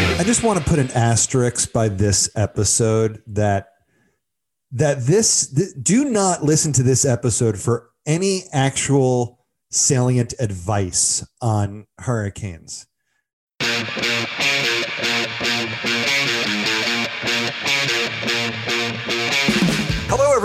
I 0.00 0.22
just 0.24 0.44
want 0.44 0.58
to 0.58 0.64
put 0.64 0.78
an 0.78 0.92
asterisk 0.92 1.72
by 1.72 1.88
this 1.88 2.30
episode 2.36 3.20
that 3.26 3.70
that 4.70 5.06
this 5.06 5.48
th- 5.52 5.70
do 5.82 6.04
not 6.04 6.44
listen 6.44 6.72
to 6.74 6.84
this 6.84 7.04
episode 7.04 7.58
for 7.58 7.90
any 8.06 8.44
actual 8.52 9.44
salient 9.70 10.34
advice 10.38 11.26
on 11.40 11.86
hurricanes. 11.98 12.86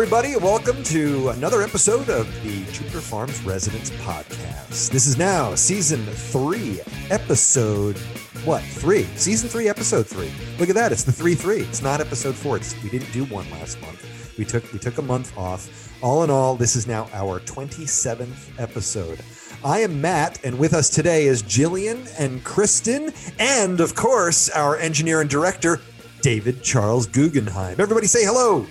Everybody, 0.04 0.36
welcome 0.36 0.84
to 0.84 1.30
another 1.30 1.62
episode 1.62 2.10
of 2.10 2.28
the 2.44 2.66
Jupiter 2.74 3.00
Farms 3.00 3.42
Residents 3.44 3.90
Podcast. 3.90 4.90
This 4.90 5.08
is 5.08 5.18
now 5.18 5.56
season 5.56 6.04
three, 6.04 6.82
episode 7.10 7.98
what? 8.44 8.62
Three. 8.64 9.04
Season 9.16 9.48
three, 9.48 9.70
episode 9.70 10.06
three. 10.06 10.30
Look 10.60 10.68
at 10.68 10.76
that. 10.76 10.92
It's 10.92 11.06
the 11.06 11.14
three 11.14 11.36
three. 11.36 11.62
It's 11.62 11.82
not 11.82 12.02
episode 12.02 12.36
four. 12.36 12.58
It's, 12.58 12.76
we 12.84 12.90
didn't 12.90 13.14
do 13.14 13.24
one 13.24 13.50
last 13.52 13.80
month. 13.80 14.38
We 14.38 14.44
took 14.44 14.70
we 14.74 14.78
took 14.80 14.98
a 14.98 15.02
month 15.02 15.38
off. 15.38 15.90
All 16.04 16.26
in 16.26 16.30
all, 16.30 16.58
this 16.58 16.76
is 16.76 16.86
now 16.86 17.08
our 17.14 17.40
27th 17.40 18.60
episode. 18.60 19.22
I 19.64 19.80
am 19.80 20.02
Matt, 20.02 20.44
and 20.44 20.60
with 20.60 20.74
us 20.74 20.90
today 20.90 21.28
is 21.28 21.42
Jillian 21.44 22.14
and 22.20 22.44
Kristen, 22.44 23.14
and 23.40 23.80
of 23.80 23.96
course, 23.96 24.50
our 24.50 24.76
engineer 24.76 25.22
and 25.22 25.30
director, 25.30 25.80
David 26.22 26.62
Charles 26.62 27.08
Guggenheim. 27.08 27.80
Everybody 27.80 28.08
say 28.08 28.26
hello. 28.26 28.68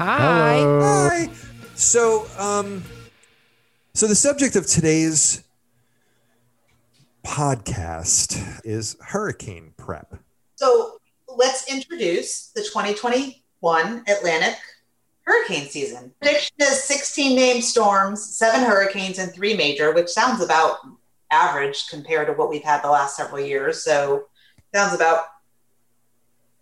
Hi. 0.00 0.62
Hi. 0.62 1.28
So, 1.74 2.26
um, 2.38 2.82
so 3.92 4.06
the 4.06 4.14
subject 4.14 4.56
of 4.56 4.66
today's 4.66 5.44
podcast 7.22 8.62
is 8.64 8.96
hurricane 9.02 9.74
prep. 9.76 10.14
So 10.54 11.00
let's 11.28 11.70
introduce 11.70 12.46
the 12.46 12.62
2021 12.62 14.04
Atlantic 14.08 14.56
hurricane 15.24 15.68
season. 15.68 16.14
Prediction 16.18 16.56
is 16.62 16.82
16 16.84 17.36
named 17.36 17.62
storms, 17.62 18.24
seven 18.24 18.62
hurricanes, 18.66 19.18
and 19.18 19.30
three 19.34 19.54
major, 19.54 19.92
which 19.92 20.08
sounds 20.08 20.42
about 20.42 20.78
average 21.30 21.88
compared 21.88 22.26
to 22.28 22.32
what 22.32 22.48
we've 22.48 22.64
had 22.64 22.80
the 22.82 22.88
last 22.90 23.18
several 23.18 23.44
years. 23.44 23.84
So 23.84 24.28
sounds 24.74 24.94
about 24.94 25.24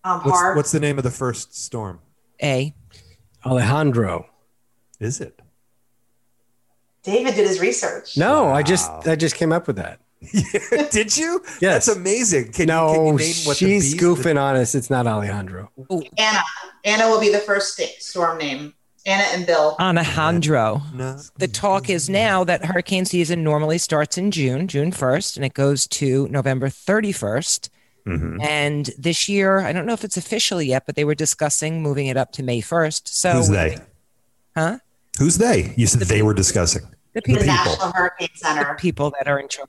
um, 0.02 0.22
What's, 0.22 0.36
hard. 0.36 0.56
what's 0.56 0.72
the 0.72 0.80
name 0.80 0.98
of 0.98 1.04
the 1.04 1.12
first 1.12 1.54
storm? 1.54 2.00
A. 2.42 2.74
Alejandro. 3.44 4.26
Is 5.00 5.20
it? 5.20 5.40
David 7.02 7.34
did 7.34 7.46
his 7.46 7.60
research. 7.60 8.16
No, 8.16 8.48
I 8.50 8.62
just 8.62 8.90
I 9.06 9.16
just 9.16 9.36
came 9.36 9.52
up 9.52 9.66
with 9.66 9.76
that. 9.76 10.00
Did 10.90 11.16
you? 11.16 11.40
Yes. 11.60 11.86
That's 11.86 11.96
amazing. 11.96 12.52
Can 12.52 12.66
no, 12.66 12.88
you, 12.88 12.94
can 12.94 13.04
you 13.04 13.18
name 13.18 13.34
what 13.44 13.56
she's 13.56 13.92
the 13.92 13.98
goofing 13.98 14.40
on 14.40 14.56
us. 14.56 14.74
It's 14.74 14.90
not 14.90 15.06
Alejandro. 15.06 15.70
Oh. 15.88 16.02
Anna. 16.16 16.40
Anna 16.84 17.08
will 17.08 17.20
be 17.20 17.30
the 17.30 17.38
first 17.38 17.80
storm 18.00 18.38
name. 18.38 18.74
Anna 19.06 19.24
and 19.32 19.46
Bill. 19.46 19.76
Alejandro. 19.78 20.82
No. 20.92 21.18
The 21.36 21.48
talk 21.48 21.88
is 21.88 22.10
now 22.10 22.44
that 22.44 22.64
hurricane 22.64 23.04
season 23.04 23.44
normally 23.44 23.78
starts 23.78 24.18
in 24.18 24.30
June, 24.30 24.66
June 24.66 24.90
1st, 24.90 25.36
and 25.36 25.44
it 25.44 25.54
goes 25.54 25.86
to 25.86 26.28
November 26.28 26.68
31st. 26.68 27.70
Mhm. 28.08 28.42
And 28.42 28.90
this 28.98 29.28
year, 29.28 29.60
I 29.60 29.72
don't 29.72 29.86
know 29.86 29.92
if 29.92 30.04
it's 30.04 30.16
official 30.16 30.62
yet, 30.62 30.84
but 30.86 30.94
they 30.96 31.04
were 31.04 31.14
discussing 31.14 31.82
moving 31.82 32.06
it 32.06 32.16
up 32.16 32.32
to 32.32 32.42
May 32.42 32.60
1st. 32.60 33.08
So, 33.08 33.32
Who's 33.32 33.48
they? 33.48 33.76
huh? 34.56 34.78
Who's 35.18 35.38
they? 35.38 35.74
You 35.76 35.86
said 35.86 36.02
they 36.02 36.22
were 36.22 36.34
discussing. 36.34 36.82
The 37.12 37.20
The 37.20 37.22
people, 37.22 37.42
people. 37.42 37.54
National 37.54 37.92
Hurricane 37.92 38.28
Center. 38.34 38.74
people 38.76 39.12
that 39.18 39.28
are 39.28 39.38
in 39.38 39.48
charge. 39.48 39.68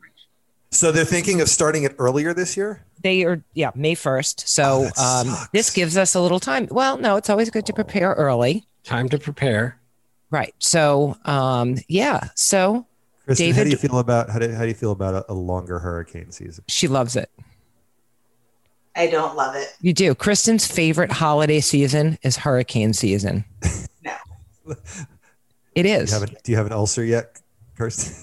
So 0.72 0.92
they're 0.92 1.04
thinking 1.06 1.42
of 1.42 1.50
starting 1.50 1.84
it 1.84 1.96
earlier 1.98 2.34
this 2.34 2.56
year. 2.56 2.84
They 3.02 3.24
are, 3.24 3.42
yeah, 3.56 3.72
May 3.76 3.96
1st. 3.96 4.44
Oh, 4.44 4.46
So, 4.46 4.82
that 4.84 5.00
um, 5.00 5.36
this 5.52 5.70
gives 5.72 5.98
us 5.98 6.14
a 6.16 6.22
little 6.22 6.40
time. 6.40 6.68
Well, 6.70 6.98
no, 6.98 7.16
it's 7.16 7.30
always 7.30 7.50
good 7.50 7.66
to 7.66 7.74
prepare 7.74 8.12
early. 8.14 8.66
Time 8.84 9.10
to 9.10 9.18
prepare. 9.18 9.80
Right. 10.32 10.54
So, 10.60 11.18
um, 11.26 11.78
yeah. 11.88 12.30
So 12.36 12.86
Kristen, 13.26 13.52
how 13.54 13.64
do 13.64 13.70
you 13.72 13.78
feel 13.78 13.98
about 13.98 14.30
how 14.30 14.38
do, 14.38 14.52
how 14.54 14.62
do 14.62 14.68
you 14.68 14.74
feel 14.76 14.92
about 14.92 15.16
a, 15.16 15.32
a 15.32 15.34
longer 15.34 15.80
hurricane 15.80 16.32
season? 16.32 16.64
she 16.68 16.88
loves 16.88 17.16
it. 17.16 17.32
I 18.96 19.08
don't 19.08 19.36
love 19.36 19.56
it. 19.56 19.74
You 19.82 19.94
do. 19.94 20.16
Kristen's 20.16 20.66
favorite 20.66 21.12
holiday 21.12 21.60
season 21.60 22.18
is 22.24 22.38
hurricane 22.38 22.94
season. 22.94 23.46
No. 24.02 24.76
It 25.76 25.86
is. 25.86 26.10
Do 26.10 26.16
you 26.16 26.22
have, 26.22 26.30
a, 26.30 26.42
do 26.42 26.52
you 26.52 26.58
have 26.58 26.66
an 26.68 26.74
ulcer 26.74 27.04
yet, 27.04 27.42
Kirsten? 27.78 28.16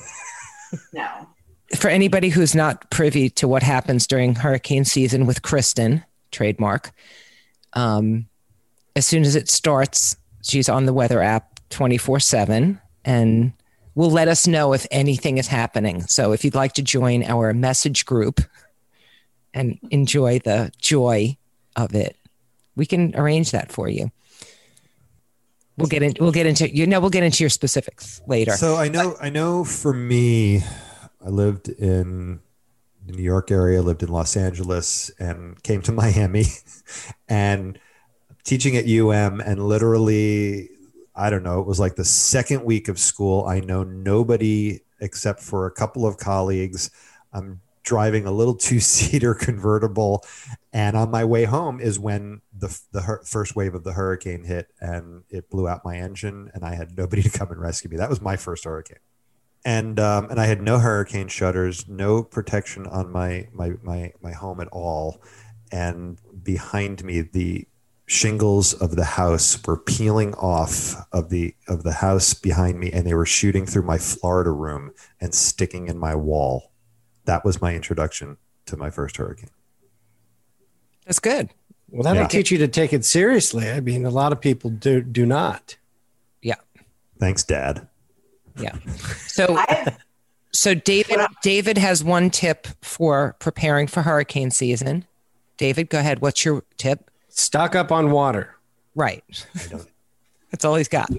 No. 0.92 1.28
For 1.76 1.88
anybody 1.88 2.28
who's 2.28 2.54
not 2.54 2.90
privy 2.90 3.28
to 3.30 3.48
what 3.48 3.62
happens 3.62 4.06
during 4.06 4.34
hurricane 4.34 4.84
season 4.84 5.26
with 5.26 5.42
Kristen, 5.42 6.04
trademark, 6.30 6.92
um, 7.72 8.26
as 8.94 9.06
soon 9.06 9.22
as 9.22 9.36
it 9.36 9.50
starts, 9.50 10.16
she's 10.42 10.68
on 10.68 10.86
the 10.86 10.92
weather 10.92 11.22
app 11.22 11.60
24 11.70 12.20
7 12.20 12.80
and 13.04 13.52
will 13.94 14.10
let 14.10 14.28
us 14.28 14.46
know 14.46 14.72
if 14.72 14.86
anything 14.90 15.38
is 15.38 15.48
happening. 15.48 16.02
So 16.02 16.32
if 16.32 16.44
you'd 16.44 16.54
like 16.54 16.74
to 16.74 16.82
join 16.82 17.22
our 17.24 17.52
message 17.52 18.04
group 18.04 18.40
and 19.56 19.78
enjoy 19.90 20.38
the 20.38 20.70
joy 20.78 21.36
of 21.74 21.94
it, 21.94 22.16
we 22.76 22.86
can 22.86 23.16
arrange 23.16 23.50
that 23.50 23.72
for 23.72 23.88
you. 23.88 24.12
We'll 25.78 25.88
get 25.88 26.02
in, 26.02 26.14
we'll 26.20 26.32
get 26.32 26.46
into 26.46 26.74
you 26.74 26.86
know 26.86 27.00
we'll 27.00 27.10
get 27.10 27.22
into 27.22 27.42
your 27.42 27.50
specifics 27.50 28.20
later. 28.26 28.52
So 28.52 28.76
I 28.76 28.88
know, 28.88 29.16
I 29.20 29.30
know. 29.30 29.64
For 29.64 29.92
me, 29.92 30.62
I 31.24 31.28
lived 31.28 31.68
in 31.68 32.40
the 33.04 33.12
New 33.12 33.22
York 33.22 33.50
area, 33.50 33.82
lived 33.82 34.02
in 34.02 34.08
Los 34.08 34.36
Angeles, 34.36 35.10
and 35.18 35.62
came 35.62 35.82
to 35.82 35.92
Miami, 36.02 36.44
and 37.28 37.78
teaching 38.44 38.76
at 38.76 38.88
UM. 38.88 39.40
And 39.40 39.66
literally, 39.66 40.70
I 41.14 41.28
don't 41.28 41.42
know. 41.42 41.60
It 41.60 41.66
was 41.66 41.80
like 41.80 41.96
the 41.96 42.06
second 42.06 42.64
week 42.64 42.88
of 42.88 42.98
school. 42.98 43.44
I 43.44 43.60
know 43.60 43.82
nobody 43.82 44.80
except 45.00 45.40
for 45.40 45.66
a 45.66 45.70
couple 45.70 46.06
of 46.06 46.16
colleagues. 46.16 46.90
I'm 47.34 47.60
driving 47.86 48.26
a 48.26 48.30
little 48.30 48.54
two 48.68 48.80
seater 48.80 49.34
convertible, 49.34 50.22
and 50.74 50.94
on 50.94 51.10
my 51.10 51.24
way 51.24 51.44
home 51.44 51.80
is 51.80 51.98
when 51.98 52.42
the 52.56 52.78
the 52.92 53.00
hur- 53.02 53.22
first 53.24 53.56
wave 53.56 53.74
of 53.74 53.84
the 53.84 53.94
hurricane 53.94 54.44
hit, 54.44 54.68
and 54.78 55.22
it 55.30 55.48
blew 55.48 55.66
out 55.66 55.86
my 55.86 55.96
engine, 55.96 56.50
and 56.52 56.62
I 56.62 56.74
had 56.74 56.98
nobody 56.98 57.22
to 57.28 57.30
come 57.30 57.50
and 57.50 57.60
rescue 57.60 57.88
me. 57.88 57.96
That 57.96 58.10
was 58.10 58.20
my 58.20 58.36
first 58.36 58.64
hurricane, 58.64 58.98
and 59.64 59.98
um, 59.98 60.28
and 60.28 60.38
I 60.38 60.44
had 60.44 60.60
no 60.60 60.78
hurricane 60.78 61.28
shutters, 61.28 61.88
no 61.88 62.22
protection 62.22 62.86
on 62.86 63.10
my 63.10 63.48
my 63.54 63.72
my 63.82 64.12
my 64.20 64.32
home 64.32 64.60
at 64.60 64.68
all, 64.68 65.22
and 65.72 66.18
behind 66.42 67.02
me 67.02 67.22
the 67.22 67.66
shingles 68.08 68.72
of 68.72 68.94
the 68.94 69.04
house 69.04 69.60
were 69.66 69.76
peeling 69.76 70.32
off 70.34 70.94
of 71.12 71.28
the 71.28 71.54
of 71.66 71.82
the 71.82 71.94
house 71.94 72.34
behind 72.34 72.78
me 72.78 72.90
and 72.92 73.04
they 73.04 73.14
were 73.14 73.26
shooting 73.26 73.66
through 73.66 73.82
my 73.82 73.98
Florida 73.98 74.50
room 74.50 74.92
and 75.20 75.34
sticking 75.34 75.88
in 75.88 75.98
my 75.98 76.14
wall. 76.14 76.70
That 77.26 77.44
was 77.44 77.60
my 77.60 77.74
introduction 77.74 78.38
to 78.66 78.76
my 78.76 78.90
first 78.90 79.16
hurricane. 79.18 79.50
That's 81.04 81.18
good. 81.20 81.50
Well, 81.90 82.02
that'll 82.02 82.22
Yeah. 82.22 82.28
teach 82.28 82.50
you 82.50 82.58
to 82.58 82.68
take 82.68 82.92
it 82.92 83.04
seriously. 83.04 83.70
I 83.70 83.80
mean, 83.80 84.04
a 84.04 84.10
lot 84.10 84.32
of 84.32 84.40
people 84.40 84.70
do 84.70 85.00
do 85.00 85.24
not. 85.26 85.76
Yeah. 86.42 86.56
Thanks, 87.20 87.44
Dad. 87.44 87.86
Yeah. 88.58 88.76
So 89.26 89.62
So 90.52 90.74
David 90.74 91.20
David 91.42 91.78
has 91.78 92.02
one 92.02 92.30
tip 92.30 92.66
for 92.82 93.36
preparing 93.38 93.86
for 93.86 94.02
hurricane 94.02 94.50
season. 94.50 95.04
David, 95.58 95.90
go 95.90 95.98
ahead. 95.98 96.20
What's 96.20 96.44
your 96.44 96.64
tip? 96.76 97.10
Stock 97.28 97.74
up 97.74 97.92
on 97.92 98.10
water. 98.10 98.54
Right. 98.94 99.22
I 99.54 99.66
don't, 99.68 99.86
That's 100.50 100.64
all 100.64 100.74
he's 100.76 100.88
got. 100.88 101.10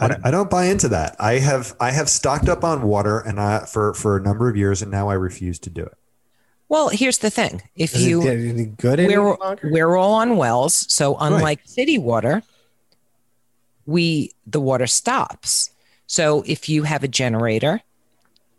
I, 0.00 0.16
I 0.24 0.30
don't 0.30 0.50
buy 0.50 0.66
into 0.66 0.88
that. 0.88 1.16
I 1.18 1.34
have 1.34 1.74
I 1.80 1.90
have 1.90 2.08
stocked 2.08 2.48
up 2.48 2.64
on 2.64 2.82
water 2.82 3.20
and 3.20 3.40
I 3.40 3.64
for 3.64 3.94
for 3.94 4.16
a 4.16 4.20
number 4.20 4.48
of 4.48 4.56
years 4.56 4.82
and 4.82 4.90
now 4.90 5.08
I 5.08 5.14
refuse 5.14 5.58
to 5.60 5.70
do 5.70 5.82
it. 5.82 5.96
Well, 6.68 6.88
here's 6.88 7.18
the 7.18 7.30
thing. 7.30 7.62
If 7.76 7.94
Is 7.94 8.06
you 8.06 8.22
it 8.22 8.48
any 8.48 8.64
good 8.64 8.98
we're 8.98 9.36
we're 9.62 9.96
all 9.96 10.14
on 10.14 10.36
wells, 10.36 10.90
so 10.92 11.16
unlike 11.20 11.60
city 11.64 11.98
water, 11.98 12.42
we 13.84 14.32
the 14.46 14.60
water 14.60 14.86
stops. 14.86 15.70
So 16.06 16.42
if 16.46 16.68
you 16.68 16.84
have 16.84 17.04
a 17.04 17.08
generator, 17.08 17.82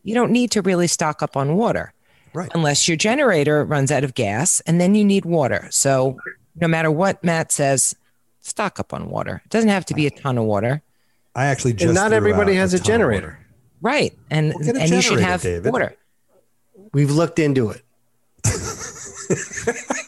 you 0.03 0.13
don't 0.13 0.31
need 0.31 0.51
to 0.51 0.61
really 0.61 0.87
stock 0.87 1.23
up 1.23 1.35
on 1.35 1.55
water. 1.55 1.93
Right. 2.33 2.51
Unless 2.53 2.87
your 2.87 2.97
generator 2.97 3.63
runs 3.63 3.91
out 3.91 4.03
of 4.03 4.15
gas 4.15 4.59
and 4.61 4.81
then 4.81 4.95
you 4.95 5.05
need 5.05 5.25
water. 5.25 5.67
So 5.69 6.17
no 6.55 6.67
matter 6.67 6.89
what 6.91 7.23
Matt 7.23 7.51
says, 7.51 7.95
stock 8.43 8.79
up 8.79 8.93
on 8.93 9.09
water. 9.09 9.41
It 9.45 9.49
doesn't 9.49 9.69
have 9.69 9.85
to 9.87 9.93
be 9.93 10.05
a 10.05 10.11
ton 10.11 10.37
of 10.37 10.45
water. 10.45 10.81
I 11.35 11.45
actually 11.45 11.73
just 11.73 11.85
And 11.85 11.95
not 11.95 12.13
everybody 12.13 12.55
has 12.55 12.73
a 12.73 12.77
ton 12.77 12.81
of 12.83 12.87
generator. 12.87 13.39
Right. 13.81 14.17
And 14.29 14.53
Well, 14.53 14.63
get 14.63 14.77
a 14.77 14.81
and 14.81 14.89
you 14.91 15.01
should 15.01 15.19
have 15.19 15.41
David. 15.41 15.71
water. 15.73 15.95
We've 16.93 17.11
looked 17.11 17.39
into 17.39 17.71
it. 17.71 17.81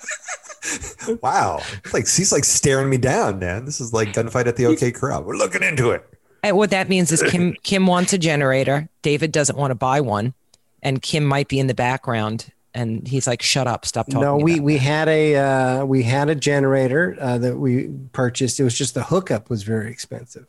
Wow. 1.21 1.61
It's 1.83 1.93
like 1.93 2.07
she's 2.07 2.31
like 2.31 2.43
staring 2.43 2.89
me 2.89 2.97
down, 2.97 3.39
man. 3.39 3.65
This 3.65 3.79
is 3.79 3.93
like 3.93 4.13
gunfight 4.13 4.47
at 4.47 4.55
the 4.55 4.65
OK 4.65 4.91
Corral. 4.91 5.23
We're 5.23 5.35
looking 5.35 5.61
into 5.61 5.91
it. 5.91 6.03
And 6.41 6.57
what 6.57 6.71
that 6.71 6.89
means 6.89 7.11
is 7.11 7.21
Kim 7.23 7.53
Kim 7.63 7.87
wants 7.87 8.13
a 8.13 8.17
generator. 8.17 8.89
David 9.01 9.31
doesn't 9.31 9.57
want 9.57 9.71
to 9.71 9.75
buy 9.75 10.01
one, 10.01 10.33
and 10.81 11.01
Kim 11.01 11.23
might 11.23 11.47
be 11.47 11.59
in 11.59 11.67
the 11.67 11.73
background 11.75 12.47
and 12.75 13.07
he's 13.07 13.25
like, 13.25 13.41
"Shut 13.41 13.65
up, 13.67 13.85
stop 13.85 14.07
talking." 14.07 14.21
No, 14.21 14.37
we 14.37 14.59
we 14.59 14.73
that." 14.73 14.79
had 14.81 15.07
a 15.07 15.35
uh, 15.35 15.85
we 15.85 16.03
had 16.03 16.29
a 16.29 16.35
generator 16.35 17.15
uh, 17.19 17.37
that 17.39 17.57
we 17.57 17.89
purchased. 18.11 18.59
It 18.59 18.63
was 18.63 18.77
just 18.77 18.93
the 18.93 19.03
hookup 19.03 19.49
was 19.49 19.63
very 19.63 19.89
expensive. 19.89 20.47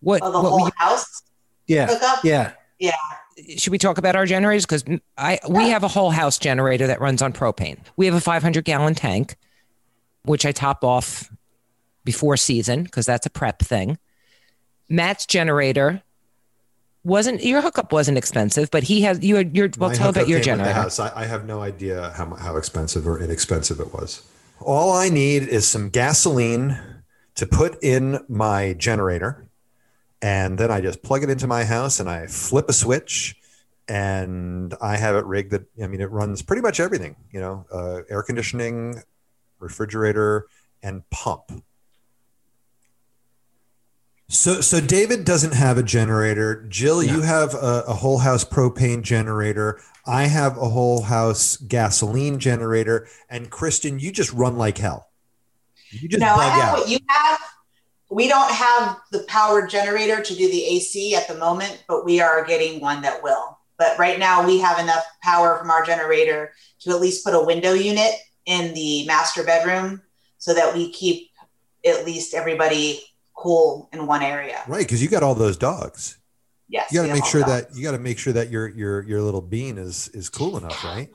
what 0.00 0.22
Oh, 0.22 0.30
the 0.32 0.38
what 0.40 0.48
whole 0.50 0.64
we, 0.64 0.70
house 0.76 1.22
Yeah, 1.66 1.86
hookup? 1.88 2.24
yeah. 2.24 2.52
should 3.58 3.70
we 3.72 3.78
talk 3.78 3.98
about 3.98 4.16
our 4.16 4.24
generators? 4.26 4.64
Because 4.64 4.84
I 5.18 5.38
we 5.48 5.68
have 5.70 5.82
a 5.82 5.88
whole 5.88 6.10
house 6.10 6.38
generator 6.38 6.86
that 6.86 7.00
runs 7.00 7.20
on 7.22 7.32
propane. 7.32 7.78
We 7.96 8.06
have 8.06 8.14
a 8.14 8.20
500 8.20 8.64
gallon 8.64 8.94
tank, 8.94 9.36
which 10.24 10.46
I 10.46 10.52
top 10.52 10.84
off 10.84 11.30
before 12.04 12.36
season 12.36 12.84
because 12.84 13.04
that's 13.04 13.26
a 13.26 13.30
prep 13.30 13.58
thing. 13.58 13.98
Matt's 14.88 15.26
generator 15.26 16.02
wasn't 17.06 17.42
your 17.44 17.62
hookup 17.62 17.92
wasn't 17.92 18.18
expensive, 18.18 18.70
but 18.70 18.82
he 18.82 19.02
has 19.02 19.22
you 19.22 19.36
had 19.36 19.56
your 19.56 19.70
well 19.78 19.90
My 19.90 19.96
tell 19.96 20.10
about 20.10 20.28
your 20.28 20.40
came 20.40 20.58
with 20.58 20.58
the 20.58 20.64
generator. 20.64 20.72
house. 20.72 20.98
I, 20.98 21.12
I 21.22 21.24
have 21.24 21.46
no 21.46 21.62
idea 21.62 22.12
how, 22.16 22.34
how 22.34 22.56
expensive 22.56 23.06
or 23.06 23.20
inexpensive 23.20 23.78
it 23.78 23.94
was. 23.94 24.22
All 24.60 24.92
I 24.92 25.08
need 25.08 25.44
is 25.44 25.68
some 25.68 25.88
gasoline 25.88 26.78
to 27.36 27.46
put 27.46 27.82
in 27.82 28.24
my 28.28 28.72
generator, 28.72 29.46
and 30.20 30.58
then 30.58 30.70
I 30.70 30.80
just 30.80 31.02
plug 31.02 31.22
it 31.22 31.30
into 31.30 31.46
my 31.46 31.64
house 31.64 32.00
and 32.00 32.08
I 32.08 32.26
flip 32.26 32.68
a 32.68 32.72
switch, 32.72 33.36
and 33.86 34.74
I 34.80 34.96
have 34.96 35.14
it 35.14 35.24
rigged 35.26 35.52
that 35.52 35.66
I 35.80 35.86
mean 35.86 36.00
it 36.00 36.10
runs 36.10 36.42
pretty 36.42 36.62
much 36.62 36.80
everything. 36.80 37.14
You 37.30 37.40
know, 37.40 37.66
uh, 37.72 38.00
air 38.10 38.22
conditioning, 38.24 39.02
refrigerator, 39.60 40.46
and 40.82 41.08
pump. 41.10 41.52
So, 44.28 44.60
so 44.60 44.80
David 44.80 45.24
doesn't 45.24 45.54
have 45.54 45.78
a 45.78 45.84
generator. 45.84 46.64
Jill, 46.68 47.02
you 47.02 47.20
have 47.20 47.54
a, 47.54 47.84
a 47.86 47.94
whole 47.94 48.18
house 48.18 48.44
propane 48.44 49.02
generator. 49.02 49.80
I 50.04 50.24
have 50.24 50.56
a 50.56 50.68
whole 50.68 51.02
house 51.02 51.56
gasoline 51.56 52.40
generator, 52.40 53.06
and 53.30 53.50
Kristen, 53.50 54.00
you 54.00 54.10
just 54.10 54.32
run 54.32 54.58
like 54.58 54.78
hell. 54.78 55.10
You 55.90 56.08
just 56.08 56.20
no, 56.20 56.34
I 56.34 56.36
bug 56.36 56.52
have 56.52 56.64
out. 56.64 56.78
what 56.78 56.88
you 56.88 56.98
have. 57.08 57.40
We 58.10 58.28
don't 58.28 58.50
have 58.50 58.98
the 59.12 59.24
power 59.28 59.66
generator 59.66 60.20
to 60.20 60.34
do 60.34 60.50
the 60.50 60.64
AC 60.64 61.14
at 61.14 61.28
the 61.28 61.36
moment, 61.36 61.84
but 61.88 62.04
we 62.04 62.20
are 62.20 62.44
getting 62.44 62.80
one 62.80 63.02
that 63.02 63.22
will. 63.22 63.58
But 63.78 63.98
right 63.98 64.18
now, 64.18 64.44
we 64.44 64.58
have 64.58 64.78
enough 64.78 65.04
power 65.22 65.56
from 65.58 65.70
our 65.70 65.84
generator 65.84 66.52
to 66.80 66.90
at 66.90 67.00
least 67.00 67.24
put 67.24 67.34
a 67.34 67.44
window 67.44 67.74
unit 67.74 68.12
in 68.46 68.74
the 68.74 69.06
master 69.06 69.44
bedroom 69.44 70.02
so 70.38 70.54
that 70.54 70.74
we 70.74 70.90
keep 70.92 71.30
at 71.84 72.04
least 72.04 72.34
everybody 72.34 73.02
cool 73.36 73.88
in 73.92 74.06
one 74.06 74.22
area. 74.22 74.62
right, 74.66 74.84
because 74.86 75.02
you 75.02 75.08
got 75.08 75.22
all 75.22 75.34
those 75.34 75.56
dogs. 75.56 76.18
Yes. 76.68 76.90
You 76.90 77.00
got 77.00 77.06
to 77.06 77.12
make 77.12 77.24
sure 77.26 77.42
that. 77.42 77.70
that 77.70 77.76
you 77.76 77.84
got 77.84 77.92
to 77.92 77.98
make 77.98 78.18
sure 78.18 78.32
that 78.32 78.50
your 78.50 78.68
your 78.68 79.02
your 79.04 79.22
little 79.22 79.40
bean 79.42 79.78
is 79.78 80.08
is 80.08 80.28
cool 80.28 80.56
enough, 80.56 80.82
right? 80.84 81.08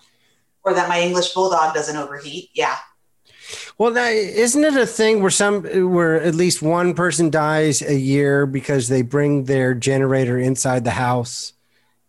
or 0.64 0.74
that 0.74 0.88
my 0.88 1.02
English 1.02 1.34
bulldog 1.34 1.74
doesn't 1.74 1.98
overheat. 1.98 2.50
Yeah. 2.54 2.78
Well, 3.78 3.92
now, 3.92 4.06
isn't 4.08 4.64
it 4.64 4.76
a 4.76 4.86
thing 4.86 5.22
where 5.22 5.32
some 5.32 5.64
where 5.64 6.22
at 6.22 6.36
least 6.36 6.62
one 6.62 6.94
person 6.94 7.30
dies 7.30 7.82
a 7.82 7.96
year 7.96 8.46
because 8.46 8.88
they 8.88 9.02
bring 9.02 9.46
their 9.46 9.74
generator 9.74 10.38
inside 10.38 10.84
the 10.84 10.92
house? 10.92 11.54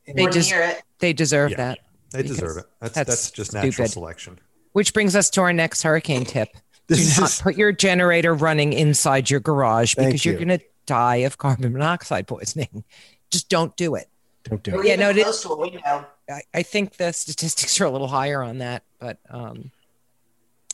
They 0.06 0.22
We're 0.22 0.30
just- 0.30 0.50
near 0.50 0.62
it. 0.62 0.82
They 0.98 1.12
deserve 1.12 1.52
Yeah. 1.52 1.56
that. 1.56 1.78
They 2.10 2.22
deserve 2.22 2.58
it. 2.58 2.66
That's 2.80 2.94
that's 2.94 3.08
that's, 3.08 3.30
just 3.30 3.54
natural 3.54 3.88
selection. 3.88 4.38
Which 4.72 4.92
brings 4.94 5.16
us 5.16 5.30
to 5.30 5.40
our 5.40 5.52
next 5.52 5.82
hurricane 5.82 6.24
tip. 6.24 6.48
Do 6.88 6.94
not 6.96 7.31
is- 7.31 7.40
put 7.40 7.56
your 7.56 7.73
generator 7.73 8.34
running 8.34 8.73
inside 8.73 9.31
your 9.31 9.40
garage 9.40 9.94
because 9.94 10.25
you're 10.25 10.34
going 10.34 10.49
to 10.49 10.61
die 10.87 11.17
of 11.17 11.38
carbon 11.38 11.73
monoxide 11.73 12.26
poisoning. 12.26 12.84
Just 13.31 13.49
don't 13.49 13.75
do 13.76 13.94
it. 13.94 14.08
Don't 14.44 14.62
do 14.62 14.81
it. 14.81 14.87
Yeah, 14.87 14.96
no, 14.96 15.11
it 15.11 15.17
is- 15.19 15.25
close 15.25 15.43
to 15.43 15.49
a 15.50 15.58
window. 15.58 16.06
I, 16.29 16.43
I 16.55 16.62
think 16.62 16.96
the 16.96 17.12
statistics 17.12 17.81
are 17.81 17.84
a 17.84 17.90
little 17.90 18.08
higher 18.08 18.43
on 18.43 18.58
that, 18.58 18.84
but 18.99 19.19
um, 19.29 19.70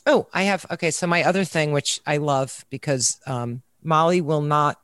oh, 0.05 0.27
I 0.33 0.43
have 0.43 0.65
okay. 0.71 0.91
So 0.91 1.07
my 1.07 1.23
other 1.23 1.43
thing, 1.43 1.71
which 1.71 1.99
I 2.05 2.17
love, 2.17 2.65
because 2.69 3.19
um, 3.25 3.61
Molly 3.83 4.21
will 4.21 4.41
not 4.41 4.79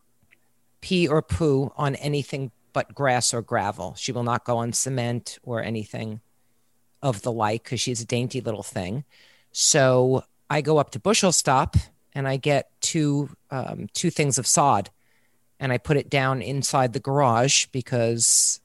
pee 0.81 1.07
or 1.07 1.21
poo 1.21 1.71
on 1.77 1.95
anything 1.95 2.51
but 2.73 2.93
grass 2.93 3.33
or 3.33 3.41
gravel. 3.41 3.95
She 3.95 4.11
will 4.11 4.23
not 4.23 4.43
go 4.43 4.57
on 4.57 4.73
cement 4.73 5.39
or 5.43 5.63
anything 5.63 6.19
of 7.01 7.21
the 7.21 7.31
like 7.31 7.63
because 7.63 7.79
she's 7.79 8.01
a 8.01 8.05
dainty 8.05 8.41
little 8.41 8.63
thing. 8.63 9.05
So 9.51 10.25
I 10.49 10.61
go 10.61 10.77
up 10.77 10.91
to 10.91 10.99
Bushel 10.99 11.31
Stop 11.31 11.75
and 12.13 12.27
I 12.27 12.37
get 12.37 12.69
two 12.81 13.29
um, 13.51 13.87
two 13.93 14.09
things 14.09 14.37
of 14.37 14.47
sod, 14.47 14.89
and 15.59 15.71
I 15.71 15.77
put 15.77 15.97
it 15.97 16.09
down 16.09 16.41
inside 16.41 16.93
the 16.93 16.99
garage 16.99 17.65
because 17.67 18.59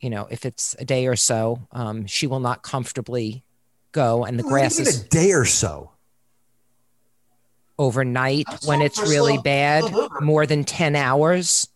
you 0.00 0.10
know, 0.10 0.28
if 0.30 0.46
it's 0.46 0.76
a 0.78 0.84
day 0.84 1.06
or 1.08 1.16
so, 1.16 1.66
um, 1.72 2.06
she 2.06 2.26
will 2.28 2.38
not 2.40 2.62
comfortably 2.62 3.42
go, 3.92 4.24
and 4.24 4.38
the 4.38 4.44
What 4.44 4.50
grass 4.50 4.78
is 4.78 5.02
a 5.02 5.08
day 5.08 5.32
or 5.32 5.44
so. 5.44 5.90
overnight 7.78 8.46
when 8.64 8.80
it's 8.80 8.98
really 9.00 9.34
slow- 9.34 9.42
bad, 9.42 9.84
more 10.20 10.46
than 10.46 10.64
10 10.64 10.94
hours, 10.96 11.68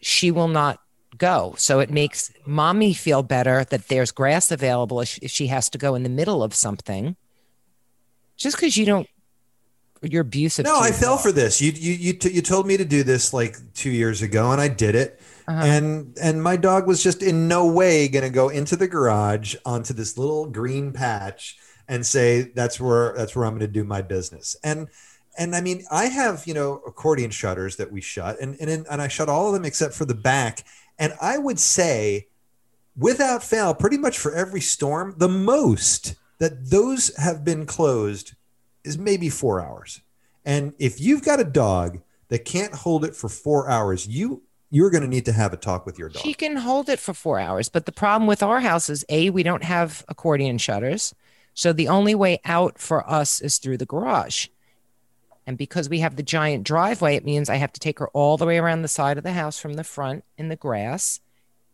she 0.00 0.30
will 0.30 0.48
not 0.48 0.80
go. 1.16 1.54
So 1.58 1.80
it 1.80 1.90
makes 1.90 2.32
mommy 2.46 2.92
feel 2.94 3.22
better 3.22 3.64
that 3.64 3.88
there's 3.88 4.10
grass 4.12 4.50
available 4.50 5.00
if 5.00 5.30
she 5.30 5.46
has 5.48 5.68
to 5.70 5.78
go 5.78 5.94
in 5.94 6.02
the 6.02 6.08
middle 6.08 6.42
of 6.42 6.54
something. 6.54 7.16
Just 8.36 8.56
because 8.56 8.76
you 8.76 8.86
don't, 8.86 9.08
you're 10.02 10.22
abusive. 10.22 10.64
No, 10.64 10.80
I 10.80 10.90
fell 10.90 11.16
for 11.16 11.30
this. 11.30 11.60
You 11.60 11.72
you 11.72 11.92
you, 11.92 12.12
t- 12.14 12.32
you 12.32 12.42
told 12.42 12.66
me 12.66 12.76
to 12.76 12.84
do 12.84 13.02
this 13.02 13.32
like 13.32 13.56
two 13.74 13.90
years 13.90 14.22
ago, 14.22 14.50
and 14.50 14.60
I 14.60 14.68
did 14.68 14.94
it. 14.94 15.20
Uh-huh. 15.46 15.62
And 15.64 16.16
and 16.20 16.42
my 16.42 16.56
dog 16.56 16.86
was 16.86 17.02
just 17.02 17.22
in 17.22 17.48
no 17.48 17.66
way 17.66 18.08
going 18.08 18.24
to 18.24 18.30
go 18.30 18.48
into 18.48 18.76
the 18.76 18.88
garage 18.88 19.54
onto 19.64 19.94
this 19.94 20.18
little 20.18 20.46
green 20.46 20.92
patch 20.92 21.58
and 21.88 22.04
say 22.04 22.42
that's 22.54 22.80
where 22.80 23.14
that's 23.16 23.36
where 23.36 23.44
I'm 23.44 23.52
going 23.52 23.60
to 23.60 23.66
do 23.68 23.84
my 23.84 24.02
business. 24.02 24.56
And 24.64 24.88
and 25.38 25.54
I 25.54 25.60
mean, 25.60 25.84
I 25.90 26.06
have 26.06 26.46
you 26.46 26.54
know 26.54 26.82
accordion 26.86 27.30
shutters 27.30 27.76
that 27.76 27.92
we 27.92 28.00
shut, 28.00 28.40
and 28.40 28.56
and 28.60 28.86
and 28.88 29.02
I 29.02 29.08
shut 29.08 29.28
all 29.28 29.48
of 29.48 29.54
them 29.54 29.64
except 29.64 29.94
for 29.94 30.04
the 30.04 30.14
back. 30.14 30.64
And 30.98 31.14
I 31.20 31.38
would 31.38 31.58
say, 31.58 32.28
without 32.96 33.42
fail, 33.42 33.74
pretty 33.74 33.98
much 33.98 34.18
for 34.18 34.34
every 34.34 34.60
storm, 34.60 35.14
the 35.16 35.28
most 35.28 36.14
that 36.42 36.70
those 36.70 37.16
have 37.18 37.44
been 37.44 37.64
closed 37.64 38.34
is 38.82 38.98
maybe 38.98 39.28
four 39.28 39.60
hours. 39.60 40.00
And 40.44 40.74
if 40.76 41.00
you've 41.00 41.22
got 41.22 41.38
a 41.38 41.44
dog 41.44 42.00
that 42.30 42.44
can't 42.44 42.74
hold 42.74 43.04
it 43.04 43.14
for 43.14 43.28
four 43.28 43.70
hours, 43.70 44.08
you 44.08 44.42
you're 44.68 44.90
going 44.90 45.04
to 45.04 45.08
need 45.08 45.26
to 45.26 45.32
have 45.32 45.52
a 45.52 45.56
talk 45.56 45.86
with 45.86 46.00
your 46.00 46.08
dog. 46.08 46.20
She 46.20 46.34
can 46.34 46.56
hold 46.56 46.88
it 46.88 46.98
for 46.98 47.14
four 47.14 47.38
hours. 47.38 47.68
But 47.68 47.86
the 47.86 47.92
problem 47.92 48.26
with 48.26 48.42
our 48.42 48.58
house 48.58 48.88
is 48.88 49.04
A, 49.08 49.30
we 49.30 49.44
don't 49.44 49.62
have 49.62 50.04
accordion 50.08 50.58
shutters. 50.58 51.14
So 51.54 51.72
the 51.72 51.86
only 51.86 52.16
way 52.16 52.40
out 52.44 52.76
for 52.76 53.08
us 53.08 53.40
is 53.40 53.58
through 53.58 53.78
the 53.78 53.86
garage. 53.86 54.48
And 55.46 55.56
because 55.56 55.88
we 55.88 56.00
have 56.00 56.16
the 56.16 56.24
giant 56.24 56.64
driveway, 56.64 57.14
it 57.14 57.24
means 57.24 57.50
I 57.50 57.56
have 57.56 57.72
to 57.74 57.80
take 57.80 58.00
her 58.00 58.08
all 58.08 58.36
the 58.36 58.46
way 58.46 58.58
around 58.58 58.82
the 58.82 58.88
side 58.88 59.16
of 59.16 59.22
the 59.22 59.32
house 59.34 59.60
from 59.60 59.74
the 59.74 59.84
front 59.84 60.24
in 60.36 60.48
the 60.48 60.56
grass. 60.56 61.20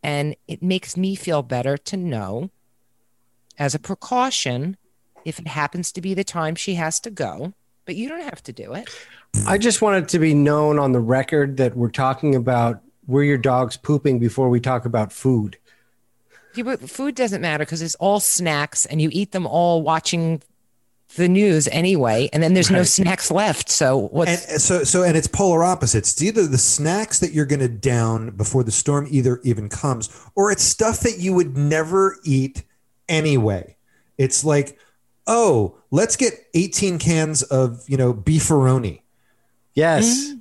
And 0.03 0.37
it 0.47 0.63
makes 0.63 0.95
me 0.95 1.15
feel 1.15 1.43
better 1.43 1.79
to 1.79 1.97
know, 1.97 2.51
as 3.59 3.75
a 3.75 3.79
precaution, 3.79 4.77
if 5.25 5.39
it 5.39 5.47
happens 5.49 5.93
to 5.93 6.01
be 6.01 6.15
the 6.15 6.25
time 6.25 6.55
she 6.55 6.75
has 6.75 7.01
to 7.01 7.11
go. 7.11 7.53
But 7.85 7.97
you 7.97 8.09
don't 8.09 8.23
have 8.23 8.43
to 8.45 8.53
do 8.53 8.75
it. 8.75 8.89
I 9.47 9.57
just 9.59 9.81
want 9.83 10.05
it 10.05 10.09
to 10.11 10.19
be 10.19 10.35
known 10.35 10.79
on 10.79 10.93
the 10.93 11.01
record 11.01 11.57
that 11.57 11.77
we're 11.77 11.91
talking 11.91 12.35
about 12.35 12.81
where 13.07 13.25
your 13.25 13.39
dog's 13.39 13.77
pooping 13.79 14.19
before 14.19 14.51
we 14.51 14.61
talk 14.61 14.85
about 14.85 15.13
food. 15.13 15.57
Yeah, 16.55 16.65
but 16.65 16.89
food 16.91 17.15
doesn't 17.15 17.41
matter 17.41 17.65
because 17.65 17.81
it's 17.83 17.95
all 17.97 18.21
snacks 18.21 18.85
and 18.85 19.01
you 19.01 19.09
eat 19.13 19.33
them 19.33 19.47
all 19.47 19.83
watching 19.83 20.43
the 21.17 21.29
news 21.29 21.69
anyway. 21.69 22.29
And 22.33 22.43
then 22.43 22.53
there's 22.53 22.71
no 22.71 22.79
Right. 22.79 22.87
snacks 22.87 23.31
left. 23.31 23.71
So 23.71 24.09
what's 24.13 24.51
and 24.51 24.61
so 24.61 24.85
so 24.85 25.03
and 25.03 25.17
it's 25.17 25.27
polar 25.27 25.65
opposites. 25.65 26.13
It's 26.13 26.23
either 26.23 26.47
the 26.47 26.59
snacks 26.59 27.21
that 27.21 27.33
you're 27.33 27.47
going 27.47 27.61
to 27.61 27.69
down 27.69 28.31
before 28.31 28.63
the 28.65 28.73
storm 28.73 29.07
either 29.11 29.41
even 29.45 29.71
comes, 29.71 30.11
or 30.35 30.51
it's 30.51 30.63
stuff 30.63 31.01
that 31.01 31.19
you 31.19 31.33
would 31.33 31.57
never 31.57 32.19
eat 32.25 32.65
anyway. 33.09 33.77
It's 34.19 34.45
like, 34.45 34.77
oh, 35.27 35.79
let's 35.91 36.17
get 36.17 36.35
18 36.55 36.99
cans 36.99 37.43
of 37.43 37.85
you 37.89 37.97
know 37.97 38.13
beefaroni, 38.15 39.03
Yes. 39.75 40.33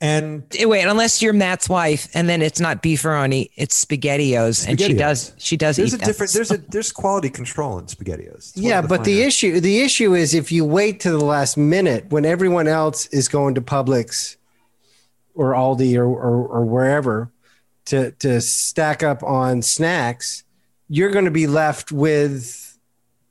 and 0.00 0.44
Eh, 0.58 0.64
wait, 0.64 0.82
unless 0.84 1.22
you're 1.22 1.32
Matt's 1.32 1.68
wife 1.68 2.08
and 2.12 2.28
then 2.28 2.42
it's 2.42 2.58
not 2.60 2.82
beefaroni, 2.82 3.50
it's 3.56 3.82
spaghettios. 3.84 4.66
And 4.68 4.80
she 4.80 4.92
does 4.94 5.32
she 5.38 5.56
does 5.56 5.76
there's 5.76 5.92
eat 5.94 5.96
a 5.96 5.98
that. 5.98 6.06
different 6.06 6.32
there's 6.32 6.50
a 6.50 6.56
there's 6.58 6.90
quality 6.92 7.30
control 7.30 7.78
in 7.78 7.86
spaghettios. 7.86 8.50
It's 8.50 8.56
Yeah, 8.56 8.80
of 8.80 8.88
but 8.88 9.04
the 9.04 9.14
finer- 9.14 9.26
issue 9.28 9.60
the 9.60 9.80
issue 9.80 10.14
is 10.14 10.34
if 10.34 10.50
you 10.50 10.64
wait 10.64 11.00
to 11.00 11.10
the 11.12 11.24
last 11.24 11.56
minute 11.56 12.06
when 12.10 12.24
everyone 12.24 12.66
else 12.68 13.06
is 13.06 13.28
going 13.28 13.54
to 13.54 13.60
Publix 13.60 14.36
or 15.34 15.52
Aldi 15.52 15.96
or, 15.96 16.04
or, 16.04 16.46
or 16.48 16.64
wherever 16.64 17.30
to 17.86 18.10
to 18.12 18.40
stack 18.40 19.02
up 19.04 19.22
on 19.22 19.62
snacks, 19.62 20.42
you're 20.92 21.10
going 21.10 21.24
to 21.24 21.30
be 21.30 21.46
left 21.46 21.90
with 21.90 22.78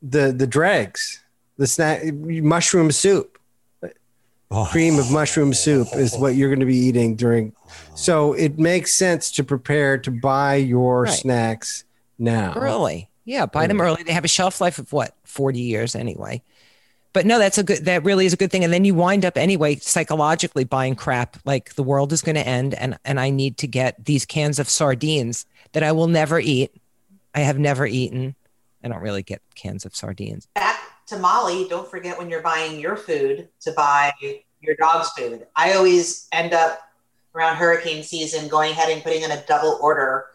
the 0.01 0.31
the 0.31 0.47
dregs, 0.47 1.23
the 1.57 1.67
snack 1.67 2.01
mushroom 2.11 2.91
soup. 2.91 3.37
Oh. 4.53 4.67
cream 4.69 4.99
of 4.99 5.09
mushroom 5.09 5.53
soup 5.53 5.87
is 5.93 6.17
what 6.17 6.35
you're 6.35 6.49
going 6.49 6.59
to 6.59 6.65
be 6.65 6.75
eating 6.75 7.15
during. 7.15 7.53
So 7.95 8.33
it 8.33 8.59
makes 8.59 8.93
sense 8.93 9.31
to 9.33 9.45
prepare 9.45 9.97
to 9.99 10.11
buy 10.11 10.55
your 10.55 11.03
Right. 11.03 11.13
snacks 11.13 11.85
now. 12.19 12.53
early. 12.57 13.09
Yeah, 13.23 13.45
buy 13.45 13.67
them 13.67 13.77
mm. 13.77 13.83
early. 13.83 14.03
They 14.03 14.11
have 14.11 14.25
a 14.25 14.27
shelf 14.27 14.59
life 14.59 14.77
of 14.77 14.91
what, 14.91 15.15
40 15.23 15.61
years 15.61 15.95
anyway. 15.95 16.43
But 17.13 17.25
no, 17.25 17.39
that's 17.39 17.57
a 17.59 17.63
good 17.63 17.85
that 17.85 18.03
really 18.03 18.25
is 18.25 18.33
a 18.33 18.37
good 18.37 18.51
thing. 18.51 18.63
And 18.63 18.73
then 18.73 18.83
you 18.83 18.95
wind 18.95 19.23
up 19.23 19.37
anyway 19.37 19.75
psychologically 19.75 20.63
buying 20.63 20.95
crap 20.95 21.37
like 21.45 21.75
the 21.75 21.83
world 21.83 22.11
is 22.11 22.21
going 22.21 22.35
to 22.35 22.47
end 22.47 22.73
and 22.73 22.97
and 23.05 23.19
I 23.19 23.29
need 23.29 23.57
to 23.59 23.67
get 23.67 24.03
these 24.03 24.25
cans 24.25 24.59
of 24.59 24.67
sardines 24.67 25.45
that 25.73 25.83
I 25.83 25.91
will 25.91 26.07
never 26.07 26.39
eat. 26.39 26.71
I 27.33 27.41
have 27.41 27.59
never 27.59 27.85
eaten. 27.85 28.35
I 28.83 28.87
don't 28.87 29.01
really 29.01 29.23
get 29.23 29.41
cans 29.55 29.85
of 29.85 29.95
sardines. 29.95 30.47
Back 30.55 30.79
to 31.07 31.17
Molly, 31.17 31.67
don't 31.69 31.89
forget 31.89 32.17
when 32.17 32.29
you're 32.29 32.41
buying 32.41 32.79
your 32.79 32.95
food 32.95 33.49
to 33.61 33.71
buy 33.73 34.11
your 34.61 34.75
dog's 34.75 35.09
food. 35.09 35.45
I 35.55 35.73
always 35.73 36.27
end 36.31 36.53
up 36.53 36.79
around 37.35 37.57
hurricane 37.57 38.03
season 38.03 38.47
going 38.47 38.71
ahead 38.71 38.89
and 38.89 39.03
putting 39.03 39.23
in 39.23 39.31
a 39.31 39.43
double 39.45 39.79
order 39.81 40.25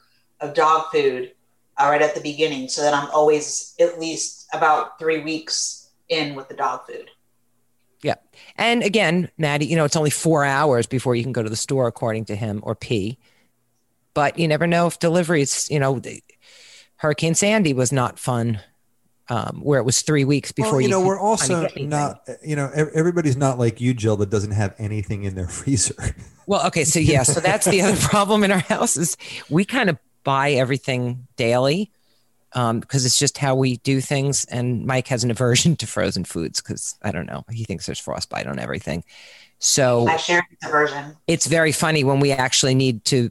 of 0.41 0.55
dog 0.55 0.87
food 0.93 1.33
uh, 1.79 1.89
right 1.91 2.03
at 2.03 2.15
the 2.15 2.21
beginning 2.21 2.69
so 2.69 2.83
that 2.83 2.95
I'm 2.95 3.09
always 3.11 3.75
at 3.81 3.99
least 3.99 4.49
about 4.53 4.99
three 4.99 5.23
weeks 5.23 5.91
in 6.09 6.35
with 6.35 6.49
the 6.49 6.55
dog 6.55 6.87
food. 6.87 7.11
Yeah. 8.03 8.15
And 8.57 8.83
again, 8.83 9.31
Maddie, 9.39 9.67
you 9.67 9.77
know, 9.77 9.85
it's 9.85 9.97
only 9.97 10.11
four 10.11 10.45
hours 10.45 10.87
before 10.87 11.15
you 11.15 11.23
can 11.23 11.33
go 11.33 11.43
to 11.43 11.51
the 11.51 11.57
store, 11.57 11.87
according 11.87 12.27
to 12.27 12.37
him, 12.37 12.61
or 12.63 12.75
pee. 12.75 13.19
But 14.15 14.39
you 14.39 14.49
never 14.49 14.67
know 14.67 14.87
if 14.87 14.99
deliveries, 14.99 15.69
you 15.71 15.79
know, 15.79 16.01
Hurricane 16.97 17.35
Sandy 17.35 17.73
was 17.73 17.93
not 17.93 18.19
fun, 18.19 18.61
um, 19.29 19.61
where 19.63 19.79
it 19.81 19.85
was 19.85 20.03
three 20.03 20.25
weeks 20.25 20.53
before 20.53 20.73
well, 20.73 20.81
you 20.81 20.89
know 20.89 21.01
we're 21.01 21.19
also 21.19 21.69
not 21.77 22.27
you 22.45 22.57
know 22.57 22.71
everybody's 22.75 23.37
not 23.37 23.59
like 23.59 23.81
you 23.81 23.93
jill 23.93 24.17
that 24.19 24.31
doesn't 24.31 24.53
have 24.53 24.75
anything 24.79 25.25
in 25.25 25.35
their 25.35 25.49
freezer 25.49 25.95
Well, 26.47 26.65
okay, 26.69 26.85
so 26.85 27.01
yeah, 27.01 27.25
so 27.25 27.41
that's 27.41 27.67
the 27.67 27.83
other 27.83 27.97
problem 28.01 28.45
in 28.45 28.53
our 28.53 28.61
house 28.61 28.97
is 28.97 29.17
we 29.51 29.65
kind 29.65 29.91
of 29.91 29.99
buy 30.23 30.53
everything 30.53 31.27
daily 31.37 31.91
um, 32.53 32.81
because 32.81 33.05
it's 33.05 33.19
just 33.19 33.39
how 33.39 33.55
we 33.55 33.77
do 33.79 34.01
things. 34.01 34.45
And 34.47 34.87
Mike 34.87 35.09
has 35.09 35.25
an 35.25 35.31
aversion 35.31 35.77
to 35.77 35.87
frozen 35.87 36.25
foods 36.25 36.61
because 36.61 36.97
I 37.03 37.13
don't 37.13 37.27
know, 37.27 37.45
he 37.51 37.65
thinks 37.65 37.87
there's 37.87 37.99
frostbite 37.99 38.47
on 38.47 38.59
everything. 38.59 39.05
So 39.59 40.07
I 40.07 40.17
share 40.17 40.47
the 40.63 40.69
version. 40.69 41.17
it's 41.27 41.47
very 41.47 41.73
funny 41.73 42.05
when 42.05 42.21
we 42.21 42.33
actually 42.33 42.75
need 42.75 43.05
to 43.07 43.31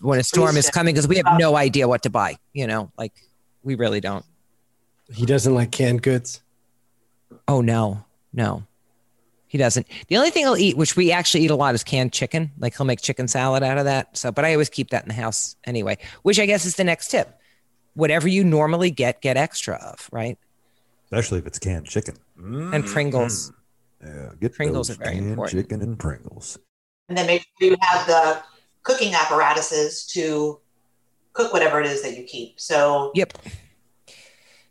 when 0.00 0.18
a 0.18 0.24
storm 0.24 0.56
is 0.56 0.68
coming 0.70 0.94
because 0.94 1.08
we 1.08 1.16
have 1.16 1.38
no 1.38 1.56
idea 1.56 1.88
what 1.88 2.02
to 2.04 2.10
buy. 2.10 2.36
You 2.52 2.66
know, 2.66 2.90
like 2.98 3.12
we 3.62 3.74
really 3.74 4.00
don't. 4.00 4.24
He 5.12 5.26
doesn't 5.26 5.54
like 5.54 5.70
canned 5.70 6.02
goods. 6.02 6.40
Oh 7.48 7.60
no, 7.60 8.04
no, 8.32 8.64
he 9.46 9.58
doesn't. 9.58 9.86
The 10.08 10.16
only 10.16 10.30
thing 10.30 10.44
he'll 10.44 10.56
eat, 10.56 10.76
which 10.76 10.96
we 10.96 11.12
actually 11.12 11.44
eat 11.44 11.50
a 11.50 11.56
lot, 11.56 11.74
is 11.74 11.84
canned 11.84 12.12
chicken. 12.12 12.52
Like 12.58 12.76
he'll 12.76 12.86
make 12.86 13.00
chicken 13.00 13.28
salad 13.28 13.62
out 13.62 13.78
of 13.78 13.84
that. 13.84 14.16
So, 14.16 14.32
but 14.32 14.44
I 14.44 14.52
always 14.52 14.70
keep 14.70 14.90
that 14.90 15.02
in 15.02 15.08
the 15.08 15.14
house 15.14 15.56
anyway. 15.64 15.98
Which 16.22 16.38
I 16.38 16.46
guess 16.46 16.64
is 16.64 16.76
the 16.76 16.84
next 16.84 17.08
tip. 17.10 17.38
Whatever 17.94 18.26
you 18.28 18.42
normally 18.44 18.90
get, 18.90 19.20
get 19.20 19.36
extra 19.36 19.76
of, 19.76 20.08
right? 20.12 20.38
especially 21.12 21.38
if 21.38 21.46
it's 21.46 21.58
canned 21.60 21.86
chicken 21.86 22.16
Mm, 22.40 22.74
And 22.74 22.84
Pringles. 22.86 23.52
yeah 24.04 24.30
get 24.40 24.52
Pringles 24.54 24.88
those 24.88 24.96
are 24.98 25.04
very 25.04 25.18
important. 25.18 25.50
chicken 25.62 25.80
and 25.82 25.96
pringles 25.96 26.58
And 27.08 27.16
then 27.16 27.26
make 27.28 27.42
sure 27.60 27.70
you 27.70 27.76
have 27.82 28.06
the 28.08 28.42
cooking 28.84 29.14
apparatuses 29.14 30.06
to 30.06 30.60
cook 31.32 31.52
whatever 31.52 31.80
it 31.80 31.86
is 31.86 32.02
that 32.02 32.16
you 32.16 32.22
keep. 32.24 32.60
So 32.60 33.10
Yep. 33.14 33.36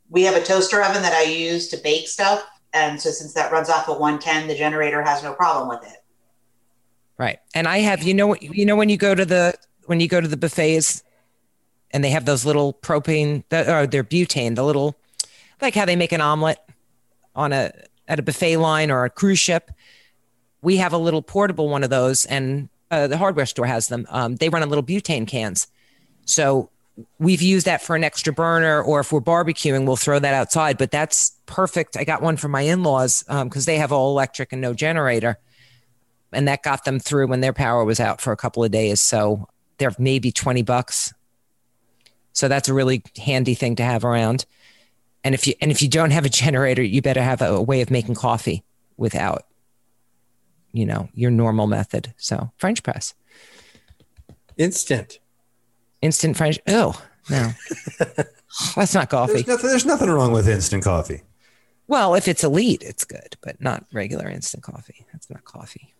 we 0.09 0.23
have 0.23 0.35
a 0.35 0.43
toaster 0.43 0.81
oven 0.81 1.01
that 1.01 1.13
I 1.13 1.23
use 1.23 1.67
to 1.69 1.77
bake 1.77 2.07
stuff. 2.07 2.45
And 2.73 3.01
so 3.01 3.11
since 3.11 3.33
that 3.33 3.51
runs 3.51 3.69
off 3.69 3.89
of 3.89 3.97
110, 3.99 4.47
the 4.47 4.55
generator 4.55 5.01
has 5.01 5.21
no 5.23 5.33
problem 5.33 5.67
with 5.67 5.83
it. 5.91 5.97
Right. 7.17 7.39
And 7.53 7.67
I 7.67 7.79
have, 7.79 8.01
you 8.03 8.13
know, 8.13 8.35
you 8.39 8.65
know, 8.65 8.75
when 8.75 8.89
you 8.89 8.97
go 8.97 9.13
to 9.13 9.25
the, 9.25 9.53
when 9.85 9.99
you 9.99 10.07
go 10.07 10.21
to 10.21 10.27
the 10.27 10.37
buffets 10.37 11.03
and 11.91 12.03
they 12.03 12.09
have 12.09 12.25
those 12.25 12.45
little 12.45 12.73
propane, 12.73 13.43
the- 13.49 13.71
or 13.71 13.85
they're 13.85 14.03
butane, 14.03 14.55
the 14.55 14.63
little, 14.63 14.95
like 15.61 15.75
how 15.75 15.85
they 15.85 15.95
make 15.95 16.11
an 16.11 16.21
omelet 16.21 16.57
on 17.35 17.53
a, 17.53 17.71
at 18.07 18.19
a 18.19 18.23
buffet 18.23 18.57
line 18.57 18.89
or 18.89 19.05
a 19.05 19.09
cruise 19.09 19.39
ship. 19.39 19.69
We 20.61 20.77
have 20.77 20.93
a 20.93 20.97
little 20.97 21.21
portable 21.21 21.69
one 21.69 21.83
of 21.83 21.89
those 21.89 22.25
and 22.25 22.69
uh, 22.93 23.07
the 23.07 23.17
hardware 23.17 23.45
store 23.45 23.65
has 23.65 23.87
them. 23.87 24.05
Um, 24.09 24.35
they 24.35 24.49
run 24.49 24.61
on 24.61 24.69
little 24.69 24.83
butane 24.83 25.27
cans. 25.27 25.67
So 26.25 26.69
we've 27.19 27.41
used 27.41 27.65
that 27.65 27.81
for 27.81 27.95
an 27.95 28.03
extra 28.03 28.31
burner 28.31 28.81
or 28.81 28.99
if 28.99 29.11
we're 29.11 29.21
barbecuing, 29.21 29.85
we'll 29.85 29.95
throw 29.95 30.19
that 30.19 30.33
outside, 30.33 30.77
but 30.77 30.91
that's 30.91 31.31
perfect. 31.45 31.97
I 31.97 32.03
got 32.03 32.21
one 32.21 32.37
for 32.37 32.47
my 32.47 32.61
in-laws 32.61 33.23
because 33.23 33.65
they 33.65 33.77
have 33.77 33.91
all 33.91 34.11
electric 34.11 34.53
and 34.53 34.61
no 34.61 34.73
generator 34.73 35.39
and 36.33 36.47
that 36.47 36.63
got 36.63 36.83
them 36.83 36.99
through 36.99 37.27
when 37.27 37.41
their 37.41 37.53
power 37.53 37.83
was 37.83 37.99
out 37.99 38.19
for 38.19 38.33
a 38.33 38.37
couple 38.37 38.63
of 38.63 38.71
days. 38.71 39.01
So 39.01 39.47
they're 39.77 39.93
maybe 39.97 40.31
20 40.31 40.63
bucks. 40.63 41.13
So 42.33 42.47
that's 42.47 42.67
a 42.67 42.73
really 42.73 43.03
handy 43.17 43.53
thing 43.53 43.75
to 43.77 43.83
have 43.83 44.03
around. 44.03 44.45
And 45.23 45.33
if 45.33 45.47
you 45.47 45.53
and 45.61 45.71
if 45.71 45.81
you 45.81 45.87
don't 45.87 46.11
have 46.11 46.25
a 46.25 46.29
generator, 46.43 46.83
you 46.83 47.01
better 47.01 47.21
have 47.21 47.41
a, 47.41 47.53
a 47.53 47.61
way 47.61 47.81
of 47.81 47.91
making 47.91 48.15
coffee 48.15 48.63
without, 48.97 49.45
you 50.73 50.85
know, 50.85 51.07
your 51.13 51.31
normal 51.31 51.67
method. 51.67 52.13
So 52.17 52.51
French 52.57 52.83
press, 52.83 53.13
Instant. 54.57 55.19
instant 56.01 56.37
French. 56.37 56.59
Oh 56.67 57.01
no, 57.29 57.51
that's 58.75 58.93
not 58.93 59.09
coffee. 59.09 59.33
there's 59.33 59.47
nothing, 59.47 59.69
there's 59.69 59.85
nothing 59.85 60.09
wrong 60.09 60.31
with 60.33 60.47
instant 60.47 60.83
coffee 60.83 61.21
Well, 61.87 62.13
if 62.15 62.27
it's 62.27 62.43
elite, 62.43 62.83
it's 62.83 63.05
good, 63.05 63.37
but 63.41 63.61
not 63.61 63.85
regular 63.93 64.29
instant 64.29 64.63
coffee. 64.63 65.05
That's 65.11 65.29
not 65.29 65.43
coffee. 65.45 65.93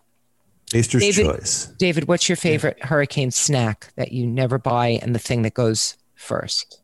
taster's 0.68 1.02
David- 1.02 1.26
choice 1.26 1.66
David, 1.78 2.08
what's 2.08 2.28
your 2.30 2.36
favorite 2.36 2.84
hurricane 2.86 3.32
snack 3.32 3.92
that 3.96 4.12
you 4.12 4.28
never 4.28 4.58
buy 4.58 5.00
and 5.02 5.16
the 5.16 5.20
thing 5.20 5.42
that 5.44 5.54
goes 5.54 5.98
first? 6.16 6.82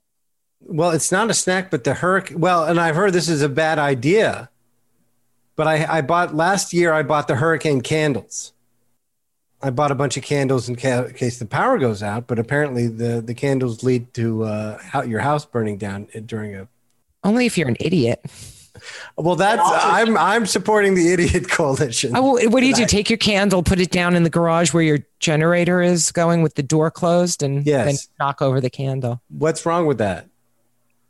Well, 0.61 0.91
it's 0.91 1.11
not 1.11 1.29
a 1.29 1.33
snack, 1.33 1.69
but 1.71 1.83
the 1.85 1.93
hurricane. 1.95 2.39
Well, 2.39 2.65
and 2.65 2.79
I've 2.79 2.95
heard 2.95 3.13
this 3.13 3.29
is 3.29 3.41
a 3.41 3.47
bad 3.49 3.79
idea, 3.79 4.49
but 5.59 5.67
I, 5.67 5.97
I 5.97 6.01
bought 6.01 6.33
last 6.33 6.71
year. 6.71 6.93
I 6.93 7.03
bought 7.03 7.27
the 7.27 7.35
hurricane 7.35 7.81
candles. 7.81 8.53
I 9.61 9.71
bought 9.71 9.91
a 9.91 9.95
bunch 9.95 10.15
of 10.15 10.23
candles 10.23 10.69
in 10.69 10.77
ca- 10.77 11.09
case 11.09 11.37
the 11.37 11.45
power 11.45 11.77
goes 11.77 12.01
out, 12.01 12.27
but 12.27 12.39
apparently 12.39 12.87
the 12.87 13.19
the 13.19 13.33
candles 13.33 13.83
lead 13.83 14.13
to 14.13 14.45
uh, 14.45 14.77
how, 14.81 15.01
your 15.01 15.19
house 15.19 15.43
burning 15.45 15.77
down 15.77 16.07
during 16.25 16.55
a. 16.55 16.69
Only 17.25 17.45
if 17.45 17.57
you're 17.57 17.67
an 17.67 17.75
idiot. 17.81 18.23
Well, 19.17 19.35
that's 19.35 19.61
I'm 19.61 20.15
I'm 20.17 20.45
supporting 20.45 20.95
the 20.95 21.11
idiot 21.11 21.49
coalition. 21.49 22.15
Oh, 22.15 22.35
well, 22.35 22.49
what 22.49 22.61
do 22.61 22.65
you 22.67 22.73
do? 22.73 22.85
Take 22.85 23.09
your 23.09 23.17
candle, 23.17 23.61
put 23.61 23.81
it 23.81 23.91
down 23.91 24.15
in 24.15 24.23
the 24.23 24.29
garage 24.29 24.73
where 24.73 24.81
your 24.83 24.99
generator 25.19 25.81
is 25.81 26.13
going 26.13 26.41
with 26.41 26.55
the 26.55 26.63
door 26.63 26.89
closed, 26.89 27.43
and 27.43 27.65
Yes. 27.67 27.85
then 27.85 27.95
knock 28.25 28.41
over 28.41 28.61
the 28.61 28.69
candle. 28.69 29.21
What's 29.27 29.65
wrong 29.65 29.85
with 29.87 29.97
that? 29.97 30.29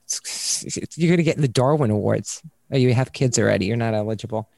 It's- 0.07 0.97
You're 0.97 1.09
going 1.09 1.17
to 1.17 1.23
get 1.23 1.37
the 1.37 1.47
Darwin 1.47 1.91
Awards. 1.91 2.41
Oh, 2.71 2.77
you 2.77 2.93
have 2.93 3.13
kids 3.13 3.39
already. 3.39 3.65
You're 3.65 3.77
not 3.77 3.93
eligible. 3.93 4.49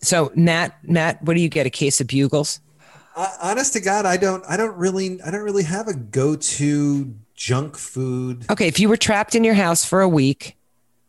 So, 0.00 0.30
Matt, 0.34 0.78
Matt, 0.84 1.22
what 1.24 1.34
do 1.34 1.40
you 1.40 1.48
get? 1.48 1.66
A 1.66 1.70
case 1.70 2.00
of 2.00 2.06
bugles? 2.06 2.60
Uh, 3.16 3.28
honest 3.42 3.72
to 3.72 3.80
God, 3.80 4.06
I 4.06 4.16
don't. 4.16 4.44
I 4.48 4.56
don't 4.56 4.76
really. 4.76 5.20
I 5.22 5.30
don't 5.30 5.42
really 5.42 5.64
have 5.64 5.88
a 5.88 5.94
go-to 5.94 7.14
junk 7.34 7.76
food. 7.76 8.44
Okay, 8.50 8.68
if 8.68 8.78
you 8.78 8.88
were 8.88 8.96
trapped 8.96 9.34
in 9.34 9.42
your 9.44 9.54
house 9.54 9.84
for 9.84 10.00
a 10.00 10.08
week 10.08 10.56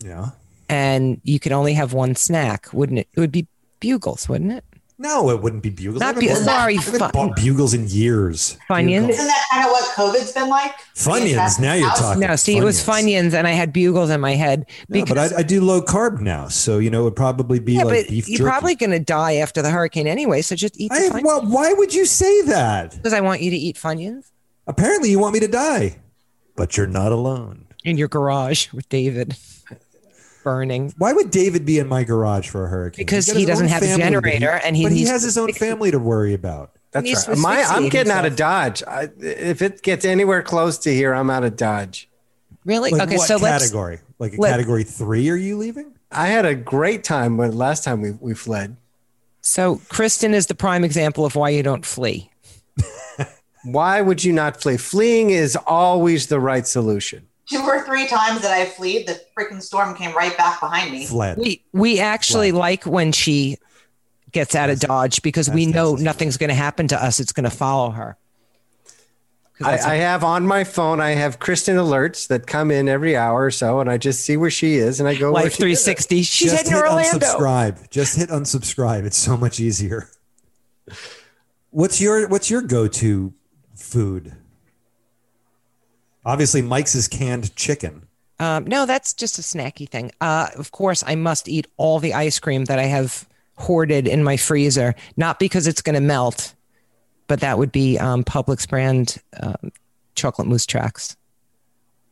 Yeah. 0.03 0.29
and 0.67 1.21
you 1.23 1.39
could 1.39 1.51
only 1.51 1.73
have 1.73 1.93
one 1.93 2.15
snack, 2.15 2.67
wouldn't 2.73 2.99
it? 2.99 3.07
It 3.15 3.19
would 3.19 3.31
be 3.31 3.47
bugles, 3.79 4.27
wouldn't 4.27 4.51
it? 4.51 4.63
No, 5.01 5.29
it 5.29 5.41
wouldn't 5.41 5.63
be 5.63 5.69
bugles. 5.69 6.01
Not 6.01 6.17
I 6.17 6.21
haven't 6.21 6.27
bu- 6.39 6.43
sorry, 6.43 6.77
I 6.77 6.81
haven't 6.81 6.99
fun- 6.99 7.11
bought 7.11 7.35
bugles 7.37 7.73
in 7.73 7.87
years. 7.87 8.57
Funyuns? 8.69 9.07
Isn't 9.07 9.27
that 9.27 9.45
kind 9.49 9.65
of 9.65 9.71
what 9.71 9.85
COVID's 9.95 10.33
been 10.33 10.49
like? 10.49 10.73
Funyuns. 10.93 11.57
Now 11.57 11.73
you're 11.73 11.89
talking. 11.91 12.19
No, 12.19 12.35
see, 12.35 12.57
it 12.57 12.63
was 12.65 12.85
Funyuns, 12.85 13.33
and 13.33 13.47
I 13.47 13.51
had 13.51 13.71
bugles 13.71 14.09
in 14.09 14.19
my 14.19 14.35
head. 14.35 14.65
No, 14.89 15.05
but 15.05 15.17
I, 15.17 15.37
I 15.37 15.43
do 15.43 15.61
low 15.61 15.81
carb 15.81 16.19
now, 16.19 16.49
so 16.49 16.79
you 16.79 16.89
know 16.89 16.99
it 17.01 17.03
would 17.05 17.15
probably 17.15 17.59
be 17.59 17.75
yeah, 17.75 17.83
like 17.83 18.07
but 18.07 18.09
beef 18.09 18.27
you're 18.27 18.39
jerky. 18.39 18.49
probably 18.49 18.75
going 18.75 18.91
to 18.91 18.99
die 18.99 19.35
after 19.35 19.61
the 19.61 19.69
hurricane 19.69 20.05
anyway. 20.05 20.41
So 20.41 20.55
just 20.57 20.77
eat 20.77 20.89
the 20.91 21.11
I, 21.15 21.21
well, 21.23 21.45
why 21.45 21.71
would 21.71 21.93
you 21.93 22.05
say 22.05 22.41
that? 22.43 22.91
Because 22.97 23.13
I 23.13 23.21
want 23.21 23.41
you 23.41 23.51
to 23.51 23.57
eat 23.57 23.77
Funyuns 23.77 24.29
Apparently, 24.67 25.09
you 25.11 25.17
want 25.19 25.33
me 25.33 25.39
to 25.39 25.47
die, 25.47 25.97
but 26.57 26.75
you're 26.75 26.87
not 26.87 27.13
alone. 27.13 27.67
in 27.85 27.97
your 27.97 28.09
garage 28.09 28.71
with 28.73 28.87
David 28.89 29.37
burning. 30.43 30.93
Why 30.97 31.13
would 31.13 31.31
David 31.31 31.65
be 31.65 31.79
in 31.79 31.87
my 31.87 32.03
garage 32.03 32.49
for 32.49 32.65
a 32.65 32.69
hurricane? 32.69 33.05
Because 33.05 33.27
He's 33.27 33.35
he 33.35 33.45
doesn't 33.45 33.67
have 33.67 33.83
a 33.83 33.97
generator 33.97 34.59
and 34.63 34.75
he 34.75 34.83
but 34.83 34.91
he 34.91 35.05
has 35.05 35.23
his 35.23 35.37
own 35.37 35.53
family 35.53 35.91
to 35.91 35.99
worry 35.99 36.33
about. 36.33 36.71
That's 36.91 37.27
right. 37.27 37.35
to 37.35 37.41
My, 37.41 37.57
I'm 37.57 37.61
asphyxiate 37.61 37.91
getting 37.91 38.11
out 38.11 38.25
of. 38.25 38.35
Dodge. 38.35 38.83
I, 38.83 39.09
if 39.19 39.61
it 39.61 39.83
gets 39.83 40.05
anywhere 40.05 40.41
close 40.41 40.79
to 40.79 40.93
here, 40.93 41.13
I'm 41.13 41.29
out 41.29 41.43
of 41.43 41.55
Dodge. 41.55 42.09
Really? 42.65 42.91
Like 42.91 43.03
okay, 43.03 43.17
what 43.17 43.27
so 43.27 43.37
let's. 43.37 43.65
category? 43.65 43.99
Like 44.17 44.33
a 44.33 44.41
let- 44.41 44.51
category 44.51 44.83
three? 44.83 45.29
Are 45.29 45.35
you 45.35 45.57
leaving? 45.57 45.93
I 46.11 46.27
had 46.27 46.45
a 46.45 46.55
great 46.55 47.03
time 47.03 47.37
when 47.37 47.55
last 47.55 47.83
time 47.83 48.01
we, 48.01 48.11
we 48.11 48.33
fled. 48.33 48.77
So 49.41 49.79
Kristen 49.89 50.33
is 50.33 50.47
the 50.47 50.55
prime 50.55 50.83
example 50.83 51.25
of 51.25 51.35
why 51.35 51.49
you 51.49 51.63
don't 51.63 51.85
flee. 51.85 52.31
Why 53.63 54.01
would 54.01 54.23
you 54.23 54.31
not 54.31 54.61
flee? 54.61 54.77
Fleeing 54.77 55.31
is 55.31 55.57
always 55.67 56.27
the 56.27 56.39
right 56.39 56.65
solution. 56.65 57.27
Two 57.49 57.61
or 57.61 57.83
three 57.83 58.05
times 58.07 58.41
that 58.41 58.51
I 58.51 58.65
fled, 58.65 59.07
the 59.07 59.19
freaking 59.37 59.61
storm 59.61 59.95
came 59.95 60.15
right 60.15 60.35
back 60.37 60.59
behind 60.59 60.91
me. 60.91 61.05
Fled. 61.05 61.37
We 61.37 61.63
we 61.73 61.99
actually 61.99 62.51
Right. 62.51 62.59
like 62.59 62.85
when 62.85 63.11
she 63.11 63.57
gets 64.31 64.53
out 64.53 64.69
of 64.69 64.79
Dodge 64.79 65.21
because 65.23 65.49
we 65.49 65.65
that's 65.65 65.75
know 65.75 65.85
necessary. 65.91 66.03
nothing's 66.05 66.37
going 66.37 66.49
to 66.49 66.55
happen 66.55 66.87
to 66.89 67.03
us. 67.03 67.19
It's 67.19 67.31
going 67.31 67.45
to 67.45 67.49
follow 67.49 67.89
her. 67.91 68.17
I, 69.61 69.77
I 69.77 69.95
have 69.95 70.23
on 70.23 70.45
my 70.47 70.63
phone. 70.63 71.01
I 71.01 71.09
have 71.11 71.39
Kristen 71.39 71.75
alerts 71.75 72.27
that 72.29 72.47
come 72.47 72.71
in 72.71 72.87
every 72.87 73.17
hour 73.17 73.43
or 73.45 73.51
so, 73.51 73.81
and 73.81 73.89
I 73.91 73.97
just 73.97 74.21
see 74.23 74.37
where 74.37 74.49
she 74.51 74.75
is, 74.75 74.99
and 75.01 75.09
I 75.09 75.15
go 75.15 75.33
where 75.33 75.43
Life 75.43 75.55
she 75.55 75.71
is. 75.71 75.83
360. 75.83 76.21
She's 76.21 76.51
Just 76.51 76.55
heading 76.67 76.71
hit 76.71 76.79
to 76.85 76.87
Orlando. 76.89 77.17
unsubscribe. 77.19 77.89
Just 77.89 78.15
hit 78.15 78.29
unsubscribe. 78.29 79.03
It's 79.05 79.17
so 79.17 79.35
much 79.35 79.59
easier. 79.59 80.07
What's 81.71 81.99
your 81.99 82.27
What's 82.29 82.49
your 82.49 82.61
go 82.61 82.87
to 82.87 83.33
food? 83.75 84.33
Obviously, 86.29 86.61
Mike's 86.61 86.93
is 86.93 87.07
canned 87.07 87.55
chicken. 87.55 88.05
Um, 88.37 88.65
no, 88.65 88.85
that's 88.85 89.15
just 89.15 89.39
a 89.39 89.41
snacky 89.41 89.89
thing. 89.89 90.11
Uh, 90.21 90.49
of 90.57 90.71
course, 90.71 91.03
I 91.07 91.15
must 91.15 91.49
eat 91.49 91.65
all 91.77 91.97
the 91.97 92.13
ice 92.13 92.37
cream 92.37 92.65
that 92.65 92.77
I 92.77 92.83
have 92.83 93.27
hoarded 93.55 94.07
in 94.07 94.23
my 94.23 94.37
freezer, 94.37 94.93
not 95.17 95.39
because 95.39 95.65
it's 95.65 95.81
going 95.81 95.95
to 95.95 96.01
melt, 96.01 96.53
but 97.25 97.39
that 97.39 97.57
would 97.57 97.71
be 97.71 97.97
um, 97.97 98.23
Publix 98.23 98.69
brand 98.69 99.17
um, 99.41 99.71
chocolate 100.13 100.47
moose 100.47 100.67
tracks 100.67 101.17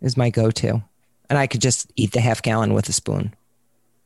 is 0.01 0.17
my 0.17 0.31
go-to, 0.31 0.81
and 1.29 1.37
I 1.37 1.45
could 1.45 1.61
just 1.61 1.91
eat 1.95 2.13
the 2.13 2.19
half 2.19 2.41
gallon 2.41 2.73
with 2.73 2.89
a 2.89 2.93
spoon, 2.93 3.35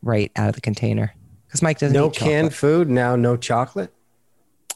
right 0.03 0.29
out 0.35 0.49
of 0.49 0.55
the 0.55 0.61
container. 0.61 1.15
Because 1.47 1.61
Mike 1.61 1.79
doesn't 1.79 1.95
No 1.95 2.07
eat 2.07 2.15
canned 2.15 2.53
food 2.53 2.89
now. 2.89 3.15
No 3.15 3.37
chocolate. 3.37 3.93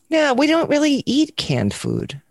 No, 0.09 0.33
we 0.33 0.47
don't 0.47 0.69
really 0.69 1.03
eat 1.05 1.35
canned 1.35 1.73
food. 1.73 2.21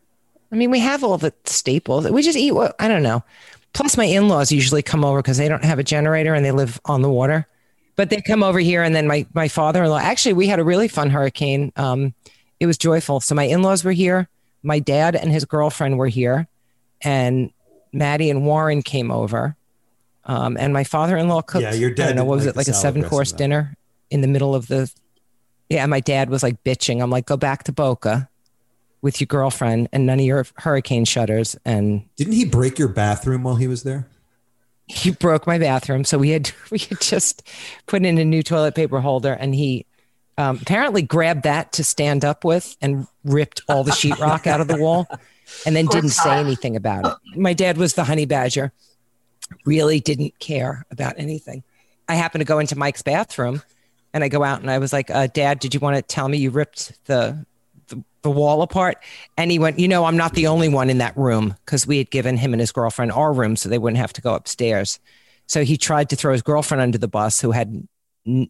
I 0.55 0.57
mean, 0.57 0.71
we 0.71 0.79
have 0.79 1.03
all 1.03 1.19
the 1.19 1.35
staples. 1.47 2.09
We 2.09 2.23
just 2.23 2.39
eat 2.39 2.53
what 2.53 2.77
I 2.79 2.87
don't 2.87 3.03
know. 3.03 3.25
Plus, 3.73 3.97
my 3.97 4.05
in-laws 4.05 4.53
usually 4.53 4.83
come 4.83 5.05
over 5.05 5.21
because 5.21 5.37
they 5.37 5.49
don't 5.49 5.65
have 5.65 5.81
a 5.81 5.83
generator 5.83 6.33
and 6.33 6.45
they 6.45 6.53
live 6.53 6.81
on 6.85 7.03
the 7.03 7.11
water. 7.11 7.49
But 7.97 8.11
they 8.11 8.21
come 8.21 8.45
over 8.45 8.61
here, 8.61 8.85
and 8.85 8.95
then 8.95 9.09
my 9.09 9.27
my 9.35 9.49
father-in-law. 9.49 9.99
Actually, 9.99 10.35
we 10.35 10.47
had 10.47 10.61
a 10.61 10.65
really 10.65 10.87
fun 10.87 11.11
hurricane. 11.11 11.73
Um, 11.75 12.15
it 12.61 12.67
was 12.67 12.79
joyful. 12.79 13.19
So 13.19 13.35
my 13.35 13.43
in-laws 13.43 13.83
were 13.83 13.93
here. 13.93 14.29
My 14.63 14.79
dad 14.79 15.17
and 15.17 15.33
his 15.33 15.45
girlfriend 15.45 15.99
were 15.99 16.07
here, 16.07 16.47
and 17.01 17.51
Maddie 17.93 18.31
and 18.31 18.47
Warren 18.47 18.83
came 18.83 19.11
over. 19.11 19.57
Um, 20.25 20.57
and 20.57 20.73
my 20.73 20.85
father-in-law 20.85 21.43
cooked. 21.43 21.65
Yeah, 21.65 21.75
your 21.75 21.91
I 21.91 21.95
dad 21.95 22.07
don't 22.07 22.17
know 22.17 22.25
what 22.27 22.37
was 22.37 22.47
like 22.47 22.55
it 22.55 22.57
like 22.59 22.69
a 22.69 22.75
seven-course 22.75 23.33
dinner 23.33 23.75
in 24.09 24.21
the 24.21 24.29
middle 24.29 24.55
of 24.55 24.69
the. 24.69 24.89
Yeah, 25.69 25.85
my 25.87 25.99
dad 25.99 26.31
was 26.31 26.45
like 26.45 26.63
bitching. 26.63 27.03
I'm 27.03 27.11
like, 27.11 27.27
go 27.27 27.37
back 27.37 27.65
to 27.65 27.73
Boca 27.73 28.29
with 29.05 29.21
your 29.21 29.27
girlfriend 29.27 29.87
and 29.93 30.07
none 30.07 30.19
of 30.19 30.25
your 30.25 30.47
hurricane 30.57 31.05
shutters. 31.05 31.57
And 31.65 32.09
Didn't 32.17 32.33
he 32.33 32.47
break 32.47 32.79
your 32.79 32.89
bathroom 32.89 33.43
while 33.43 33.57
he 33.57 33.69
was 33.69 33.83
there? 33.83 34.09
he 34.87 35.11
broke 35.11 35.47
my 35.47 35.59
bathroom. 35.59 36.05
So 36.05 36.19
we 36.19 36.31
had 36.31 36.51
we 36.71 36.79
had 36.79 37.01
just 37.01 37.47
put 37.87 38.05
in 38.05 38.19
a 38.19 38.25
new 38.25 38.43
toilet 38.43 38.75
paper 38.75 39.01
holder, 39.01 39.33
and 39.33 39.55
he 39.55 39.87
um, 40.37 40.59
apparently 40.61 41.03
grabbed 41.03 41.45
that 41.45 41.73
to 41.73 41.85
stand 41.85 42.25
up 42.25 42.45
with 42.45 42.77
and 42.81 43.07
ripped 43.25 43.63
all 43.69 43.85
the 43.85 43.93
sheetrock 43.93 44.47
out 44.47 44.61
of 44.61 44.69
the 44.69 44.77
wall, 44.77 45.07
and 45.67 45.75
then 45.77 45.87
didn't 45.87 46.11
say 46.11 46.37
anything 46.39 46.77
about 46.77 47.07
it. 47.07 47.39
My 47.39 47.55
dad 47.55 47.77
was 47.77 47.95
the 47.95 48.05
honey 48.05 48.27
badger, 48.27 48.73
really 49.65 50.01
didn't 50.01 50.39
care 50.39 50.85
about 50.91 51.15
anything. 51.19 51.63
I 52.09 52.17
happened 52.17 52.41
to 52.41 52.47
go 52.47 52.59
into 52.59 52.77
Mike's 52.77 53.03
bathroom, 53.03 53.63
and 54.13 54.23
I 54.23 54.29
go 54.29 54.45
out 54.45 54.61
and 54.61 54.71
I 54.71 54.79
was 54.79 54.93
like, 54.93 55.11
uh, 55.11 55.29
"Dad, 55.29 55.61
did 55.61 55.73
you 55.73 55.81
want 55.81 55.97
to 55.97 56.03
tell 56.03 56.29
me 56.29 56.39
you 56.39 56.51
ripped 56.51 56.93
the 57.07 57.47
the, 58.25 58.29
the 58.29 58.35
wall 58.35 58.63
apart?" 58.63 58.99
And 59.37 59.51
he 59.51 59.59
went, 59.59 59.79
"You 59.79 59.87
know, 59.89 60.05
I'm 60.05 60.17
not 60.17 60.35
the 60.35 60.47
only 60.49 60.69
one 60.69 60.91
in 60.91 60.99
that 60.99 61.17
room 61.17 61.55
because 61.65 61.87
we 61.87 61.99
had 61.99 62.11
given 62.11 62.37
him 62.37 62.53
and 62.53 62.61
his 62.61 62.73
girlfriend 62.73 63.13
our 63.13 63.33
room 63.33 63.57
so 63.57 63.69
they 63.69 63.79
wouldn't 63.79 63.99
have 63.99 64.13
to 64.15 64.21
go 64.21 64.35
upstairs." 64.35 64.99
So 65.47 65.63
he 65.65 65.77
tried 65.77 66.09
to 66.11 66.17
throw 66.17 66.33
his 66.33 66.43
girlfriend 66.43 66.81
under 66.81 66.99
the 66.99 67.09
bus, 67.09 67.41
who 67.41 67.51
had 67.53 67.87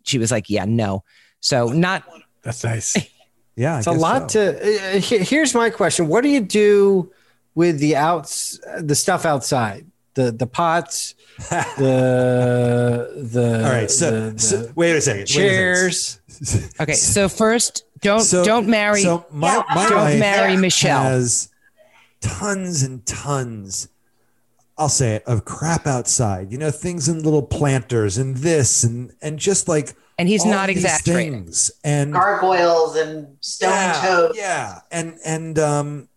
she 0.05 0.19
was 0.19 0.31
like, 0.31 0.49
"Yeah, 0.49 0.65
no." 0.65 1.05
So 1.41 1.69
not 1.69 2.05
That's 2.43 2.65
nice. 2.65 2.97
Yeah, 3.57 3.77
I 3.77 3.79
It's 3.79 3.87
a 3.87 3.93
lot 3.93 4.31
so. 4.33 4.53
to. 4.53 4.97
Uh, 4.97 5.01
here's 5.01 5.55
my 5.55 5.71
question: 5.71 6.09
What 6.09 6.23
do 6.25 6.29
you 6.29 6.41
do 6.41 7.13
with 7.55 7.79
the 7.79 7.95
outs, 7.95 8.59
the 8.81 8.97
stuff 8.97 9.25
outside, 9.25 9.87
the 10.15 10.33
the 10.33 10.47
pots, 10.49 11.15
the 12.05 13.11
the 13.33 13.65
All 13.65 13.71
right, 13.71 13.91
so, 13.91 14.11
the- 14.11 14.31
the 14.31 14.39
so 14.41 14.73
wait 14.75 14.97
a 14.97 15.01
second. 15.01 15.19
wait 15.21 15.23
a 15.23 15.27
second. 15.27 15.27
chairs? 15.27 16.21
okay. 16.81 16.95
So 16.95 17.29
first, 17.29 17.85
don't 18.05 18.21
So- 18.21 18.45
don't 18.45 18.69
marry. 18.69 19.03
So 19.03 19.27
my, 19.33 19.65
my 19.75 19.89
don't 19.89 19.99
wife 19.99 20.19
marry 20.21 20.57
Michelle. 20.57 21.03
has 21.03 21.49
tons 22.21 22.83
and 22.83 23.05
tons. 23.05 23.89
I'll 24.79 24.89
say 24.89 25.15
it 25.17 25.25
of 25.27 25.45
crap 25.45 25.87
outside. 25.87 26.53
You 26.53 26.59
know, 26.59 26.71
things 26.71 27.09
in 27.09 27.23
little 27.23 27.43
planters 27.43 28.19
and 28.19 28.37
this 28.37 28.85
and 28.85 29.13
and 29.23 29.39
just 29.39 29.67
like 29.69 29.95
and 30.19 30.29
he's 30.29 30.45
all 30.45 30.51
not 30.51 30.69
these 30.69 30.85
exaggerating. 30.85 31.45
things. 31.45 31.71
And 31.83 32.13
Gargoyles 32.13 32.97
and 32.97 33.37
stone 33.41 33.71
yeah, 33.71 34.03
toads. 34.05 34.39
Yeah, 34.39 34.79
and 34.93 35.17
and 35.25 35.59
um, 35.59 36.09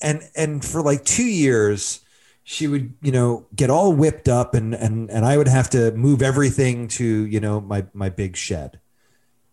and 0.00 0.22
and 0.34 0.64
for 0.64 0.82
like 0.82 1.04
two 1.04 1.24
years, 1.24 2.00
she 2.44 2.66
would 2.66 2.92
you 3.02 3.12
know 3.12 3.46
get 3.54 3.70
all 3.70 3.92
whipped 3.92 4.28
up, 4.28 4.54
and 4.54 4.74
and 4.74 5.10
and 5.10 5.24
I 5.24 5.36
would 5.38 5.48
have 5.48 5.70
to 5.70 5.90
move 5.92 6.22
everything 6.22 6.88
to 6.88 7.04
you 7.04 7.40
know 7.40 7.60
my 7.60 7.84
my 7.94 8.08
big 8.10 8.36
shed, 8.36 8.78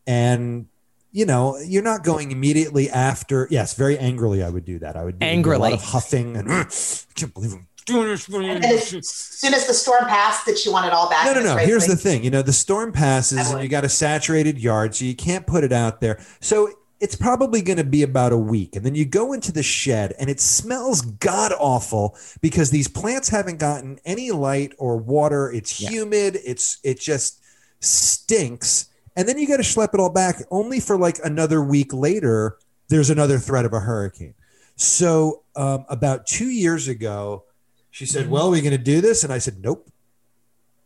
and 0.05 0.67
you 1.13 1.25
know 1.25 1.57
you're 1.59 1.81
not 1.83 2.03
going 2.03 2.31
immediately 2.31 2.89
after. 2.89 3.47
Yes, 3.49 3.75
very 3.75 3.97
angrily 3.97 4.43
I 4.43 4.49
would 4.49 4.65
do 4.65 4.79
that. 4.79 4.97
I 4.97 5.05
would 5.05 5.19
do 5.19 5.25
a 5.25 5.29
Angrily. 5.29 5.69
lot 5.71 5.73
of 5.73 5.81
huffing 5.81 6.35
and 6.35 6.51
I 6.51 6.65
can't 7.15 7.33
believe 7.33 7.53
I'm 7.53 7.67
doing 7.85 8.07
this. 8.07 8.27
And 8.27 8.65
as 8.65 9.07
soon 9.07 9.53
as 9.53 9.67
the 9.67 9.73
storm 9.73 10.05
passed, 10.07 10.45
did 10.45 10.57
she 10.57 10.69
want 10.69 10.85
it 10.87 10.91
all 10.93 11.09
back? 11.09 11.25
No, 11.25 11.33
no, 11.33 11.41
no. 11.41 11.55
right 11.55 11.67
Here's 11.67 11.87
the 11.87 11.95
thing. 11.95 12.23
You 12.23 12.31
know, 12.31 12.41
the 12.41 12.51
storm 12.53 12.91
passes 12.91 13.51
I 13.51 13.53
and 13.53 13.63
you 13.63 13.69
got 13.69 13.85
a 13.85 13.89
saturated 13.89 14.57
yard, 14.57 14.95
so 14.95 15.05
you 15.05 15.15
can't 15.15 15.45
put 15.47 15.63
it 15.63 15.71
out 15.71 16.01
there. 16.01 16.19
So 16.41 16.69
it's 16.99 17.15
probably 17.15 17.61
going 17.61 17.77
to 17.77 17.83
be 17.83 18.01
about 18.01 18.31
a 18.31 18.37
week. 18.37 18.75
And 18.77 18.85
then 18.85 18.95
you 18.95 19.03
go 19.05 19.33
into 19.33 19.51
the 19.51 19.61
shed 19.63 20.13
and 20.17 20.29
it 20.29 20.39
smells 20.39 21.01
god 21.01 21.51
awful 21.59 22.17
because 22.41 22.71
these 22.71 22.87
plants 22.87 23.27
haven't 23.27 23.59
gotten 23.59 23.99
any 24.05 24.31
light 24.31 24.73
or 24.77 24.95
water. 24.97 25.51
It's 25.51 25.81
Yeah. 25.81 25.89
humid. 25.89 26.39
It's 26.45 26.77
it 26.83 26.99
just 27.01 27.39
stinks. 27.81 28.85
And 29.15 29.27
then 29.27 29.37
you 29.37 29.47
got 29.47 29.57
to 29.57 29.63
schlep 29.63 29.93
it 29.93 29.99
all 29.99 30.09
back 30.09 30.41
only 30.49 30.79
for 30.79 30.97
like 30.97 31.19
another 31.23 31.61
week 31.61 31.93
later. 31.93 32.57
There's 32.89 33.09
another 33.09 33.37
threat 33.37 33.65
of 33.65 33.73
a 33.73 33.79
hurricane. 33.79 34.33
So 34.75 35.43
um, 35.55 35.85
about 35.89 36.25
two 36.25 36.49
years 36.49 36.87
ago, 36.87 37.43
she 37.91 38.05
said, 38.05 38.29
"Well, 38.29 38.47
are 38.47 38.51
we 38.51 38.61
going 38.61 38.71
to 38.71 38.77
do 38.77 39.01
this?" 39.01 39.23
And 39.23 39.31
I 39.31 39.37
said, 39.37 39.57
"Nope." 39.61 39.89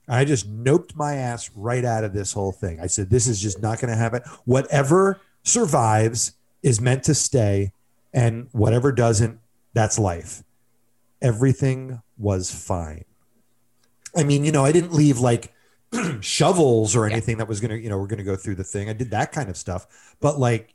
I 0.09 0.23
just 0.23 0.49
noped 0.49 0.95
my 0.95 1.15
ass 1.15 1.49
right 1.53 1.83
out 1.83 2.03
of 2.03 2.13
this 2.13 2.33
whole 2.33 2.51
thing. 2.51 2.79
I 2.79 2.87
said, 2.87 3.09
"This 3.09 3.27
is 3.27 3.41
just 3.41 3.61
not 3.61 3.79
going 3.79 3.91
to 3.91 3.97
happen. 3.97 4.21
Whatever 4.45 5.21
survives 5.43 6.33
is 6.61 6.81
meant 6.81 7.03
to 7.03 7.15
stay, 7.15 7.71
and 8.13 8.49
whatever 8.51 8.91
doesn't, 8.91 9.39
that's 9.73 9.97
life." 9.97 10.43
Everything 11.21 12.01
was 12.17 12.51
fine. 12.51 13.05
I 14.15 14.23
mean, 14.23 14.43
you 14.43 14.51
know, 14.51 14.65
I 14.65 14.71
didn't 14.71 14.93
leave 14.93 15.19
like 15.19 15.53
shovels 16.21 16.95
or 16.95 17.05
anything 17.05 17.37
that 17.37 17.47
was 17.47 17.59
going 17.59 17.71
to, 17.71 17.77
you 17.79 17.89
know, 17.89 17.97
we're 17.97 18.07
going 18.07 18.17
to 18.17 18.23
go 18.23 18.35
through 18.35 18.55
the 18.55 18.63
thing. 18.63 18.89
I 18.89 18.93
did 18.93 19.11
that 19.11 19.31
kind 19.31 19.49
of 19.49 19.57
stuff, 19.57 20.15
but 20.19 20.39
like, 20.39 20.73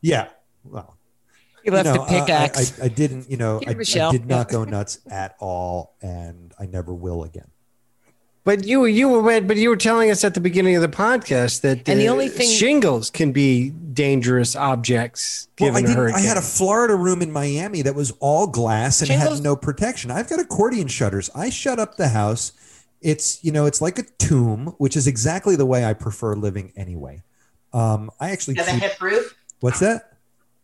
yeah, 0.00 0.28
well, 0.64 0.96
He 1.64 1.70
left 1.70 1.86
you 1.86 1.94
know, 1.94 2.04
the 2.04 2.08
pickaxe. 2.08 2.78
I, 2.80 2.82
I, 2.82 2.86
I 2.86 2.88
didn't, 2.88 3.30
you 3.30 3.36
know, 3.36 3.60
I, 3.66 3.70
I 3.70 4.10
did 4.10 4.26
not 4.26 4.48
go 4.48 4.64
nuts 4.76 4.98
at 5.10 5.36
all, 5.38 5.94
and 6.02 6.52
I 6.58 6.66
never 6.66 6.92
will 6.94 7.24
again. 7.24 7.48
But 8.44 8.64
you 8.64 8.86
you 8.86 9.08
were 9.08 9.40
but 9.40 9.56
you 9.56 9.68
were 9.68 9.76
telling 9.76 10.10
us 10.10 10.24
at 10.24 10.34
the 10.34 10.40
beginning 10.40 10.74
of 10.74 10.82
the 10.82 10.88
podcast 10.88 11.60
that 11.60 11.88
And 11.88 12.00
the 12.00 12.08
uh, 12.08 12.12
only 12.12 12.28
thing- 12.28 12.50
shingles 12.50 13.08
can 13.08 13.30
be 13.30 13.70
dangerous 13.70 14.56
objects 14.56 15.46
Well, 15.60 15.70
given 15.70 15.86
I, 15.86 15.92
a 15.92 15.94
didn't. 16.06 16.14
I 16.16 16.20
had 16.22 16.36
a 16.36 16.42
Florida 16.42 16.96
room 16.96 17.22
in 17.22 17.30
Miami 17.30 17.82
that 17.82 17.94
was 17.94 18.10
all 18.18 18.48
glass 18.48 19.00
and 19.00 19.06
Shingles- 19.06 19.36
had 19.38 19.44
no 19.44 19.54
protection. 19.54 20.10
I've 20.10 20.28
got 20.28 20.40
accordion 20.40 20.88
shutters. 20.88 21.30
I 21.36 21.50
shut 21.50 21.78
up 21.78 21.96
the 21.96 22.08
house. 22.08 22.50
It's 23.02 23.42
you 23.44 23.52
know, 23.52 23.66
it's 23.66 23.80
like 23.80 23.98
a 23.98 24.04
tomb, 24.18 24.74
which 24.78 24.96
is 24.96 25.06
exactly 25.06 25.56
the 25.56 25.66
way 25.66 25.84
I 25.84 25.92
prefer 25.94 26.34
living 26.34 26.72
anyway. 26.76 27.22
Um, 27.72 28.10
I 28.20 28.30
actually 28.30 28.54
You 28.56 28.64
have 28.64 28.74
a 28.76 28.78
hip 28.78 29.00
roof? 29.00 29.34
what's 29.60 29.80
that? 29.80 30.18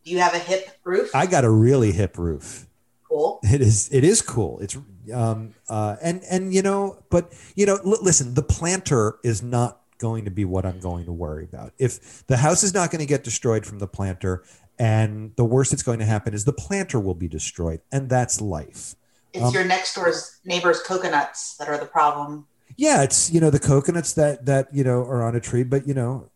Do 0.05 0.11
you 0.11 0.19
have 0.19 0.33
a 0.33 0.39
hip 0.39 0.69
roof? 0.83 1.13
I 1.13 1.25
got 1.25 1.43
a 1.43 1.49
really 1.49 1.91
hip 1.91 2.17
roof. 2.17 2.67
cool. 3.07 3.39
It 3.43 3.61
is. 3.61 3.89
It 3.91 4.03
is 4.03 4.21
cool. 4.21 4.59
It's 4.59 4.77
um 5.13 5.55
uh 5.67 5.95
and 6.01 6.21
and 6.29 6.53
you 6.53 6.61
know, 6.61 7.03
but 7.09 7.33
you 7.55 7.65
know, 7.65 7.77
l- 7.85 7.97
listen, 8.01 8.35
the 8.35 8.43
planter 8.43 9.17
is 9.23 9.41
not 9.43 9.81
going 9.97 10.23
to 10.25 10.31
be 10.31 10.45
what 10.45 10.65
I'm 10.65 10.79
going 10.79 11.05
to 11.05 11.11
worry 11.11 11.43
about. 11.43 11.73
If 11.77 12.25
the 12.27 12.37
house 12.37 12.63
is 12.63 12.73
not 12.73 12.89
going 12.91 12.99
to 12.99 13.05
get 13.05 13.23
destroyed 13.23 13.65
from 13.65 13.79
the 13.79 13.87
planter, 13.87 14.43
and 14.77 15.35
the 15.35 15.43
worst 15.43 15.71
that's 15.71 15.83
going 15.83 15.99
to 15.99 16.05
happen 16.05 16.33
is 16.33 16.45
the 16.45 16.53
planter 16.53 16.99
will 16.99 17.15
be 17.15 17.27
destroyed, 17.27 17.81
and 17.91 18.07
that's 18.09 18.39
life. 18.39 18.95
It's 19.33 19.43
Um, 19.45 19.53
your 19.53 19.65
next 19.65 19.93
door's 19.95 20.37
neighbor's 20.43 20.81
coconuts 20.81 21.55
that 21.57 21.67
are 21.69 21.77
the 21.77 21.85
problem. 21.85 22.47
Yeah, 22.77 23.03
it's 23.03 23.31
you 23.31 23.39
know 23.41 23.49
the 23.49 23.59
coconuts 23.59 24.13
that 24.13 24.45
that 24.45 24.73
you 24.73 24.83
know 24.83 24.99
are 25.01 25.21
on 25.23 25.35
a 25.35 25.39
tree, 25.39 25.63
but 25.63 25.87
you 25.87 25.93
know 25.93 26.29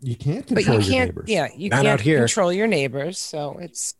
you 0.00 0.16
can't 0.16 0.46
but 0.48 0.56
control 0.64 0.80
you 0.80 0.84
your 0.84 0.92
can't 0.94 1.08
neighbors. 1.10 1.28
yeah 1.30 1.48
you 1.56 1.68
Not 1.70 1.76
can't 1.76 1.88
out 1.88 2.00
here. 2.00 2.18
control 2.18 2.52
your 2.52 2.66
neighbors 2.66 3.18
so 3.18 3.56
it's 3.60 3.94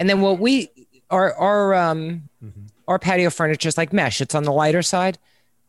and 0.00 0.08
then 0.10 0.20
what 0.20 0.38
we 0.40 0.68
our 1.10 1.32
our 1.34 1.74
um 1.74 2.28
Mhm. 2.44 2.68
our 2.88 2.98
patio 2.98 3.30
furniture 3.30 3.68
is 3.68 3.78
like 3.78 3.92
mesh 3.92 4.20
it's 4.20 4.34
on 4.34 4.42
the 4.42 4.52
lighter 4.52 4.82
side 4.82 5.18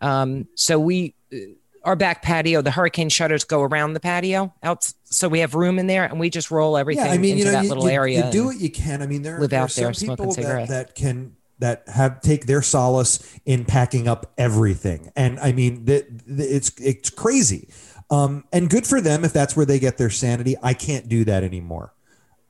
um 0.01 0.47
so 0.55 0.79
we 0.79 1.13
uh, 1.31 1.37
our 1.83 1.95
back 1.95 2.21
patio, 2.21 2.61
the 2.61 2.71
hurricane 2.71 3.09
shutters 3.09 3.43
go 3.43 3.61
around 3.61 3.93
the 3.93 3.99
patio 3.99 4.53
out, 4.63 4.91
so 5.03 5.27
we 5.27 5.39
have 5.39 5.53
room 5.55 5.79
in 5.79 5.87
there, 5.87 6.05
and 6.05 6.19
we 6.19 6.29
just 6.29 6.51
roll 6.51 6.77
everything 6.77 7.05
yeah, 7.05 7.11
I 7.11 7.17
mean, 7.17 7.31
into 7.31 7.39
you 7.39 7.45
know, 7.45 7.51
that 7.51 7.63
you, 7.63 7.69
little 7.69 7.85
you- 7.85 7.91
area. 7.91 8.25
You 8.25 8.31
do 8.31 8.45
what 8.45 8.59
you 8.59 8.69
can. 8.69 9.01
I 9.01 9.07
mean, 9.07 9.21
there, 9.21 9.39
live 9.39 9.49
there 9.49 9.61
out 9.61 9.65
are 9.65 9.93
some 9.93 10.07
there 10.07 10.17
people 10.17 10.33
that, 10.33 10.69
that 10.69 10.95
can 10.95 11.35
that 11.59 11.87
have 11.87 12.21
take 12.21 12.45
their 12.45 12.61
solace 12.61 13.37
in 13.45 13.65
packing 13.65 14.07
up 14.07 14.31
everything, 14.37 15.11
and 15.15 15.39
I 15.39 15.51
mean, 15.51 15.85
that 15.85 16.05
it's 16.27 16.71
it's 16.79 17.09
crazy. 17.09 17.69
Um, 18.09 18.43
and 18.51 18.69
good 18.69 18.85
for 18.85 19.01
them 19.01 19.25
if 19.25 19.33
that's 19.33 19.55
where 19.55 19.65
they 19.65 19.79
get 19.79 19.97
their 19.97 20.09
sanity. 20.09 20.55
I 20.61 20.73
can't 20.73 21.07
do 21.07 21.23
that 21.25 21.43
anymore. 21.43 21.93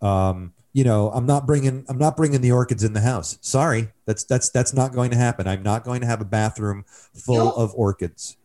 Um, 0.01 0.53
you 0.73 0.83
know, 0.83 1.11
I'm 1.11 1.25
not 1.25 1.45
bringing 1.45 1.85
I'm 1.87 1.97
not 1.99 2.17
bringing 2.17 2.41
the 2.41 2.51
orchids 2.51 2.83
in 2.83 2.93
the 2.93 3.01
house. 3.01 3.37
Sorry, 3.41 3.89
that's 4.05 4.23
that's 4.23 4.49
that's 4.49 4.73
not 4.73 4.91
going 4.91 5.11
to 5.11 5.17
happen. 5.17 5.47
I'm 5.47 5.63
not 5.63 5.83
going 5.83 6.01
to 6.01 6.07
have 6.07 6.19
a 6.21 6.25
bathroom 6.25 6.83
full 7.13 7.35
You'll- 7.35 7.55
of 7.55 7.73
orchids. 7.75 8.37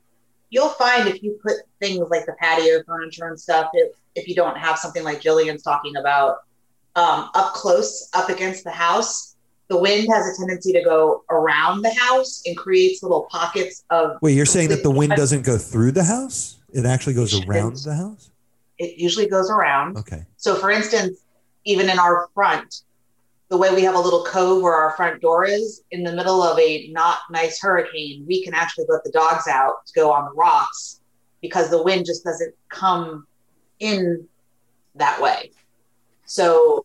You'll 0.50 0.70
find 0.70 1.08
if 1.08 1.22
you 1.22 1.38
put 1.42 1.56
things 1.80 2.08
like 2.10 2.26
the 2.26 2.34
patio 2.40 2.82
furniture 2.84 3.28
and 3.28 3.38
stuff, 3.38 3.70
if, 3.74 3.92
if 4.14 4.28
you 4.28 4.34
don't 4.34 4.56
have 4.56 4.78
something 4.78 5.04
like 5.04 5.20
Jillian's 5.20 5.62
talking 5.62 5.96
about 5.96 6.38
um, 6.96 7.30
up 7.34 7.52
close, 7.52 8.08
up 8.14 8.28
against 8.28 8.64
the 8.64 8.70
house, 8.70 9.36
the 9.68 9.76
wind 9.76 10.08
has 10.10 10.34
a 10.34 10.40
tendency 10.40 10.72
to 10.72 10.82
go 10.82 11.24
around 11.30 11.82
the 11.82 11.92
house 11.94 12.42
and 12.46 12.56
creates 12.56 13.02
little 13.02 13.28
pockets 13.30 13.84
of. 13.90 14.16
Wait, 14.22 14.34
you're 14.34 14.46
saying 14.46 14.70
that 14.70 14.82
the 14.82 14.90
wind 14.90 15.12
doesn't 15.14 15.42
go 15.44 15.58
through 15.58 15.92
the 15.92 16.04
house? 16.04 16.56
It 16.72 16.86
actually 16.86 17.14
goes 17.14 17.34
It 17.34 17.46
around 17.46 17.76
the 17.76 17.94
house? 17.94 18.30
It 18.78 18.98
usually 18.98 19.28
goes 19.28 19.50
around. 19.50 19.98
Okay. 19.98 20.24
So, 20.36 20.54
for 20.54 20.70
instance, 20.70 21.18
even 21.64 21.90
in 21.90 21.98
our 21.98 22.28
front, 22.34 22.82
the 23.48 23.56
way 23.56 23.74
we 23.74 23.82
have 23.82 23.94
a 23.94 23.98
little 23.98 24.24
cove 24.24 24.62
where 24.62 24.74
our 24.74 24.94
front 24.96 25.22
door 25.22 25.44
is, 25.46 25.82
in 25.90 26.02
the 26.04 26.12
middle 26.12 26.42
of 26.42 26.58
a 26.58 26.88
not 26.88 27.18
nice 27.30 27.60
hurricane, 27.60 28.24
we 28.26 28.44
can 28.44 28.54
actually 28.54 28.84
let 28.88 29.02
the 29.04 29.10
dogs 29.10 29.48
out 29.48 29.86
to 29.86 29.92
go 29.94 30.12
on 30.12 30.26
the 30.26 30.32
rocks 30.32 31.00
because 31.40 31.70
the 31.70 31.82
wind 31.82 32.04
just 32.04 32.24
doesn't 32.24 32.54
come 32.68 33.26
in 33.80 34.26
that 34.96 35.20
way. 35.20 35.50
So, 36.26 36.84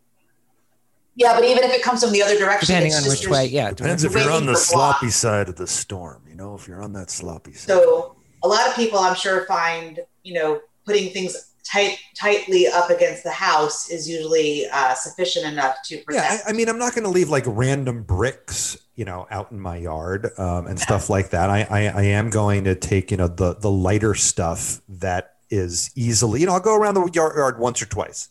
yeah, 1.15 1.33
but 1.35 1.43
even 1.43 1.63
if 1.63 1.71
it 1.73 1.83
comes 1.83 2.01
from 2.01 2.13
the 2.13 2.23
other 2.23 2.37
direction, 2.37 2.75
depending 2.75 2.93
on 2.93 3.03
which 3.09 3.27
way. 3.27 3.45
Yeah, 3.45 3.71
Depends 3.71 4.03
if 4.03 4.13
you're 4.13 4.31
on 4.31 4.45
the 4.45 4.53
for 4.53 4.73
block. 4.73 4.99
sloppy 4.99 5.09
side 5.09 5.49
of 5.49 5.57
the 5.57 5.67
storm. 5.67 6.23
You 6.27 6.35
know, 6.35 6.55
if 6.55 6.67
you're 6.67 6.81
on 6.81 6.93
that 6.93 7.09
sloppy 7.09 7.53
side. 7.53 7.67
So 7.67 8.15
a 8.41 8.47
lot 8.47 8.67
of 8.67 8.75
people, 8.75 8.99
I'm 8.99 9.15
sure, 9.15 9.45
find 9.45 9.99
you 10.23 10.33
know 10.35 10.61
putting 10.85 11.11
things 11.11 11.52
tight 11.63 11.97
tightly 12.15 12.67
up 12.67 12.89
against 12.89 13.23
the 13.23 13.31
house 13.31 13.89
is 13.89 14.07
usually 14.07 14.65
uh, 14.71 14.93
sufficient 14.93 15.45
enough 15.45 15.77
to 15.85 16.03
Yeah. 16.09 16.39
I, 16.45 16.49
I 16.49 16.53
mean, 16.53 16.69
I'm 16.69 16.77
not 16.77 16.93
going 16.93 17.03
to 17.03 17.09
leave 17.09 17.29
like 17.29 17.43
random 17.47 18.03
bricks, 18.03 18.77
you 18.95 19.05
know, 19.05 19.27
out 19.31 19.51
in 19.51 19.59
my 19.59 19.77
yard 19.77 20.29
um, 20.37 20.67
and 20.67 20.79
stuff 20.79 21.09
like 21.09 21.29
that. 21.29 21.49
I, 21.49 21.63
I, 21.69 21.87
I 21.87 22.03
am 22.03 22.29
going 22.29 22.65
to 22.65 22.75
take, 22.75 23.11
you 23.11 23.17
know, 23.17 23.27
the 23.27 23.55
the 23.55 23.71
lighter 23.71 24.13
stuff 24.15 24.81
that 24.87 25.35
is 25.49 25.91
easily, 25.95 26.41
you 26.41 26.45
know, 26.45 26.53
I'll 26.53 26.59
go 26.59 26.75
around 26.75 26.95
the 26.95 27.09
yard, 27.13 27.35
yard 27.35 27.59
once 27.59 27.81
or 27.81 27.85
twice, 27.85 28.29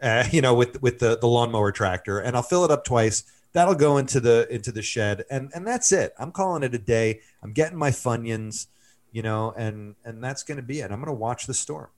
uh, 0.00 0.24
you 0.30 0.40
know, 0.40 0.54
with 0.54 0.82
with 0.82 0.98
the 0.98 1.18
the 1.18 1.28
lawnmower 1.28 1.72
tractor, 1.72 2.18
and 2.18 2.36
I'll 2.36 2.42
fill 2.42 2.64
it 2.64 2.70
up 2.70 2.84
twice. 2.84 3.24
That'll 3.52 3.74
go 3.74 3.98
into 3.98 4.18
the 4.18 4.48
into 4.50 4.72
the 4.72 4.82
shed, 4.82 5.24
and 5.30 5.50
and 5.54 5.66
that's 5.66 5.92
it. 5.92 6.14
I'm 6.18 6.32
calling 6.32 6.62
it 6.62 6.74
a 6.74 6.78
day. 6.78 7.20
I'm 7.42 7.52
getting 7.52 7.78
my 7.78 7.90
funyuns, 7.90 8.66
you 9.12 9.22
know, 9.22 9.52
and 9.56 9.94
and 10.04 10.24
that's 10.24 10.42
going 10.42 10.56
to 10.56 10.62
be 10.62 10.80
it. 10.80 10.90
I'm 10.90 10.98
going 10.98 11.06
to 11.06 11.12
watch 11.12 11.46
the 11.46 11.54
storm. 11.54 11.88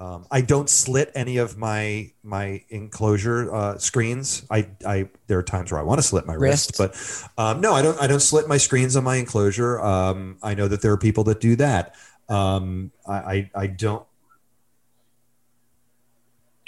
Um, 0.00 0.26
I 0.30 0.42
don't 0.42 0.70
slit 0.70 1.10
any 1.16 1.38
of 1.38 1.58
my 1.58 2.12
my 2.22 2.62
enclosure 2.68 3.52
uh, 3.52 3.78
screens. 3.78 4.44
I, 4.48 4.68
I 4.86 5.08
there 5.26 5.38
are 5.38 5.42
times 5.42 5.72
where 5.72 5.80
I 5.80 5.82
want 5.82 5.98
to 5.98 6.02
slit 6.06 6.24
my 6.24 6.34
wrist, 6.34 6.78
Wrist. 6.78 7.26
but 7.36 7.42
um, 7.42 7.60
no, 7.60 7.72
I 7.74 7.82
don't. 7.82 8.00
I 8.00 8.06
don't 8.06 8.20
slit 8.20 8.46
my 8.46 8.58
screens 8.58 8.94
on 8.94 9.02
my 9.02 9.16
enclosure. 9.16 9.80
Um, 9.80 10.38
I 10.40 10.54
know 10.54 10.68
that 10.68 10.82
there 10.82 10.92
are 10.92 10.98
people 10.98 11.24
that 11.24 11.40
do 11.40 11.56
that. 11.56 11.96
Um, 12.28 12.92
I, 13.08 13.14
I 13.14 13.50
I 13.54 13.66
don't. 13.66 14.06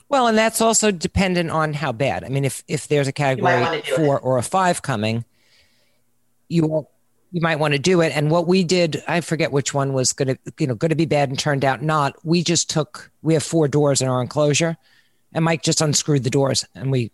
Well, 0.08 0.26
and 0.26 0.36
that's 0.36 0.60
also 0.60 0.90
dependent 0.90 1.50
on 1.50 1.72
how 1.72 1.92
bad. 1.92 2.24
I 2.24 2.30
mean, 2.30 2.44
if 2.44 2.64
if 2.66 2.88
there's 2.88 3.06
a 3.06 3.12
category 3.12 3.60
wanna 3.60 3.76
it. 3.76 3.86
four 3.86 4.18
or 4.18 4.38
a 4.38 4.42
five 4.42 4.82
coming, 4.82 5.24
you 6.48 6.66
won't. 6.66 6.88
You 7.32 7.40
might 7.40 7.60
want 7.60 7.74
to 7.74 7.78
do 7.78 8.00
it. 8.00 8.14
And 8.14 8.30
what 8.30 8.46
we 8.48 8.64
did, 8.64 9.02
I 9.06 9.20
forget 9.20 9.52
which 9.52 9.72
one 9.72 9.92
was 9.92 10.12
going 10.12 10.28
to, 10.28 10.38
you 10.58 10.66
know, 10.66 10.74
going 10.74 10.88
to 10.88 10.96
be 10.96 11.06
bad 11.06 11.28
and 11.28 11.38
turned 11.38 11.64
out 11.64 11.82
not. 11.82 12.14
We 12.24 12.42
just 12.42 12.68
took. 12.68 13.10
We 13.22 13.34
have 13.34 13.42
four 13.42 13.68
doors 13.68 14.02
in 14.02 14.08
our 14.08 14.20
enclosure, 14.20 14.76
and 15.32 15.44
Mike 15.44 15.62
just 15.62 15.80
unscrewed 15.80 16.24
the 16.24 16.30
doors, 16.30 16.64
and 16.74 16.90
we 16.90 17.12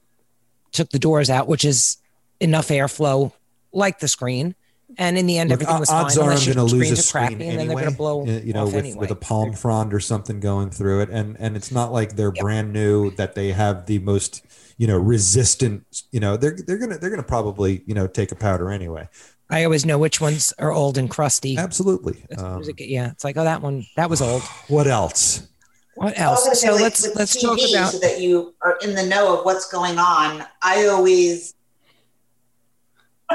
took 0.73 0.91
the 0.91 0.99
doors 0.99 1.29
out, 1.31 1.49
which 1.49 1.65
is 1.65 1.99
enough 2.41 2.69
airflow, 2.69 3.33
like 3.73 3.99
the 3.99 4.09
screen. 4.09 4.55
And 4.99 5.19
in 5.19 5.27
the 5.27 5.37
end, 5.37 5.51
Look, 5.51 5.57
everything 5.63 5.81
was 5.81 5.91
odds 5.91 6.15
fine. 6.15 6.29
are 6.29 6.33
I'm 6.33 6.45
going 6.45 6.57
to 6.57 6.63
lose 6.63 6.91
a 6.93 6.97
screen 6.97 7.27
crappy, 7.27 7.33
and 7.35 7.41
then 7.43 7.51
anyway. 7.51 7.67
they're 7.67 7.75
going 7.75 7.91
to 7.91 7.97
blow 7.97 8.25
you 8.25 8.53
know, 8.53 8.63
off 8.63 8.67
with, 8.67 8.77
anyway. 8.77 9.01
with 9.01 9.11
a 9.11 9.17
palm 9.17 9.53
frond 9.53 9.93
or 9.93 10.01
something 10.01 10.39
going 10.41 10.71
through 10.71 11.01
it, 11.03 11.11
and 11.11 11.37
and 11.39 11.57
it's 11.57 11.73
not 11.73 11.93
like 11.93 12.17
they're 12.17 12.33
Yep. 12.35 12.43
brand 12.43 12.73
new 12.73 13.11
that 13.13 13.35
they 13.35 13.53
have 13.53 13.87
the 13.87 13.99
most 13.99 14.47
you 14.79 14.87
know 14.87 14.97
resistant. 14.97 15.85
You 16.13 16.21
know, 16.21 16.37
they're 16.37 16.57
they're 16.67 16.79
gonna 16.79 16.99
they're 16.99 17.11
gonna 17.11 17.23
probably 17.25 17.83
you 17.85 17.95
know 17.95 18.07
take 18.07 18.31
a 18.33 18.37
powder 18.37 18.71
anyway. 18.71 19.09
I 19.49 19.65
always 19.65 19.87
know 19.87 19.99
which 19.99 20.21
ones 20.21 20.53
are 20.59 20.73
old 20.73 20.99
and 20.99 21.09
crusty. 21.09 21.57
Absolutely. 21.57 22.25
Um, 22.37 22.63
it 22.63 22.81
yeah, 22.81 23.11
it's 23.13 23.23
like, 23.25 23.37
oh, 23.37 23.45
that 23.45 23.63
one, 23.63 23.87
that 23.97 24.11
was 24.11 24.21
old. 24.21 24.43
what 24.69 24.87
else? 24.87 25.47
What 25.95 26.19
else? 26.19 26.61
So 26.61 26.73
like, 26.73 26.83
let's 26.83 27.07
with 27.07 27.17
let's 27.17 27.37
TV, 27.37 27.43
talk 27.43 27.59
about. 27.71 27.93
so 27.93 27.99
that 28.01 28.21
you 28.21 28.55
are 28.61 28.77
in 28.83 28.95
the 28.95 29.07
know 29.07 29.39
of 29.39 29.45
what's 29.45 29.71
going 29.71 29.99
on. 29.99 30.45
I 30.63 30.87
always 30.87 31.55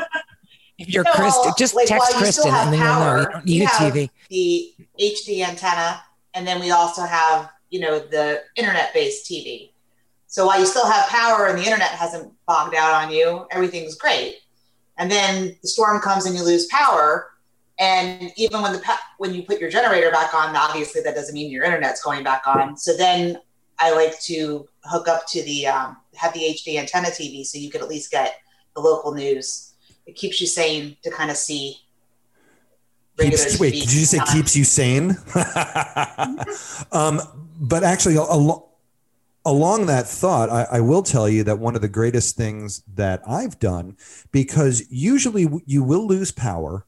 If 0.81 0.89
you're 0.89 1.03
No, 1.03 1.11
Kristen, 1.13 1.53
just 1.59 1.75
like, 1.75 1.87
text 1.87 2.11
while 2.11 2.21
Kristen, 2.21 2.51
and 2.51 2.73
then 2.73 2.79
you'll 2.79 2.99
know. 2.99 3.19
You 3.19 3.29
don't 3.31 3.45
need 3.45 3.61
a 3.61 3.67
have- 3.67 3.93
TV. 3.93 4.09
the 4.29 4.73
HD 4.99 5.47
antenna, 5.47 6.01
and 6.33 6.47
then 6.47 6.59
we 6.59 6.71
also 6.71 7.03
have 7.03 7.51
you 7.69 7.79
know 7.79 7.99
the 7.99 8.41
internet-based 8.55 9.29
TV. 9.29 9.71
So 10.25 10.47
while 10.47 10.59
you 10.59 10.65
still 10.65 10.89
have 10.89 11.07
power 11.09 11.47
and 11.47 11.57
the 11.57 11.63
internet 11.63 11.89
hasn't 11.89 12.33
bogged 12.47 12.73
out 12.73 12.93
on 13.03 13.11
you, 13.11 13.45
everything's 13.51 13.95
great. 13.95 14.40
And 15.01 15.09
then 15.09 15.57
the 15.63 15.67
storm 15.67 15.99
comes 15.99 16.27
and 16.27 16.35
you 16.35 16.43
lose 16.45 16.67
power. 16.67 17.31
And 17.79 18.31
even 18.37 18.61
when 18.61 18.73
the 18.73 18.83
when 19.17 19.33
you 19.33 19.41
put 19.41 19.59
your 19.59 19.71
generator 19.71 20.11
back 20.11 20.35
on, 20.35 20.55
obviously 20.55 21.01
that 21.01 21.15
doesn't 21.15 21.33
mean 21.33 21.51
your 21.51 21.63
internet's 21.63 22.03
going 22.03 22.23
back 22.23 22.43
on. 22.45 22.77
So 22.77 22.95
then 22.95 23.39
I 23.79 23.95
like 23.95 24.21
to 24.21 24.69
hook 24.83 25.07
up 25.07 25.25
to 25.29 25.41
the 25.41 25.65
um, 25.65 25.97
have 26.13 26.33
the 26.33 26.41
HD 26.41 26.77
antenna 26.77 27.07
TV 27.07 27.43
so 27.43 27.57
you 27.57 27.71
could 27.71 27.81
at 27.81 27.89
least 27.89 28.11
get 28.11 28.35
the 28.75 28.81
local 28.81 29.11
news. 29.11 29.73
It 30.05 30.15
keeps 30.15 30.39
you 30.39 30.45
sane 30.45 30.97
to 31.01 31.09
kind 31.09 31.31
of 31.31 31.37
see. 31.37 31.77
Keeps, 33.19 33.59
wait, 33.59 33.73
did 33.73 33.91
you 33.91 34.05
say 34.05 34.19
keeps 34.31 34.55
you 34.55 34.63
sane? 34.63 35.17
um, 36.91 37.21
but 37.59 37.83
actually, 37.83 38.17
al- 38.17 38.70
along 39.45 39.87
that 39.87 40.07
thought, 40.07 40.49
I, 40.49 40.67
I 40.71 40.79
will 40.81 41.03
tell 41.03 41.27
you 41.27 41.43
that 41.43 41.59
one 41.59 41.75
of 41.75 41.81
the 41.81 41.87
greatest 41.87 42.35
things 42.35 42.83
that 42.93 43.21
I've 43.27 43.59
done, 43.59 43.97
because 44.31 44.83
usually 44.89 45.47
you 45.65 45.83
will 45.83 46.07
lose 46.07 46.31
power 46.31 46.85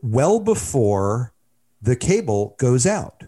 well 0.00 0.40
before 0.40 1.32
the 1.80 1.96
cable 1.96 2.54
goes 2.58 2.86
out. 2.86 3.24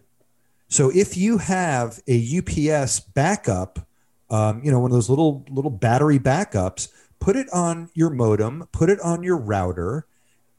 So 0.69 0.91
if 0.91 1.17
you 1.17 1.39
have 1.39 2.01
a 2.09 2.39
UPS 2.39 3.01
backup, 3.01 3.87
um, 4.31 4.63
you 4.65 4.71
know, 4.71 4.81
one 4.81 4.91
of 4.91 4.95
those 4.95 5.11
little 5.11 5.45
little 5.51 5.71
battery 5.71 6.19
backups, 6.19 6.89
put 7.21 7.37
it 7.37 7.49
on 7.53 7.91
your 7.95 8.11
modem, 8.11 8.67
put 8.73 8.91
it 8.91 8.99
on 9.01 9.23
your 9.23 9.37
router, 9.37 10.07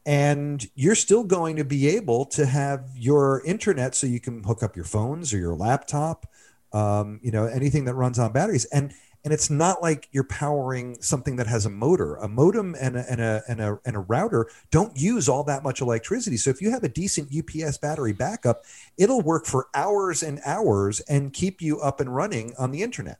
and 0.06 0.66
you're 0.74 0.94
still 0.94 1.24
going 1.24 1.56
to 1.56 1.64
be 1.64 1.88
able 1.88 2.24
to 2.26 2.46
have 2.46 2.88
your 2.94 3.42
internet 3.44 3.94
so 3.94 4.06
you 4.06 4.20
can 4.20 4.44
hook 4.44 4.62
up 4.62 4.76
your 4.76 4.84
phones 4.84 5.34
or 5.34 5.38
your 5.38 5.54
laptop 5.54 6.26
um, 6.72 7.20
you 7.22 7.30
know 7.30 7.46
anything 7.46 7.84
that 7.86 7.94
runs 7.94 8.18
on 8.18 8.32
batteries. 8.32 8.64
And 8.66 8.92
and 9.26 9.32
it's 9.32 9.50
not 9.50 9.82
like 9.82 10.08
you're 10.12 10.22
powering 10.22 11.02
something 11.02 11.34
that 11.34 11.48
has 11.48 11.66
a 11.66 11.70
motor. 11.70 12.14
A 12.14 12.28
modem 12.28 12.76
and 12.80 12.96
a, 12.96 13.10
and 13.10 13.20
a 13.20 13.42
and 13.48 13.60
a 13.60 13.80
and 13.84 13.96
a 13.96 13.98
router 13.98 14.48
don't 14.70 14.96
use 14.96 15.28
all 15.28 15.42
that 15.44 15.64
much 15.64 15.80
electricity. 15.80 16.36
So 16.36 16.50
if 16.50 16.62
you 16.62 16.70
have 16.70 16.84
a 16.84 16.88
decent 16.88 17.34
ups 17.36 17.78
battery 17.78 18.12
backup 18.12 18.62
it'll 18.96 19.22
work 19.22 19.44
for 19.44 19.66
hours 19.74 20.22
and 20.22 20.40
hours 20.46 21.00
and 21.00 21.32
keep 21.32 21.60
you 21.60 21.80
up 21.80 21.98
and 22.00 22.14
running 22.14 22.54
on 22.56 22.70
the 22.70 22.84
internet. 22.84 23.18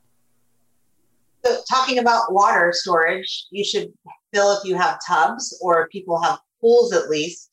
So 1.45 1.57
talking 1.69 1.99
about 1.99 2.31
water 2.31 2.71
storage, 2.73 3.45
you 3.51 3.65
should 3.65 3.91
fill 4.33 4.57
if 4.57 4.63
you 4.63 4.75
have 4.75 4.99
tubs 5.05 5.57
or 5.61 5.83
if 5.83 5.89
people 5.89 6.21
have 6.21 6.39
pools 6.61 6.93
at 6.93 7.09
least 7.09 7.46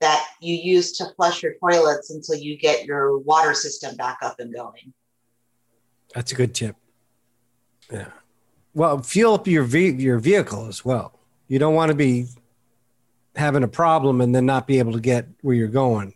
that 0.00 0.26
you 0.40 0.54
use 0.54 0.96
to 0.98 1.06
flush 1.16 1.42
your 1.42 1.54
toilets 1.54 2.10
until 2.10 2.36
you 2.36 2.56
get 2.56 2.84
your 2.84 3.18
water 3.18 3.54
system 3.54 3.96
back 3.96 4.18
up 4.22 4.38
and 4.38 4.54
going. 4.54 4.92
That's 6.14 6.32
a 6.32 6.34
good 6.34 6.54
tip. 6.54 6.76
Yeah. 7.90 8.08
Well, 8.74 9.02
fuel 9.02 9.34
up 9.34 9.46
your 9.46 9.64
ve- 9.64 10.02
your 10.02 10.18
vehicle 10.18 10.66
as 10.66 10.84
well. 10.84 11.18
You 11.48 11.58
don't 11.58 11.74
want 11.74 11.90
to 11.90 11.94
be 11.94 12.26
having 13.34 13.62
a 13.62 13.68
problem 13.68 14.20
and 14.20 14.34
then 14.34 14.46
not 14.46 14.66
be 14.66 14.78
able 14.78 14.92
to 14.92 15.00
get 15.00 15.26
where 15.42 15.54
you're 15.54 15.68
going. 15.68 16.14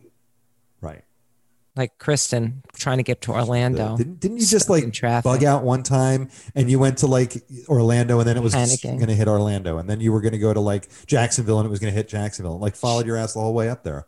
Right 1.77 1.83
Like 1.83 1.99
Kristen 1.99 2.63
trying 2.75 2.99
to 2.99 3.03
get 3.03 3.21
to 3.23 3.33
Orlando. 3.33 3.97
didn't, 3.97 4.21
didn't 4.21 4.39
you 4.39 4.47
just 4.47 4.67
Stuck 4.67 4.79
in 4.79 4.85
like 4.87 4.93
traffic. 4.93 5.25
bug 5.25 5.45
out 5.45 5.63
one 5.63 5.83
time 5.83 6.29
and 6.55 6.71
you 6.71 6.79
went 6.79 6.99
to 6.99 7.07
like 7.07 7.43
Orlando 7.69 8.19
and 8.19 8.29
then 8.29 8.37
it 8.37 8.43
was 8.43 8.55
going 8.55 9.07
to 9.07 9.15
hit 9.15 9.29
Orlando 9.29 9.79
and 9.79 9.89
then 9.89 10.01
you 10.01 10.13
were 10.13 10.21
going 10.21 10.33
to 10.33 10.39
go 10.39 10.53
to 10.53 10.61
like 10.61 10.89
Jacksonville 11.07 11.59
and 11.59 11.67
it 11.67 11.71
was 11.71 11.81
going 11.81 11.93
to 11.93 11.97
hit 11.97 12.09
Jacksonville 12.09 12.59
like 12.59 12.77
followed 12.77 13.07
your 13.07 13.17
ass 13.17 13.35
the 13.35 13.41
whole 13.41 13.55
way 13.55 13.69
up 13.69 13.85
there 13.85 14.07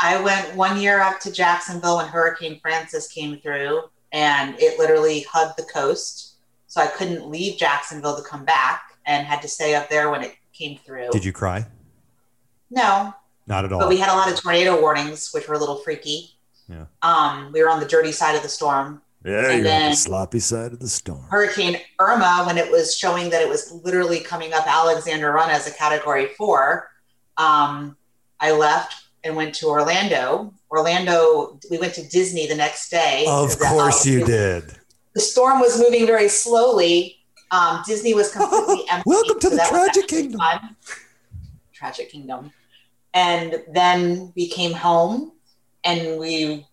I 0.00 0.20
went 0.20 0.56
one 0.56 0.80
year 0.80 1.00
up 1.00 1.20
to 1.20 1.32
Jacksonville 1.32 1.98
when 1.98 2.06
Hurricane 2.06 2.58
Frances 2.60 3.06
came 3.08 3.38
through, 3.38 3.82
and 4.12 4.56
it 4.58 4.78
literally 4.78 5.24
hugged 5.30 5.56
the 5.56 5.64
coast. 5.64 6.36
So 6.66 6.80
I 6.80 6.88
couldn't 6.88 7.28
leave 7.28 7.58
Jacksonville 7.58 8.16
to 8.16 8.22
come 8.22 8.44
back, 8.44 8.82
and 9.06 9.26
had 9.26 9.40
to 9.42 9.48
stay 9.48 9.74
up 9.74 9.88
there 9.88 10.10
when 10.10 10.22
it 10.22 10.34
came 10.52 10.78
through. 10.78 11.10
Did 11.10 11.24
you 11.24 11.32
cry? 11.32 11.66
No, 12.70 13.14
Not 13.46 13.64
at 13.64 13.72
all. 13.72 13.80
but 13.80 13.88
we 13.88 13.98
had 13.98 14.08
a 14.12 14.16
lot 14.16 14.30
of 14.30 14.40
tornado 14.40 14.80
warnings, 14.80 15.30
which 15.32 15.46
were 15.46 15.54
a 15.54 15.58
little 15.58 15.76
freaky. 15.76 16.33
Yeah. 16.68 16.86
Um, 17.02 17.50
we 17.52 17.62
were 17.62 17.68
on 17.68 17.80
the 17.80 17.86
dirty 17.86 18.12
side 18.12 18.34
of 18.36 18.42
the 18.42 18.48
storm. 18.48 19.02
Yeah, 19.24 19.50
And 19.50 19.64
you're 19.64 19.72
on 19.74 19.90
the 19.90 19.96
sloppy 19.96 20.38
side 20.40 20.72
of 20.72 20.80
the 20.80 20.88
storm. 20.88 21.24
Hurricane 21.30 21.78
Irma, 21.98 22.44
when 22.46 22.58
it 22.58 22.70
was 22.70 22.96
showing 22.96 23.30
that 23.30 23.40
it 23.40 23.48
was 23.48 23.72
literally 23.84 24.20
coming 24.20 24.52
up 24.52 24.66
Alexander 24.66 25.32
Run 25.32 25.48
as 25.50 25.66
a 25.66 25.70
category 25.70 26.26
four, 26.36 26.90
um, 27.38 27.96
I 28.40 28.52
left 28.52 29.04
and 29.24 29.34
went 29.34 29.54
to 29.56 29.66
Orlando. 29.66 30.52
Orlando, 30.70 31.58
we 31.70 31.78
went 31.78 31.94
to 31.94 32.06
Disney 32.08 32.46
the 32.46 32.54
next 32.54 32.90
day. 32.90 33.24
of 33.26 33.58
course 33.58 34.04
you 34.04 34.24
did. 34.26 34.64
The 35.14 35.20
storm 35.20 35.60
was 35.60 35.78
moving 35.78 36.06
very 36.06 36.28
slowly. 36.28 37.18
Um, 37.50 37.82
Disney 37.86 38.12
was 38.12 38.30
completely 38.32 38.84
empty. 38.90 39.04
Welcome 39.06 39.40
to 39.40 39.48
so 39.50 39.56
the 39.56 39.66
Tragic 39.68 40.08
Kingdom. 40.08 40.40
fun. 40.40 40.76
Tragic 41.72 42.10
Kingdom. 42.10 42.52
And 43.14 43.62
then 43.72 44.32
we 44.34 44.48
came 44.48 44.72
home 44.72 45.32
and 45.84 46.18
we 46.18 46.66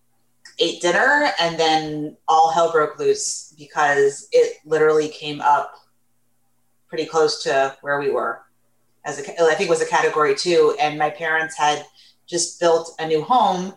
ate 0.58 0.80
dinner 0.80 1.30
and 1.40 1.58
then 1.58 2.16
all 2.28 2.50
hell 2.50 2.72
broke 2.72 2.98
loose 2.98 3.54
because 3.58 4.28
it 4.32 4.58
literally 4.64 5.08
came 5.08 5.40
up 5.40 5.74
pretty 6.88 7.06
close 7.06 7.42
to 7.42 7.76
where 7.80 7.98
we 8.00 8.10
were 8.10 8.42
as 9.04 9.18
a, 9.18 9.42
I 9.42 9.54
think 9.54 9.70
was 9.70 9.80
a 9.80 9.86
category 9.86 10.34
two 10.34 10.76
and 10.80 10.98
my 10.98 11.10
parents 11.10 11.56
had 11.56 11.84
just 12.26 12.60
built 12.60 12.94
a 12.98 13.06
new 13.06 13.22
home 13.22 13.74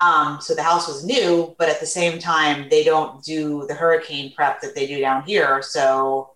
um, 0.00 0.38
so 0.40 0.54
the 0.54 0.62
house 0.62 0.86
was 0.86 1.04
new 1.04 1.54
but 1.58 1.68
at 1.68 1.80
the 1.80 1.86
same 1.86 2.18
time 2.18 2.68
they 2.68 2.84
don't 2.84 3.22
do 3.24 3.66
the 3.66 3.74
hurricane 3.74 4.32
prep 4.34 4.60
that 4.60 4.74
they 4.74 4.86
do 4.86 5.00
down 5.00 5.22
here 5.24 5.60
so 5.62 6.30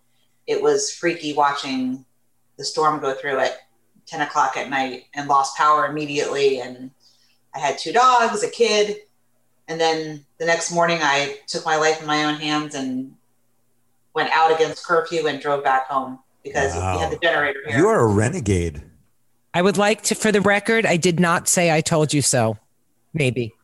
it 0.47 0.61
was 0.61 0.93
freaky 0.93 1.33
watching 1.33 2.05
the 2.59 2.65
storm 2.65 3.01
go 3.01 3.15
through 3.15 3.39
at 3.39 3.59
10 4.07 4.23
o'clock 4.23 4.57
at 4.57 4.69
night 4.69 5.05
and 5.15 5.29
lost 5.29 5.57
power 5.57 5.87
immediately 5.87 6.61
and 6.61 6.91
i 7.55 7.59
had 7.59 7.79
two 7.79 7.93
dogs 7.93 8.43
a 8.43 8.51
kid 8.51 8.97
and 9.71 9.81
then 9.81 10.27
the 10.39 10.47
next 10.47 10.73
morning, 10.73 10.99
I 11.01 11.37
took 11.47 11.65
my 11.65 11.77
life 11.77 12.01
in 12.01 12.07
my 12.09 12.25
own 12.25 12.35
hands 12.35 12.75
and 12.75 13.15
went 14.15 14.29
out 14.33 14.53
against 14.53 14.85
curfew 14.85 15.29
and 15.29 15.41
drove 15.41 15.63
back 15.63 15.87
home 15.87 16.19
because 16.43 16.75
we 16.75 16.81
had 16.81 17.13
the 17.13 17.19
generator 17.23 17.61
here. 17.69 17.79
You 17.79 17.87
are 17.87 18.01
a 18.01 18.13
renegade. 18.13 18.83
I 19.55 19.63
would 19.63 19.79
like 19.79 20.03
to, 20.03 20.17
for 20.17 20.33
the 20.33 20.41
record, 20.41 20.87
I 20.87 20.97
did 20.97 21.21
not 21.21 21.47
say 21.47 21.73
I 21.73 21.83
told 21.83 22.13
you 22.13 22.21
so. 22.21 22.59
Maybe. 23.15 23.55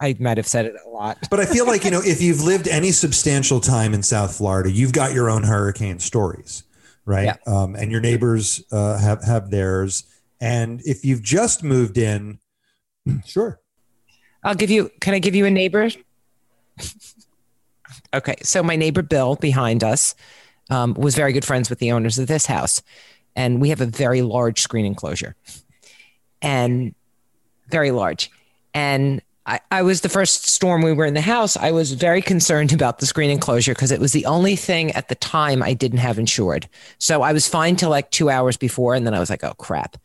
I 0.00 0.16
might 0.18 0.36
have 0.36 0.48
said 0.48 0.66
it 0.66 0.74
a 0.84 0.88
lot. 0.88 1.18
But 1.30 1.38
I 1.38 1.46
feel 1.46 1.64
like, 1.64 1.84
you 1.84 1.92
know, 1.92 2.02
if 2.04 2.20
you've 2.20 2.42
lived 2.42 2.66
any 2.66 2.90
substantial 2.90 3.60
time 3.60 3.94
in 3.94 4.02
South 4.02 4.36
Florida, 4.36 4.68
you've 4.68 4.92
got 4.92 5.14
your 5.14 5.30
own 5.30 5.44
hurricane 5.44 6.00
stories, 6.00 6.64
right? 7.04 7.38
Um, 7.46 7.76
and 7.76 7.92
your 7.92 8.00
neighbors 8.00 8.64
uh, 8.72 8.98
have, 8.98 9.22
have 9.22 9.52
theirs. 9.52 10.02
And 10.40 10.82
if 10.84 11.04
you've 11.04 11.22
just 11.22 11.62
moved 11.62 11.98
in, 11.98 12.40
sure. 13.24 13.60
I'll 14.42 14.54
give 14.54 14.70
you, 14.70 14.90
can 15.00 15.14
I 15.14 15.18
give 15.18 15.34
you 15.34 15.46
a 15.46 15.50
neighbor? 15.50 15.88
okay. 18.14 18.36
So 18.42 18.62
my 18.62 18.76
neighbor 18.76 19.02
Bill 19.02 19.36
behind 19.36 19.82
us 19.82 20.14
um, 20.70 20.94
was 20.94 21.14
very 21.14 21.32
good 21.32 21.44
friends 21.44 21.70
with 21.70 21.78
the 21.78 21.92
owners 21.92 22.18
of 22.18 22.26
this 22.26 22.46
house. 22.46 22.82
And 23.34 23.60
we 23.60 23.68
have 23.70 23.80
a 23.80 23.86
very 23.86 24.22
large 24.22 24.60
screen 24.60 24.86
enclosure 24.86 25.36
and 26.40 26.94
very 27.68 27.90
large. 27.90 28.30
And 28.72 29.20
I, 29.46 29.60
I 29.70 29.82
was 29.82 30.00
the 30.00 30.08
first 30.08 30.48
storm 30.48 30.82
we 30.82 30.92
were 30.92 31.04
in 31.04 31.14
the 31.14 31.20
house. 31.20 31.56
I 31.56 31.70
was 31.70 31.92
very 31.92 32.20
concerned 32.20 32.72
about 32.72 32.98
the 32.98 33.06
screen 33.06 33.30
enclosure 33.30 33.74
because 33.74 33.92
it 33.92 34.00
was 34.00 34.12
the 34.12 34.26
only 34.26 34.56
thing 34.56 34.90
at 34.92 35.08
the 35.08 35.14
time 35.14 35.62
I 35.62 35.72
didn't 35.72 35.98
have 35.98 36.18
insured. 36.18 36.68
So 36.98 37.22
I 37.22 37.32
was 37.32 37.46
fine 37.46 37.76
till 37.76 37.90
like 37.90 38.10
two 38.10 38.28
hours 38.28 38.56
before. 38.56 38.94
And 38.94 39.06
then 39.06 39.14
I 39.14 39.20
was 39.20 39.30
like, 39.30 39.44
oh 39.44 39.54
crap. 39.54 39.96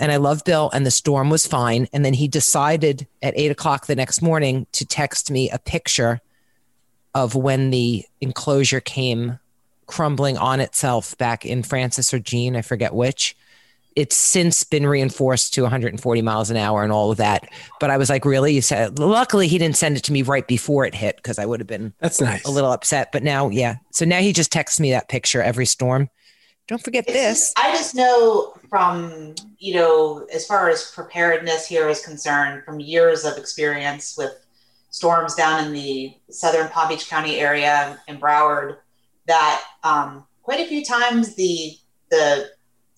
And 0.00 0.12
I 0.12 0.16
love 0.16 0.44
Bill, 0.44 0.70
and 0.72 0.86
the 0.86 0.90
storm 0.90 1.30
was 1.30 1.46
fine. 1.46 1.88
And 1.92 2.04
then 2.04 2.14
he 2.14 2.28
decided 2.28 3.06
at 3.22 3.34
eight 3.36 3.50
o'clock 3.50 3.86
the 3.86 3.96
next 3.96 4.22
morning 4.22 4.66
to 4.72 4.86
text 4.86 5.30
me 5.30 5.50
a 5.50 5.58
picture 5.58 6.20
of 7.14 7.34
when 7.34 7.70
the 7.70 8.04
enclosure 8.20 8.80
came 8.80 9.38
crumbling 9.86 10.36
on 10.36 10.60
itself 10.60 11.16
back 11.18 11.44
in 11.44 11.62
Frances 11.62 12.12
or 12.14 12.18
Jeanne, 12.18 12.56
I 12.56 12.62
forget 12.62 12.94
which. 12.94 13.36
It's 13.96 14.16
since 14.16 14.62
been 14.62 14.86
reinforced 14.86 15.54
to 15.54 15.62
140 15.62 16.22
miles 16.22 16.50
an 16.50 16.56
hour 16.56 16.84
and 16.84 16.92
all 16.92 17.10
of 17.10 17.16
that. 17.16 17.48
But 17.80 17.90
I 17.90 17.96
was 17.96 18.08
like, 18.08 18.24
really? 18.24 18.54
You 18.54 18.62
said, 18.62 19.00
luckily 19.00 19.48
he 19.48 19.58
didn't 19.58 19.76
send 19.76 19.96
it 19.96 20.04
to 20.04 20.12
me 20.12 20.22
right 20.22 20.46
before 20.46 20.84
it 20.84 20.94
hit 20.94 21.16
because 21.16 21.38
I 21.38 21.46
would 21.46 21.58
have 21.58 21.66
been 21.66 21.92
That's 21.98 22.20
nice. 22.20 22.44
a 22.44 22.50
little 22.50 22.70
upset. 22.70 23.10
But 23.10 23.24
now, 23.24 23.48
yeah. 23.48 23.76
So 23.90 24.04
now 24.04 24.20
he 24.20 24.32
just 24.32 24.52
texts 24.52 24.78
me 24.78 24.92
that 24.92 25.08
picture 25.08 25.42
every 25.42 25.66
storm. 25.66 26.10
Don't 26.68 26.84
forget 26.84 27.06
this. 27.06 27.52
I 27.56 27.72
just 27.72 27.94
know 27.96 28.57
from, 28.68 29.34
you 29.58 29.74
know, 29.74 30.26
as 30.32 30.46
far 30.46 30.68
as 30.68 30.90
preparedness 30.90 31.66
here 31.66 31.88
is 31.88 32.04
concerned, 32.04 32.64
from 32.64 32.80
years 32.80 33.24
of 33.24 33.36
experience 33.36 34.16
with 34.16 34.46
storms 34.90 35.34
down 35.34 35.64
in 35.64 35.72
the 35.72 36.14
southern 36.30 36.68
Palm 36.68 36.88
Beach 36.88 37.08
County 37.08 37.36
area 37.36 37.98
in 38.08 38.18
Broward, 38.18 38.78
that 39.26 39.62
um, 39.84 40.24
quite 40.42 40.60
a 40.60 40.66
few 40.66 40.84
times 40.84 41.34
the 41.34 41.72
the 42.10 42.50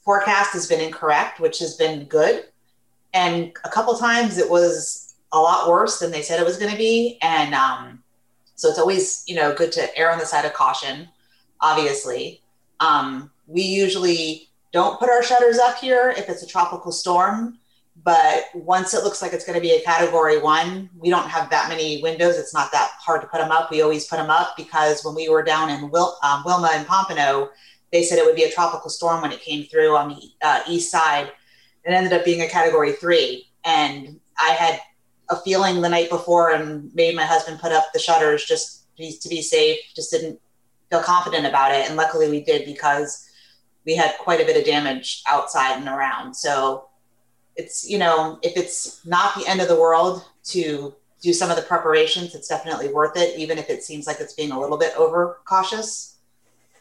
forecast 0.05 0.53
has 0.53 0.69
been 0.69 0.81
incorrect, 0.81 1.41
which 1.41 1.59
has 1.59 1.77
been 1.77 2.05
good, 2.05 2.45
and 3.13 3.53
a 3.65 3.69
couple 3.69 3.97
times 3.97 4.39
it 4.39 4.49
was 4.49 5.15
a 5.33 5.39
lot 5.39 5.69
worse 5.69 5.99
than 5.99 6.11
they 6.11 6.23
said 6.23 6.41
it 6.41 6.47
was 6.47 6.59
going 6.59 6.71
to 6.71 6.79
be, 6.79 7.19
and 7.23 7.55
um, 7.55 8.03
so 8.55 8.69
it's 8.69 8.79
always 8.79 9.25
you 9.27 9.35
know 9.35 9.55
good 9.55 9.73
to 9.73 9.99
err 9.99 10.13
on 10.13 10.19
the 10.19 10.27
side 10.27 10.45
of 10.45 10.53
caution, 10.53 11.09
obviously. 11.61 12.41
Um, 12.79 13.31
we 13.47 13.63
usually 13.63 14.50
don't 14.73 14.99
put 14.99 15.09
our 15.09 15.23
shutters 15.23 15.59
up 15.59 15.79
here 15.79 16.15
if 16.17 16.29
it's 16.29 16.43
a 16.43 16.47
tropical 16.47 16.93
storm, 16.93 17.59
but 18.03 18.45
once 18.55 18.95
it 18.95 19.05
looks 19.05 19.21
like 19.21 19.33
it's 19.33 19.45
going 19.45 19.57
to 19.57 19.61
be 19.61 19.73
a 19.73 19.83
category 19.83 20.41
one, 20.41 20.89
we 20.97 21.11
don't 21.11 21.29
have 21.29 21.51
that 21.51 21.69
many 21.69 22.01
windows. 22.03 22.39
It's 22.39 22.55
not 22.55 22.73
that 22.73 22.93
hard 22.99 23.21
to 23.21 23.27
put 23.27 23.39
them 23.39 23.51
up. 23.51 23.71
We 23.71 23.83
always 23.83 24.07
put 24.07 24.17
them 24.17 24.31
up 24.31 24.57
because 24.57 25.05
when 25.05 25.15
we 25.15 25.29
were 25.29 25.43
down 25.43 25.71
in 25.71 25.91
Wil- 25.91 26.17
um, 26.23 26.43
Wilma 26.47 26.71
and 26.73 26.87
Pompano, 26.87 27.51
they 27.93 28.03
said 28.03 28.19
it 28.19 28.25
would 28.25 28.37
be 28.37 28.45
a 28.45 28.51
tropical 28.51 28.89
storm 28.89 29.23
when 29.23 29.33
it 29.33 29.43
came 29.43 29.65
through 29.65 29.97
on 29.97 30.11
the 30.11 30.23
uh, 30.43 30.61
east 30.69 30.91
side. 30.91 31.33
It 31.85 31.91
ended 31.91 32.13
up 32.13 32.25
being 32.25 32.43
a 32.43 32.49
category 32.49 32.93
three. 32.93 33.49
And 33.65 34.21
I 34.39 34.51
had 34.51 34.81
a 35.29 35.37
feeling 35.37 35.81
the 35.81 35.89
night 35.89 36.09
before 36.09 36.53
and 36.53 36.95
made 36.95 37.15
my 37.17 37.25
husband 37.25 37.61
put 37.61 37.73
up 37.73 37.93
the 37.93 37.99
shutters 37.99 38.45
just 38.45 38.87
to 38.97 39.03
be, 39.03 39.19
to 39.21 39.29
be 39.29 39.43
safe, 39.43 39.79
just 39.95 40.11
didn't 40.11 40.41
feel 40.91 41.03
confident 41.03 41.47
about 41.47 41.73
it. 41.73 41.89
And 41.89 41.97
luckily 41.97 42.31
we 42.31 42.43
did 42.43 42.65
because 42.65 43.30
we 43.85 43.95
had 43.95 44.17
quite 44.19 44.41
a 44.41 44.45
bit 44.45 44.57
of 44.57 44.65
damage 44.65 45.23
outside 45.29 45.79
and 45.79 45.89
around. 45.89 46.35
So 46.35 46.89
it's, 47.57 47.89
you 47.89 47.99
know, 47.99 48.39
if 48.43 48.57
it's 48.57 49.05
not 49.07 49.35
the 49.35 49.47
end 49.47 49.61
of 49.61 49.69
the 49.69 49.81
world 49.81 50.25
to 50.45 50.95
do 51.21 51.33
some 51.33 51.51
of 51.51 51.57
the 51.57 51.63
preparations, 51.63 52.35
it's 52.35 52.49
definitely 52.49 52.89
worth 52.89 53.17
it, 53.17 53.39
even 53.39 53.59
if 53.59 53.69
it 53.69 53.83
seems 53.83 54.07
like 54.07 54.21
it's 54.21 54.33
being 54.33 54.53
a 54.53 54.61
little 54.61 54.79
bit 54.79 54.95
over 54.97 55.41
cautious, 55.45 56.17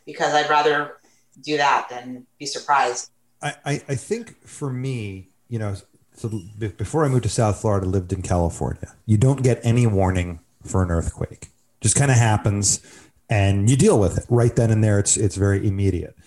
because 0.05 0.33
I'd 0.33 0.49
rather 0.49 0.97
do 1.41 1.57
that 1.57 1.87
than 1.89 2.25
be 2.37 2.45
surprised. 2.45 3.11
I, 3.41 3.55
I, 3.65 3.95
think 3.95 4.45
for 4.45 4.69
me, 4.69 5.29
you 5.47 5.59
know, 5.59 5.75
so 6.13 6.41
before 6.57 7.05
I 7.05 7.07
moved 7.07 7.23
to 7.23 7.29
South 7.29 7.61
Florida, 7.61 7.87
lived 7.87 8.11
in 8.11 8.21
California. 8.21 8.93
You 9.05 9.17
don't 9.17 9.41
get 9.41 9.61
any 9.63 9.87
warning 9.87 10.41
for 10.65 10.83
an 10.83 10.91
earthquake; 10.91 11.47
just 11.79 11.95
kind 11.95 12.11
of 12.11 12.17
happens, 12.17 12.81
and 13.29 13.69
you 13.69 13.77
deal 13.77 13.97
with 13.97 14.17
it 14.17 14.25
right 14.27 14.53
then 14.53 14.71
and 14.71 14.83
there. 14.83 14.99
It's 14.99 15.15
it's 15.15 15.37
very 15.37 15.65
immediate. 15.65 16.17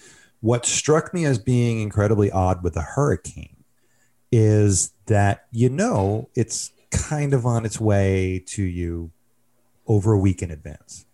What 0.43 0.67
struck 0.67 1.15
me 1.15 1.25
as 1.25 1.39
being 1.39 1.81
incredibly 1.81 2.29
odd 2.29 2.65
with 2.65 2.77
a 2.77 2.83
hurricane 2.83 3.63
is 4.33 4.93
that 5.07 5.47
you 5.53 5.69
know 5.69 6.29
it's 6.35 6.73
kind 6.91 7.33
of 7.33 7.47
on 7.47 7.65
its 7.65 7.81
way 7.81 8.43
to 8.49 8.63
you 8.65 9.13
over 9.87 10.13
a 10.13 10.19
week 10.19 10.43
in 10.43 10.51
advance, 10.51 11.07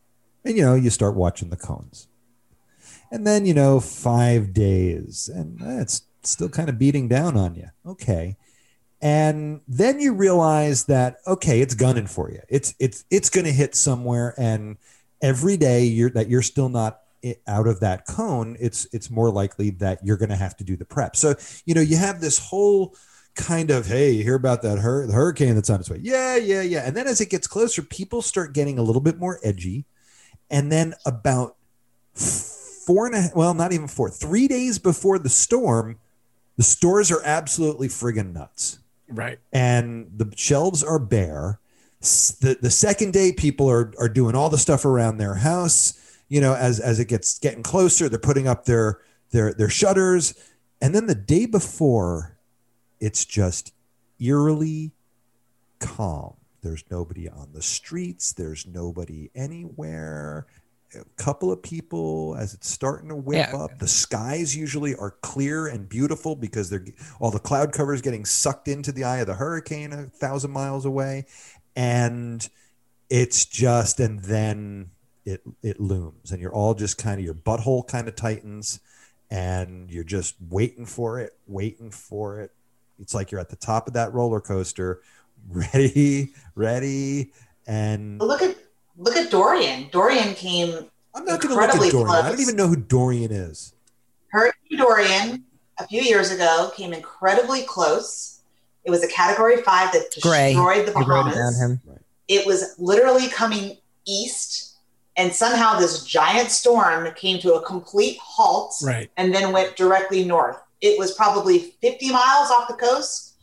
and 0.46 0.56
you 0.56 0.64
know 0.64 0.74
you 0.74 0.88
start 0.88 1.14
watching 1.14 1.50
the 1.50 1.58
cones. 1.58 2.08
And 3.10 3.26
then 3.26 3.44
you 3.44 3.52
know 3.52 3.80
five 3.80 4.54
days 4.54 5.30
and 5.32 5.60
eh, 5.60 5.82
it's 5.82 6.02
still 6.22 6.48
kind 6.48 6.70
of 6.70 6.78
beating 6.78 7.06
down 7.06 7.36
on 7.36 7.54
you. 7.54 7.68
Okay. 7.84 8.38
And 9.02 9.60
then 9.68 10.00
you 10.00 10.14
realize 10.14 10.84
that 10.86 11.18
okay 11.26 11.60
it's 11.60 11.74
gunning 11.74 12.06
for 12.06 12.30
you. 12.30 12.40
It's 12.48 12.74
it's 12.78 13.04
it's 13.10 13.28
going 13.28 13.44
to 13.44 13.52
hit 13.52 13.74
somewhere 13.74 14.34
and 14.38 14.78
every 15.20 15.58
day 15.58 15.84
you're 15.84 16.10
that 16.10 16.30
you're 16.30 16.42
still 16.42 16.70
not 16.70 17.00
i- 17.24 17.36
out 17.46 17.66
of 17.66 17.80
that 17.80 18.06
cone 18.06 18.56
it's 18.60 18.86
it's 18.92 19.10
more 19.10 19.30
likely 19.30 19.70
that 19.70 19.98
you're 20.04 20.16
going 20.16 20.28
to 20.30 20.36
have 20.36 20.56
to 20.56 20.64
do 20.64 20.76
the 20.76 20.84
prep 20.84 21.14
so 21.16 21.34
you 21.64 21.74
know 21.74 21.80
you 21.80 21.96
have 21.96 22.20
this 22.20 22.38
whole 22.38 22.94
kind 23.34 23.70
of 23.70 23.86
hey 23.86 24.10
you 24.10 24.22
hear 24.24 24.34
about 24.34 24.62
that 24.62 24.78
hur- 24.78 25.06
the 25.06 25.12
hurricane 25.12 25.54
that's 25.54 25.70
on 25.70 25.78
its 25.80 25.88
way 25.90 25.98
yeah 26.02 26.36
yeah 26.36 26.62
yeah 26.62 26.80
and 26.86 26.96
then 26.96 27.06
as 27.06 27.20
it 27.20 27.30
gets 27.30 27.46
closer 27.46 27.82
people 27.82 28.20
start 28.22 28.52
getting 28.52 28.78
a 28.78 28.82
little 28.82 29.02
bit 29.02 29.18
more 29.18 29.38
edgy 29.44 29.84
and 30.50 30.72
then 30.72 30.94
about 31.06 31.56
four 32.14 33.06
and 33.06 33.14
a 33.14 33.30
well, 33.34 33.54
not 33.54 33.72
even 33.72 33.86
four, 33.88 34.10
three 34.10 34.48
days 34.48 34.78
before 34.78 35.18
the 35.18 35.28
storm, 35.28 35.98
the 36.56 36.62
stores 36.62 37.10
are 37.10 37.22
absolutely 37.24 37.88
friggin' 37.88 38.32
nuts. 38.32 38.78
Right. 39.10 39.38
and 39.52 40.10
the 40.16 40.30
shelves 40.36 40.82
are 40.82 40.98
bare. 40.98 41.60
The 42.00 42.58
the 42.60 42.70
second 42.70 43.12
day, 43.12 43.32
people 43.32 43.70
are 43.70 43.92
are 43.98 44.08
doing 44.08 44.34
all 44.34 44.50
the 44.50 44.58
stuff 44.58 44.84
around 44.84 45.18
their 45.18 45.34
house. 45.36 45.98
You 46.28 46.40
know, 46.40 46.54
as 46.54 46.78
as 46.80 46.98
it 47.00 47.06
gets 47.06 47.38
getting 47.38 47.62
closer, 47.62 48.08
they're 48.08 48.18
putting 48.18 48.46
up 48.46 48.64
their 48.66 49.00
their 49.30 49.52
their 49.52 49.70
shutters, 49.70 50.34
and 50.80 50.94
then 50.94 51.06
the 51.06 51.14
day 51.14 51.46
before, 51.46 52.38
it's 53.00 53.24
just 53.24 53.72
eerily 54.20 54.92
calm. 55.78 56.34
There's 56.62 56.84
nobody 56.90 57.28
on 57.28 57.50
the 57.52 57.62
streets. 57.62 58.32
There's 58.32 58.66
nobody 58.66 59.30
anywhere. 59.34 60.46
A 60.94 61.04
couple 61.22 61.52
of 61.52 61.62
people 61.62 62.34
as 62.38 62.54
it's 62.54 62.68
starting 62.68 63.10
to 63.10 63.14
whip 63.16 63.48
Yeah. 63.50 63.56
up. 63.56 63.78
The 63.78 63.86
skies 63.88 64.56
usually 64.56 64.94
are 64.96 65.10
clear 65.22 65.66
and 65.66 65.88
beautiful 65.88 66.34
because 66.34 66.70
they're 66.70 66.84
all 67.20 67.30
the 67.30 67.38
cloud 67.38 67.72
cover 67.72 67.94
is 67.94 68.00
getting 68.02 68.24
sucked 68.24 68.68
into 68.68 68.90
the 68.90 69.04
eye 69.04 69.18
of 69.18 69.26
the 69.26 69.34
hurricane 69.34 69.92
a 69.92 70.06
thousand 70.06 70.50
miles 70.50 70.84
away, 70.84 71.26
and 71.76 72.48
it's 73.10 73.44
just 73.44 74.00
and 74.00 74.20
then 74.24 74.90
it 75.28 75.42
it 75.62 75.80
looms, 75.80 76.32
and 76.32 76.40
you're 76.40 76.54
all 76.54 76.74
just 76.74 76.98
kind 76.98 77.18
of 77.18 77.24
your 77.24 77.34
butthole 77.34 77.86
kind 77.86 78.08
of 78.08 78.16
tightens, 78.16 78.80
and 79.30 79.90
you're 79.90 80.04
just 80.04 80.34
waiting 80.48 80.86
for 80.86 81.20
it, 81.20 81.36
waiting 81.46 81.90
for 81.90 82.40
it. 82.40 82.52
It's 83.00 83.14
like 83.14 83.30
you're 83.30 83.40
at 83.40 83.50
the 83.50 83.56
top 83.56 83.86
of 83.86 83.94
that 83.94 84.12
roller 84.12 84.40
coaster, 84.40 85.02
ready, 85.48 86.30
ready, 86.54 87.32
and 87.66 88.18
look 88.18 88.42
at 88.42 88.56
look 88.96 89.16
at 89.16 89.30
Dorian. 89.30 89.88
Dorian 89.90 90.34
came 90.34 90.88
I'm 91.14 91.24
not 91.24 91.40
going 91.40 91.54
to 91.54 91.60
look 91.60 91.86
at 91.86 91.92
Dorian. 91.92 92.08
I 92.24 92.28
don't 92.28 92.40
even 92.40 92.56
know 92.56 92.68
who 92.68 92.76
Dorian 92.76 93.32
is. 93.32 93.74
Hurricane 94.30 94.78
Dorian 94.78 95.44
a 95.78 95.86
few 95.86 96.02
years 96.02 96.30
ago 96.30 96.70
came 96.76 96.92
incredibly 96.92 97.62
close. 97.62 98.40
It 98.84 98.90
was 98.90 99.02
a 99.02 99.08
category 99.08 99.62
five 99.62 99.92
that 99.92 100.14
Gray. 100.20 100.52
destroyed 100.52 100.86
the 100.86 100.92
We 100.92 101.04
Bahamas. 101.04 101.60
him. 101.60 101.80
It 102.28 102.46
was 102.46 102.74
literally 102.78 103.28
coming 103.28 103.78
east, 104.06 104.67
and 105.18 105.32
somehow 105.34 105.78
this 105.78 106.04
giant 106.04 106.50
storm 106.50 107.12
came 107.14 107.38
to 107.40 107.54
a 107.54 107.62
complete 107.66 108.16
halt 108.22 108.74
Right. 108.82 109.10
and 109.18 109.34
then 109.34 109.52
went 109.52 109.76
directly 109.76 110.24
north. 110.24 110.56
It 110.80 110.98
was 110.98 111.12
probably 111.12 111.74
50 111.82 112.10
miles 112.10 112.50
off 112.50 112.68
the 112.68 112.74
coast. 112.74 113.34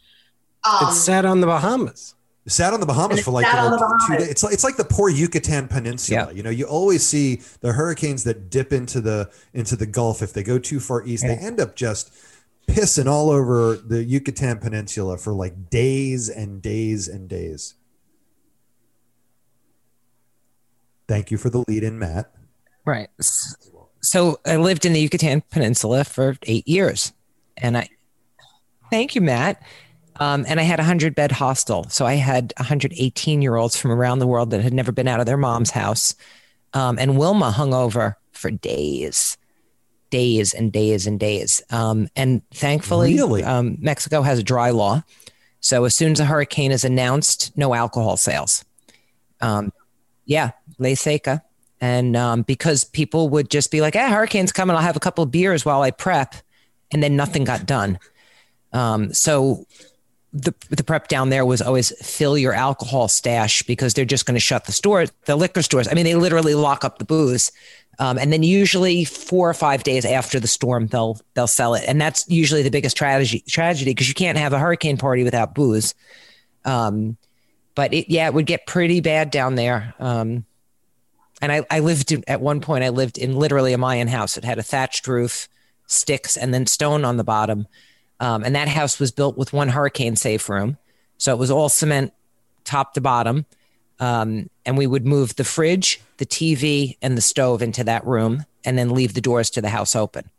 Um, 0.63 0.89
it 0.89 0.93
sat 0.93 1.25
on 1.25 1.41
the 1.41 1.47
Bahamas. 1.47 2.15
It 2.45 2.51
sat 2.51 2.73
on 2.73 2.79
the 2.79 2.85
Bahamas 2.85 3.21
for 3.21 3.31
like 3.31 3.45
sat 3.45 3.63
you 3.63 3.69
know, 3.77 3.97
two 4.07 4.17
days. 4.17 4.29
It's 4.29 4.43
like 4.43 4.53
it's 4.53 4.63
like 4.63 4.77
the 4.77 4.85
poor 4.85 5.09
Yucatan 5.09 5.67
Peninsula. 5.67 6.27
Yeah. 6.27 6.31
You 6.31 6.43
know, 6.43 6.49
you 6.49 6.65
always 6.65 7.05
see 7.05 7.41
the 7.61 7.73
hurricanes 7.73 8.23
that 8.23 8.49
dip 8.49 8.71
into 8.71 9.01
the 9.01 9.29
into 9.53 9.75
the 9.75 9.85
Gulf. 9.85 10.21
If 10.21 10.33
they 10.33 10.43
go 10.43 10.57
too 10.57 10.79
far 10.79 11.03
east, 11.05 11.23
they 11.23 11.35
end 11.35 11.59
up 11.59 11.75
just 11.75 12.11
pissing 12.67 13.07
all 13.07 13.29
over 13.29 13.75
the 13.75 14.03
Yucatan 14.03 14.59
Peninsula 14.59 15.17
for 15.17 15.33
like 15.33 15.69
days 15.69 16.29
and 16.29 16.61
days 16.61 17.07
and 17.07 17.27
days. 17.27 17.73
Thank 21.07 21.31
you 21.31 21.37
for 21.37 21.49
the 21.49 21.63
lead 21.67 21.83
in, 21.83 21.99
Matt. 21.99 22.31
Right. 22.85 23.09
So 24.01 24.39
I 24.45 24.57
lived 24.57 24.85
in 24.85 24.93
the 24.93 24.99
Yucatan 24.99 25.41
Peninsula 25.49 26.03
for 26.03 26.35
eight 26.43 26.67
years, 26.67 27.13
and 27.57 27.77
I 27.77 27.89
thank 28.91 29.15
you, 29.15 29.21
Matt. 29.21 29.61
Um, 30.17 30.45
and 30.47 30.59
I 30.59 30.63
had 30.63 30.79
a 30.79 30.83
hundred 30.83 31.13
bed 31.13 31.31
hostel, 31.31 31.89
so 31.89 32.05
I 32.05 32.13
had 32.13 32.53
118 32.57 33.41
year 33.41 33.55
olds 33.55 33.75
from 33.75 33.91
around 33.91 34.19
the 34.19 34.27
world 34.27 34.51
that 34.51 34.61
had 34.61 34.73
never 34.73 34.91
been 34.91 35.07
out 35.07 35.19
of 35.19 35.25
their 35.25 35.37
mom's 35.37 35.71
house. 35.71 36.15
Um, 36.73 36.97
and 36.99 37.17
Wilma 37.17 37.51
hung 37.51 37.73
over 37.73 38.17
for 38.31 38.49
days, 38.49 39.37
days 40.11 40.53
and 40.53 40.71
days 40.71 41.05
and 41.07 41.19
days. 41.19 41.61
Um, 41.69 42.07
and 42.15 42.41
thankfully, 42.53 43.15
Really? 43.15 43.43
um, 43.43 43.77
Mexico 43.79 44.21
has 44.21 44.39
a 44.39 44.43
dry 44.43 44.69
law, 44.69 45.03
so 45.59 45.83
as 45.83 45.95
soon 45.95 46.13
as 46.13 46.19
a 46.21 46.25
hurricane 46.25 46.71
is 46.71 46.85
announced, 46.85 47.51
no 47.57 47.73
alcohol 47.73 48.15
sales. 48.15 48.63
Yeah, 50.25 50.51
ley 50.79 50.95
seca. 50.95 51.43
And 51.81 52.15
um, 52.15 52.41
because 52.43 52.83
people 52.83 53.29
would 53.29 53.49
just 53.49 53.69
be 53.69 53.81
like, 53.81 53.95
"Ah, 53.95 54.09
hurricane's 54.09 54.51
coming. 54.51 54.75
I'll 54.75 54.81
have 54.81 54.95
a 54.95 55.01
couple 55.01 55.23
of 55.23 55.31
beers 55.31 55.65
while 55.65 55.81
I 55.81 55.91
prep," 55.91 56.35
and 56.91 57.03
then 57.03 57.15
nothing 57.15 57.43
got 57.43 57.65
done. 57.65 57.99
Um, 58.71 59.13
so 59.13 59.65
the 60.35 60.53
the 60.69 60.83
prep 60.83 61.07
down 61.07 61.29
there 61.29 61.45
was 61.45 61.61
always 61.61 61.91
fill 62.05 62.37
your 62.37 62.53
alcohol 62.53 63.07
stash 63.07 63.63
because 63.63 63.93
they're 63.93 64.03
just 64.03 64.25
going 64.25 64.35
to 64.35 64.39
shut 64.39 64.65
the 64.65 64.71
store, 64.71 65.05
the 65.25 65.35
liquor 65.35 65.61
stores. 65.61 65.87
I 65.87 65.93
mean, 65.93 66.03
they 66.03 66.15
literally 66.15 66.55
lock 66.55 66.83
up 66.83 66.97
the 66.97 67.05
booze, 67.05 67.51
um, 67.99 68.17
and 68.17 68.33
then 68.33 68.43
usually 68.43 69.05
four 69.05 69.49
or 69.49 69.53
five 69.53 69.83
days 69.83 70.03
after 70.03 70.39
the 70.39 70.47
storm, 70.47 70.87
they'll 70.87 71.19
they'll 71.35 71.47
sell 71.47 71.73
it, 71.73 71.85
and 71.87 72.01
that's 72.01 72.27
usually 72.27 72.63
the 72.63 72.69
biggest 72.69 72.97
tragedy 72.97 73.43
tragedy 73.47 73.91
because 73.91 74.09
you 74.09 74.13
can't 74.13 74.37
have 74.37 74.51
a 74.51 74.59
hurricane 74.59 74.97
party 74.97 75.23
without 75.23 75.55
booze. 75.55 75.93
Um, 76.65 77.17
but 77.75 77.93
it, 77.93 78.09
yeah, 78.09 78.27
it 78.27 78.33
would 78.33 78.45
get 78.45 78.65
pretty 78.65 79.01
bad 79.01 79.29
down 79.29 79.55
there. 79.55 79.93
Um, 79.99 80.45
and 81.41 81.51
I, 81.51 81.65
I 81.69 81.79
lived 81.79 82.11
in, 82.11 82.23
at 82.27 82.41
one 82.41 82.61
point, 82.61 82.83
I 82.83 82.89
lived 82.89 83.17
in 83.17 83.35
literally 83.35 83.73
a 83.73 83.77
Mayan 83.77 84.07
house. 84.07 84.37
It 84.37 84.45
had 84.45 84.57
a 84.57 84.63
thatched 84.63 85.07
roof, 85.07 85.49
sticks, 85.85 86.37
and 86.37 86.53
then 86.53 86.65
stone 86.65 87.03
on 87.05 87.17
the 87.17 87.23
bottom. 87.23 87.67
Um, 88.19 88.43
and 88.43 88.55
that 88.55 88.69
house 88.69 88.99
was 88.99 89.11
built 89.11 89.37
with 89.37 89.51
one 89.51 89.69
hurricane 89.69 90.15
safe 90.15 90.47
room. 90.49 90.77
So 91.17 91.33
it 91.33 91.37
was 91.37 91.51
all 91.51 91.69
cement 91.69 92.13
top 92.63 92.93
to 92.93 93.01
bottom. 93.01 93.45
Um, 93.99 94.49
and 94.65 94.77
we 94.77 94.87
would 94.87 95.05
move 95.05 95.35
the 95.35 95.43
fridge, 95.43 96.01
the 96.17 96.25
TV, 96.25 96.97
and 97.01 97.17
the 97.17 97.21
stove 97.21 97.61
into 97.61 97.83
that 97.83 98.05
room 98.05 98.45
and 98.63 98.77
then 98.77 98.89
leave 98.89 99.13
the 99.13 99.21
doors 99.21 99.49
to 99.51 99.61
the 99.61 99.69
house 99.69 99.95
open 99.95 100.29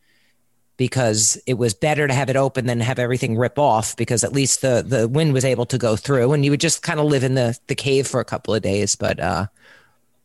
because 0.76 1.40
it 1.46 1.54
was 1.54 1.72
better 1.74 2.06
to 2.06 2.12
have 2.12 2.28
it 2.28 2.36
open 2.36 2.66
than 2.66 2.80
have 2.80 2.98
everything 2.98 3.36
rip 3.36 3.58
off 3.58 3.96
because 3.96 4.22
at 4.22 4.32
least 4.32 4.60
the, 4.60 4.84
the 4.86 5.08
wind 5.08 5.32
was 5.32 5.44
able 5.44 5.64
to 5.66 5.78
go 5.78 5.96
through 5.96 6.32
and 6.32 6.44
you 6.44 6.50
would 6.50 6.60
just 6.60 6.82
kind 6.82 7.00
of 7.00 7.06
live 7.06 7.24
in 7.24 7.34
the, 7.34 7.58
the 7.66 7.74
cave 7.74 8.06
for 8.06 8.20
a 8.20 8.24
couple 8.24 8.54
of 8.54 8.62
days. 8.62 8.94
But 8.94 9.18
uh, 9.18 9.46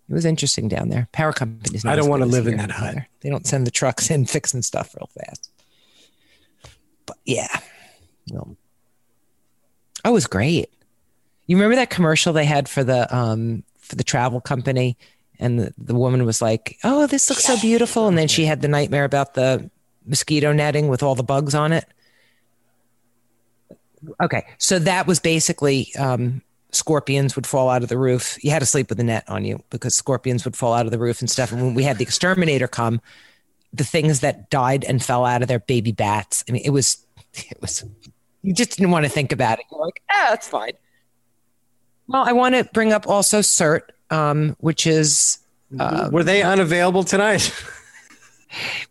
it 0.09 0.13
was 0.13 0.25
interesting 0.25 0.67
down 0.67 0.89
there. 0.89 1.07
Power 1.13 1.31
companies. 1.31 1.85
not 1.85 1.93
I 1.93 1.95
don't 1.95 2.09
wanna 2.09 2.25
live 2.25 2.47
in 2.47 2.57
that 2.57 2.71
hut. 2.71 2.89
either. 2.89 3.07
They 3.21 3.29
don't 3.29 3.47
send 3.47 3.65
the 3.65 3.71
trucks 3.71 4.11
in 4.11 4.25
fixing 4.25 4.61
stuff 4.61 4.93
real 4.95 5.09
fast. 5.17 5.49
But 7.05 7.17
yeah, 7.25 7.59
no. 8.29 8.57
Oh, 10.03 10.09
it 10.09 10.13
was 10.13 10.27
great. 10.27 10.69
You 11.45 11.55
remember 11.55 11.75
that 11.75 11.89
commercial 11.89 12.33
they 12.33 12.45
had 12.45 12.67
for 12.67 12.83
the 12.83 13.13
um 13.15 13.63
for 13.79 13.95
the 13.95 14.03
travel 14.03 14.39
company, 14.39 14.97
and 15.39 15.59
the, 15.59 15.73
the 15.77 15.95
woman 15.95 16.25
was 16.25 16.41
like, 16.41 16.77
"Oh, 16.83 17.07
this 17.07 17.29
looks 17.29 17.43
so 17.43 17.59
beautiful," 17.59 18.07
and 18.07 18.17
then 18.17 18.27
she 18.27 18.45
had 18.45 18.61
the 18.61 18.67
nightmare 18.67 19.03
about 19.03 19.33
the 19.33 19.69
mosquito 20.05 20.51
netting 20.51 20.87
with 20.87 21.03
all 21.03 21.15
the 21.15 21.23
bugs 21.23 21.55
on 21.55 21.71
it. 21.71 21.85
Okay, 24.21 24.45
so 24.57 24.79
that 24.79 25.05
was 25.05 25.19
basically 25.19 25.93
um, 25.95 26.41
scorpions 26.71 27.35
would 27.35 27.45
fall 27.45 27.69
out 27.69 27.83
of 27.83 27.89
the 27.89 27.97
roof. 27.97 28.43
You 28.43 28.51
had 28.51 28.59
to 28.59 28.65
sleep 28.65 28.89
with 28.89 28.99
a 28.99 29.03
net 29.03 29.23
on 29.27 29.45
you 29.45 29.63
because 29.69 29.95
scorpions 29.95 30.43
would 30.45 30.55
fall 30.55 30.73
out 30.73 30.85
of 30.85 30.91
the 30.91 30.97
roof 30.97 31.19
and 31.19 31.29
stuff. 31.29 31.51
And 31.51 31.61
when 31.61 31.73
we 31.75 31.83
had 31.83 31.97
the 31.97 32.03
exterminator 32.03 32.67
come, 32.67 33.01
the 33.73 33.83
things 33.83 34.21
that 34.21 34.49
died 34.49 34.83
and 34.83 35.03
fell 35.03 35.25
out 35.25 35.41
of 35.41 35.47
their 35.47 35.59
baby 35.59 35.91
bats. 35.91 36.43
I 36.49 36.51
mean, 36.51 36.63
it 36.65 36.71
was, 36.71 37.05
it 37.33 37.61
was, 37.61 37.85
you 38.41 38.53
just 38.53 38.71
didn't 38.71 38.91
want 38.91 39.05
to 39.05 39.09
think 39.09 39.31
about 39.31 39.59
it. 39.59 39.65
You're 39.71 39.85
like, 39.85 40.01
ah, 40.11 40.27
that's 40.29 40.47
fine. 40.47 40.73
Well, 42.07 42.23
I 42.25 42.33
want 42.33 42.55
to 42.55 42.65
bring 42.73 42.91
up 42.91 43.07
also 43.07 43.39
CERT, 43.39 43.81
um, 44.09 44.57
which 44.59 44.87
is, 44.87 45.37
uh, 45.79 46.09
Were 46.11 46.23
they 46.23 46.41
unavailable 46.41 47.03
tonight? 47.03 47.53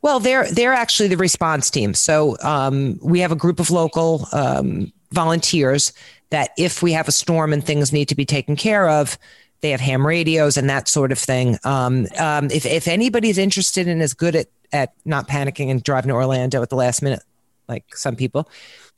well, 0.03 0.21
they're 0.21 0.51
they're 0.51 0.73
actually 0.73 1.09
the 1.09 1.17
response 1.17 1.71
team. 1.71 1.95
So 1.95 2.37
um, 2.43 2.99
we 3.03 3.21
have 3.21 3.33
a 3.33 3.37
group 3.37 3.61
of 3.61 3.71
local 3.71 4.27
um, 4.33 4.93
volunteers 5.13 5.93
that, 6.31 6.51
if 6.57 6.83
we 6.83 6.93
have 6.93 7.09
a 7.09 7.13
storm 7.13 7.53
and 7.53 7.65
things 7.65 7.93
need 7.93 8.09
to 8.09 8.15
be 8.15 8.25
taken 8.25 8.57
care 8.57 8.89
of, 8.89 9.19
they 9.61 9.71
have 9.71 9.81
ham 9.81 10.07
radios 10.07 10.57
and 10.57 10.71
that 10.71 10.89
sort 10.89 11.13
of 11.13 11.19
thing. 11.19 11.59
Um, 11.65 12.07
um, 12.19 12.51
if 12.51 12.65
if 12.65 12.89
anybody's 12.89 13.39
interested 13.39 13.89
and 13.89 14.03
is 14.03 14.15
good 14.15 14.37
at 14.37 14.47
at 14.73 14.95
not 15.05 15.29
panicking 15.29 15.71
and 15.71 15.83
driving 15.83 16.11
to 16.11 16.15
Orlando 16.15 16.63
at 16.63 16.71
the 16.71 16.77
last 16.77 17.03
minute, 17.03 17.23
like 17.69 17.85
some 17.97 18.17
people. 18.17 18.49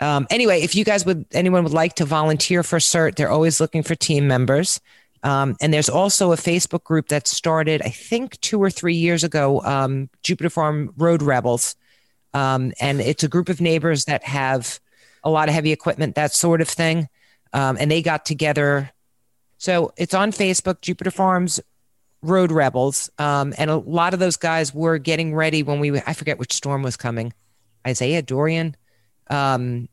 Um, 0.01 0.27
anyway, 0.31 0.63
if 0.63 0.75
you 0.75 0.85
guys 0.85 1.05
would 1.07 1.27
anyone 1.33 1.65
would 1.65 1.73
like 1.73 1.95
to 1.95 2.05
volunteer 2.05 2.63
for 2.63 2.79
CERT, 2.79 3.17
they're 3.17 3.31
always 3.31 3.61
looking 3.61 3.83
for 3.83 3.95
team 3.95 4.29
members. 4.29 4.81
Um, 5.23 5.57
and 5.61 5.73
there's 5.73 5.89
also 5.89 6.33
a 6.33 6.37
Facebook 6.37 6.85
group 6.85 7.09
that 7.09 7.29
started, 7.29 7.81
I 7.83 7.91
think, 7.91 8.41
two 8.41 8.61
or 8.61 8.71
three 8.71 8.95
years 8.95 9.23
ago, 9.23 9.61
um, 9.63 10.11
Jupiter 10.23 10.51
Farm 10.51 10.93
Road 10.97 11.23
Rebels. 11.23 11.77
Um, 12.35 12.73
and 12.81 13.01
it's 13.01 13.23
a 13.23 13.29
group 13.29 13.49
of 13.49 13.61
neighbors 13.61 14.07
that 14.07 14.25
have 14.25 14.81
a 15.23 15.31
lot 15.31 15.49
of 15.49 15.55
heavy 15.55 15.71
equipment, 15.71 16.17
that 16.17 16.33
sort 16.35 16.61
of 16.61 16.69
thing. 16.69 17.09
Um, 17.53 17.77
and 17.79 17.91
they 17.91 18.03
got 18.03 18.25
together. 18.25 18.91
So 19.59 19.93
it's 19.97 20.15
on 20.15 20.33
Facebook, 20.33 20.81
Jupiter 20.81 21.11
Farms 21.11 21.61
Road 22.23 22.51
Rebels. 22.51 23.11
Um, 23.19 23.55
and 23.59 23.71
a 23.71 23.77
lot 23.77 24.15
of 24.15 24.21
those 24.21 24.37
guys 24.37 24.75
were 24.75 24.99
getting 24.99 25.35
ready 25.35 25.63
when 25.63 25.79
we, 25.79 26.01
I 26.01 26.15
forget 26.15 26.39
which 26.39 26.53
storm 26.53 26.83
was 26.83 26.97
coming, 26.97 27.33
Isaiah, 27.87 28.23
Dorian. 28.23 28.77
Um, 29.29 29.89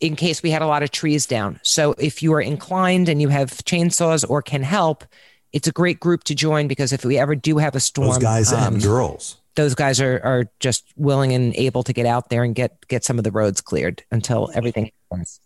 in 0.00 0.16
case 0.16 0.42
we 0.42 0.50
had 0.50 0.62
a 0.62 0.66
lot 0.66 0.82
of 0.82 0.90
trees 0.90 1.26
down. 1.26 1.60
So 1.62 1.94
if 1.98 2.22
you 2.22 2.32
are 2.34 2.40
inclined 2.40 3.08
and 3.08 3.20
you 3.20 3.28
have 3.28 3.50
chainsaws 3.50 4.24
or 4.28 4.40
can 4.42 4.62
help, 4.62 5.04
it's 5.52 5.68
a 5.68 5.72
great 5.72 6.00
group 6.00 6.24
to 6.24 6.34
join 6.34 6.68
because 6.68 6.92
if 6.92 7.04
we 7.04 7.18
ever 7.18 7.34
do 7.34 7.58
have 7.58 7.74
a 7.74 7.80
storm, 7.80 8.08
Those 8.08 8.18
guys 8.18 8.52
um, 8.52 8.74
and 8.74 8.82
girls. 8.82 9.36
those 9.56 9.74
guys 9.74 10.00
are 10.00 10.20
are 10.24 10.44
just 10.60 10.84
willing 10.96 11.32
and 11.32 11.54
able 11.56 11.82
to 11.82 11.92
get 11.92 12.06
out 12.06 12.30
there 12.30 12.44
and 12.44 12.54
get 12.54 12.86
get 12.88 13.04
some 13.04 13.18
of 13.18 13.24
the 13.24 13.30
roads 13.30 13.60
cleared 13.60 14.02
until 14.10 14.50
everything 14.54 14.90
happens. 15.10 15.40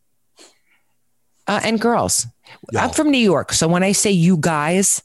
uh, 1.46 1.61
and 1.64 1.80
girls. 1.80 2.26
Y'all. 2.72 2.82
I'm 2.84 2.90
from 2.90 3.11
New 3.11 3.18
York, 3.18 3.52
so 3.52 3.66
when 3.66 3.82
I 3.82 3.92
say 3.92 4.11
you 4.11 4.36
guys, 4.36 5.02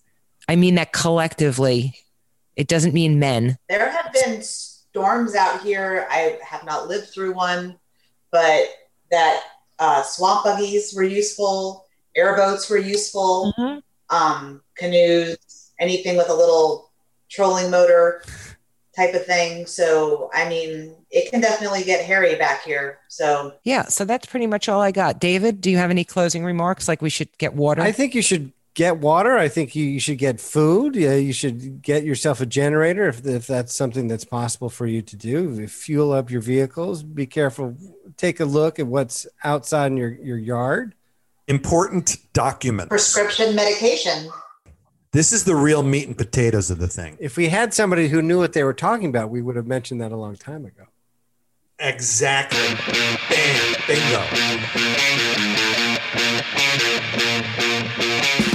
I 0.48 0.56
mean 0.58 0.76
that 0.76 0.92
collectively. 0.94 1.96
It 2.56 2.68
doesn't 2.68 2.94
mean 2.94 3.20
men. 3.20 3.58
There 3.70 3.90
have 3.90 4.12
been 4.12 4.42
storms 4.42 5.34
out 5.34 5.62
here. 5.64 6.06
I 6.12 6.38
have 6.46 6.66
not 6.66 6.90
lived 6.90 7.08
through 7.08 7.34
one, 7.34 7.80
but 8.32 8.66
that 9.12 9.44
uh, 9.80 10.04
swamp 10.04 10.44
buggies 10.44 10.94
were 10.94 11.04
useful, 11.04 11.86
airboats 12.16 12.70
were 12.70 12.78
useful, 12.78 13.54
um, 14.10 14.62
canoes, 14.76 15.38
anything 15.80 16.18
with 16.18 16.30
a 16.30 16.34
little 16.34 16.92
trolling 17.30 17.72
motor 17.72 18.24
type 18.96 19.14
of 19.14 19.26
thing. 19.26 19.66
So, 19.66 20.30
I 20.34 20.50
mean, 20.50 20.96
it 21.10 21.32
can 21.32 21.40
definitely 21.42 21.84
get 21.84 22.04
hairy 22.04 22.36
back 22.36 22.64
here. 22.64 23.00
So, 23.08 23.54
Yeah, 23.64 23.84
so 23.84 24.04
that's 24.04 24.26
pretty 24.26 24.48
much 24.48 24.68
all 24.68 24.82
I 24.82 24.92
got. 24.92 25.20
David, 25.20 25.62
do 25.62 25.72
you 25.72 25.78
have 25.78 25.90
any 25.90 26.04
closing 26.04 26.44
remarks? 26.44 26.88
Like 26.88 27.02
we 27.02 27.10
should 27.10 27.30
get 27.38 27.54
water? 27.54 27.82
I 27.82 27.92
think 27.92 28.14
you 28.14 28.22
should 28.22 28.52
get 28.80 29.00
water. 29.00 29.38
I 29.38 29.50
think 29.50 29.76
you, 29.76 29.84
you 29.84 30.00
should 30.00 30.18
get 30.18 30.40
food. 30.40 30.96
Yeah, 30.96 31.16
you 31.16 31.34
should 31.34 31.82
get 31.82 32.06
yourself 32.06 32.40
a 32.40 32.46
generator 32.46 33.10
if, 33.10 33.26
if 33.26 33.46
that's 33.46 33.76
something 33.76 34.08
that's 34.08 34.24
possible 34.24 34.70
for 34.70 34.88
you 34.88 35.02
to 35.02 35.18
do. 35.18 35.68
Fuel 35.68 36.14
up 36.14 36.32
your 36.32 36.40
vehicles. 36.40 37.04
Be 37.04 37.26
careful. 37.26 37.76
Take 38.16 38.40
a 38.40 38.46
look 38.46 38.80
at 38.80 38.88
what's 38.88 39.28
outside 39.44 39.88
in 39.88 39.98
your, 39.98 40.12
your 40.12 40.38
yard. 40.38 40.96
Important 41.50 42.16
documents. 42.32 42.88
prescription 42.88 43.54
medication. 43.54 44.30
This 45.12 45.34
is 45.34 45.44
the 45.44 45.58
real 45.58 45.84
meat 45.84 46.08
and 46.08 46.18
potatoes 46.18 46.72
of 46.72 46.78
the 46.78 46.88
thing. 46.88 47.18
If 47.20 47.36
we 47.36 47.50
had 47.50 47.74
somebody 47.74 48.08
who 48.08 48.22
knew 48.22 48.38
what 48.38 48.54
they 48.54 48.64
were 48.64 48.74
talking 48.74 49.10
about, 49.10 49.30
we 49.30 49.42
would 49.42 49.58
have 49.58 49.68
mentioned 49.68 50.00
that 50.00 50.14
a 50.14 50.16
long 50.16 50.38
time 50.38 50.64
ago. 50.64 50.86
Exactly. 51.80 52.76
Bam. 53.28 53.76
Bingo. 53.88 54.24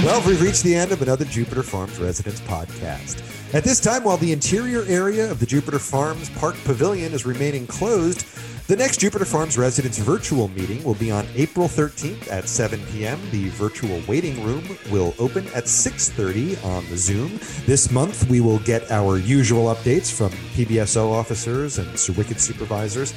Well, 0.05 0.21
we've 0.27 0.39
reached 0.39 0.61
the 0.61 0.75
end 0.75 0.91
of 0.91 1.01
another 1.01 1.25
Jupiter 1.25 1.63
Farms 1.63 1.97
Residents 1.97 2.39
podcast. 2.41 3.23
At 3.55 3.63
this 3.63 3.79
time, 3.79 4.03
while 4.03 4.17
the 4.17 4.31
interior 4.31 4.83
area 4.83 5.31
of 5.31 5.39
the 5.39 5.47
Jupiter 5.47 5.79
Farms 5.79 6.29
Park 6.29 6.55
Pavilion 6.63 7.11
is 7.11 7.25
remaining 7.25 7.65
closed, 7.65 8.23
the 8.67 8.75
next 8.75 8.99
Jupiter 8.99 9.25
Farms 9.25 9.57
Residents 9.57 9.97
virtual 9.97 10.47
meeting 10.49 10.83
will 10.83 10.93
be 10.93 11.09
on 11.09 11.25
April 11.33 11.67
13th 11.67 12.31
at 12.31 12.47
7 12.47 12.79
p.m. 12.91 13.19
The 13.31 13.49
virtual 13.49 13.99
waiting 14.07 14.43
room 14.43 14.77
will 14.91 15.15
open 15.17 15.47
at 15.55 15.63
6:30 15.63 16.63
on 16.63 16.87
the 16.91 16.97
Zoom. 16.97 17.39
This 17.65 17.89
month, 17.89 18.29
we 18.29 18.41
will 18.41 18.59
get 18.59 18.91
our 18.91 19.17
usual 19.17 19.73
updates 19.73 20.11
from 20.11 20.29
PBSO 20.53 21.11
officers 21.11 21.79
and 21.79 21.97
Sir 21.97 22.13
Wicked 22.13 22.39
supervisors, 22.39 23.11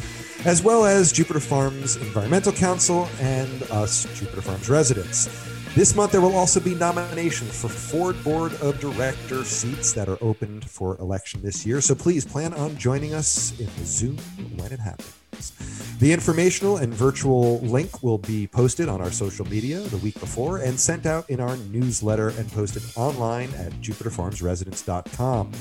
as 0.47 0.63
well 0.63 0.87
as 0.87 1.13
Jupiter 1.13 1.41
Farms 1.41 1.97
Environmental 1.97 2.53
Council 2.53 3.11
and 3.21 3.63
us 3.65 4.07
Jupiter 4.19 4.41
Farms 4.41 4.71
residents. 4.71 5.58
This 5.79 5.95
month, 5.95 6.11
there 6.11 6.21
will 6.21 6.35
also 6.35 6.59
be 6.59 6.75
nominations 6.75 7.57
for 7.61 7.69
Ford 7.69 8.21
Board 8.25 8.53
of 8.55 8.81
Director 8.81 9.45
seats 9.45 9.93
that 9.93 10.09
are 10.09 10.19
opened 10.21 10.69
for 10.69 10.99
election 10.99 11.41
this 11.41 11.65
year. 11.65 11.81
So 11.81 11.95
please 11.95 12.25
plan 12.25 12.53
on 12.53 12.77
joining 12.77 13.15
us 13.15 13.53
in 13.61 13.67
the 13.67 13.85
Zoom 13.85 14.19
when 14.57 14.73
it 14.73 14.81
happens. 14.81 15.53
The 16.01 16.13
informational 16.13 16.79
and 16.79 16.93
virtual 16.93 17.61
link 17.61 18.03
will 18.03 18.19
be 18.19 18.49
posted 18.49 18.89
on 18.89 19.01
our 19.01 19.13
social 19.13 19.47
media 19.47 19.79
the 19.79 19.99
week 19.99 20.19
before 20.19 20.59
and 20.59 20.81
sent 20.81 21.07
out 21.07 21.31
in 21.31 21.39
our 21.39 21.57
newsletter 21.57 22.31
and 22.31 22.51
posted 22.51 22.83
online 22.97 23.55
at 23.55 23.71
jupiterfarmsresidence.com. 23.75 25.53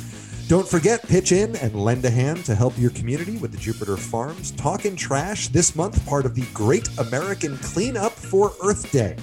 Don't 0.47 0.67
forget, 0.67 1.07
pitch 1.07 1.31
in 1.31 1.55
and 1.57 1.75
lend 1.75 2.03
a 2.05 2.09
hand 2.09 2.43
to 2.45 2.55
help 2.55 2.75
your 2.79 2.89
community 2.89 3.37
with 3.37 3.51
the 3.51 3.59
Jupiter 3.59 3.97
Farms 3.97 4.49
Talking 4.49 4.95
Trash 4.95 5.49
this 5.49 5.75
month, 5.75 6.03
part 6.07 6.25
of 6.25 6.33
the 6.33 6.45
Great 6.55 6.89
American 6.97 7.55
Cleanup 7.59 8.13
for 8.13 8.53
Earth 8.63 8.91
Day. 8.91 9.15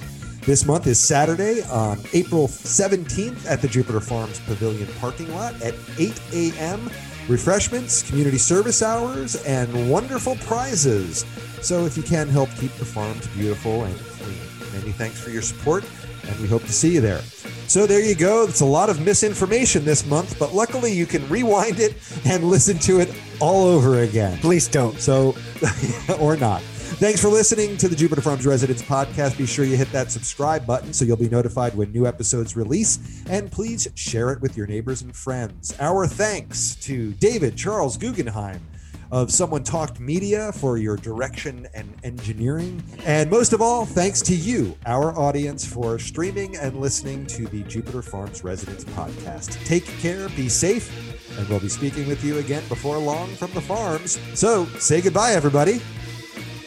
This 0.47 0.67
month 0.67 0.87
is 0.87 1.01
Saturday 1.01 1.63
on 1.71 1.99
April 2.13 2.49
17th 2.49 3.47
at 3.47 3.63
the 3.63 3.69
Jupiter 3.69 3.99
Farms 3.99 4.41
Pavilion 4.41 4.87
parking 5.01 5.33
lot 5.35 5.55
at 5.63 5.75
8 5.99 6.21
a.m. 6.35 6.91
Refreshments, 7.29 8.07
community 8.07 8.37
service 8.37 8.83
hours, 8.83 9.43
and 9.45 9.91
wonderful 9.91 10.37
prizes. 10.37 11.25
So 11.63 11.87
if 11.87 11.97
you 11.97 12.03
can 12.03 12.29
help 12.29 12.51
keep 12.57 12.75
the 12.75 12.85
farms 12.85 13.27
beautiful 13.29 13.85
and 13.85 13.97
clean. 13.99 14.37
Many 14.75 14.93
thanks 14.93 15.19
for 15.19 15.31
your 15.31 15.41
support, 15.41 15.83
and 16.29 16.39
we 16.41 16.47
hope 16.47 16.63
to 16.65 16.73
see 16.73 16.93
you 16.93 17.01
there. 17.01 17.23
So 17.67 17.87
there 17.87 18.05
you 18.05 18.15
go. 18.15 18.45
It's 18.45 18.61
a 18.61 18.67
lot 18.67 18.91
of 18.91 19.01
misinformation 19.01 19.87
this 19.87 20.05
month, 20.05 20.39
but 20.39 20.53
luckily 20.53 20.93
you 20.93 21.07
can 21.07 21.27
rewind 21.31 21.81
it 21.81 21.97
and 22.27 22.45
listen 22.45 22.79
to 22.81 23.01
it 23.01 23.11
all 23.41 23.65
over 23.65 24.03
again. 24.03 24.37
Please 24.41 24.69
don't. 24.69 25.01
So, 25.01 25.35
or 26.21 26.37
not. 26.37 26.63
Thanks 27.05 27.21
for 27.21 27.29
listening 27.29 27.77
to 27.77 27.87
the 27.87 27.95
Jupiter 27.95 28.23
Farms 28.23 28.47
Residents 28.47 28.81
podcast. 28.81 29.37
Be 29.37 29.45
sure 29.45 29.67
you 29.67 29.77
hit 29.77 29.93
that 29.93 30.11
subscribe 30.11 30.67
button 30.67 30.95
so 30.95 31.05
you'll 31.05 31.19
be 31.19 31.29
notified 31.29 31.75
when 31.75 31.93
new 31.93 32.07
episodes 32.07 32.57
release. 32.57 33.23
And 33.29 33.53
please 33.53 33.87
share 33.95 34.31
it 34.31 34.41
with 34.41 34.57
your 34.57 34.67
neighbors 34.67 35.03
and 35.03 35.15
friends. 35.15 35.77
Our 35.81 36.07
thanks 36.07 36.77
to 36.77 37.13
David 37.13 37.59
Charles 37.59 37.99
Guggenheim 37.99 38.67
of 39.13 39.31
Someone 39.31 39.65
Talked 39.65 40.01
Media 40.01 40.51
for 40.53 40.79
your 40.79 40.97
direction 40.97 41.69
and 41.75 41.95
engineering. 42.05 42.83
And 43.05 43.31
most 43.31 43.53
of 43.53 43.61
all, 43.61 43.85
thanks 43.85 44.23
to 44.23 44.35
you, 44.35 44.75
our 44.87 45.15
audience, 45.15 45.63
for 45.67 45.99
streaming 45.99 46.57
and 46.57 46.81
listening 46.81 47.27
to 47.27 47.45
the 47.49 47.65
Jupiter 47.65 48.01
Farms 48.01 48.43
Residents 48.43 48.85
podcast. 48.85 49.63
Take 49.67 49.85
care, 49.99 50.31
be 50.31 50.49
safe, 50.49 50.91
and 51.39 51.47
we'll 51.51 51.61
be 51.61 51.69
speaking 51.69 52.09
with 52.09 52.25
you 52.25 52.39
again 52.39 52.63
before 52.71 52.97
long 52.97 53.29
from 53.35 53.53
the 53.53 53.61
farms. 53.61 54.19
So 54.33 54.65
say 54.79 55.03
goodbye, 55.03 55.33
everybody. 55.33 55.83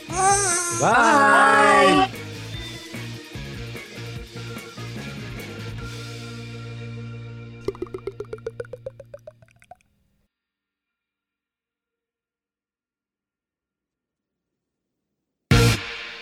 Bye. 0.10 2.10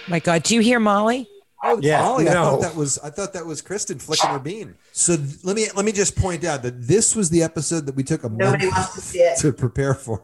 My 0.07 0.19
God, 0.19 0.43
do 0.43 0.53
you 0.55 0.61
hear 0.61 0.79
Molly? 0.79 1.27
Oh, 1.63 1.79
Yeah, 1.81 2.01
Molly, 2.03 2.29
I 2.29 2.33
thought 2.33 2.61
that 2.61 2.75
was 2.75 2.99
I 2.99 3.09
thought 3.09 3.33
that 3.33 3.45
was 3.45 3.61
Kristen 3.61 3.97
flicking 3.97 4.29
her 4.29 4.37
bean. 4.39 4.75
So 4.91 5.17
th- 5.17 5.43
let 5.43 5.55
me 5.55 5.65
let 5.75 5.83
me 5.83 5.91
just 5.91 6.15
point 6.15 6.43
out 6.43 6.61
that 6.61 6.87
this 6.87 7.15
was 7.15 7.29
the 7.31 7.41
episode 7.41 7.87
that 7.87 7.95
we 7.95 8.03
took 8.03 8.23
a 8.23 8.29
Nobody 8.29 8.65
month 8.65 8.75
wants 8.77 8.93
to 8.95 9.01
see 9.01 9.19
it. 9.19 9.39
to 9.39 9.51
prepare 9.51 9.95
for. 9.95 10.23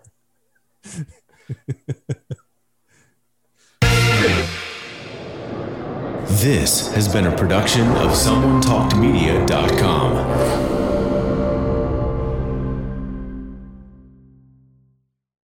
This 6.41 6.93
has 6.93 7.11
been 7.11 7.25
a 7.25 7.35
production 7.35 7.87
of 7.87 8.11
SomeoneTalkedMedia.com. 8.11 10.70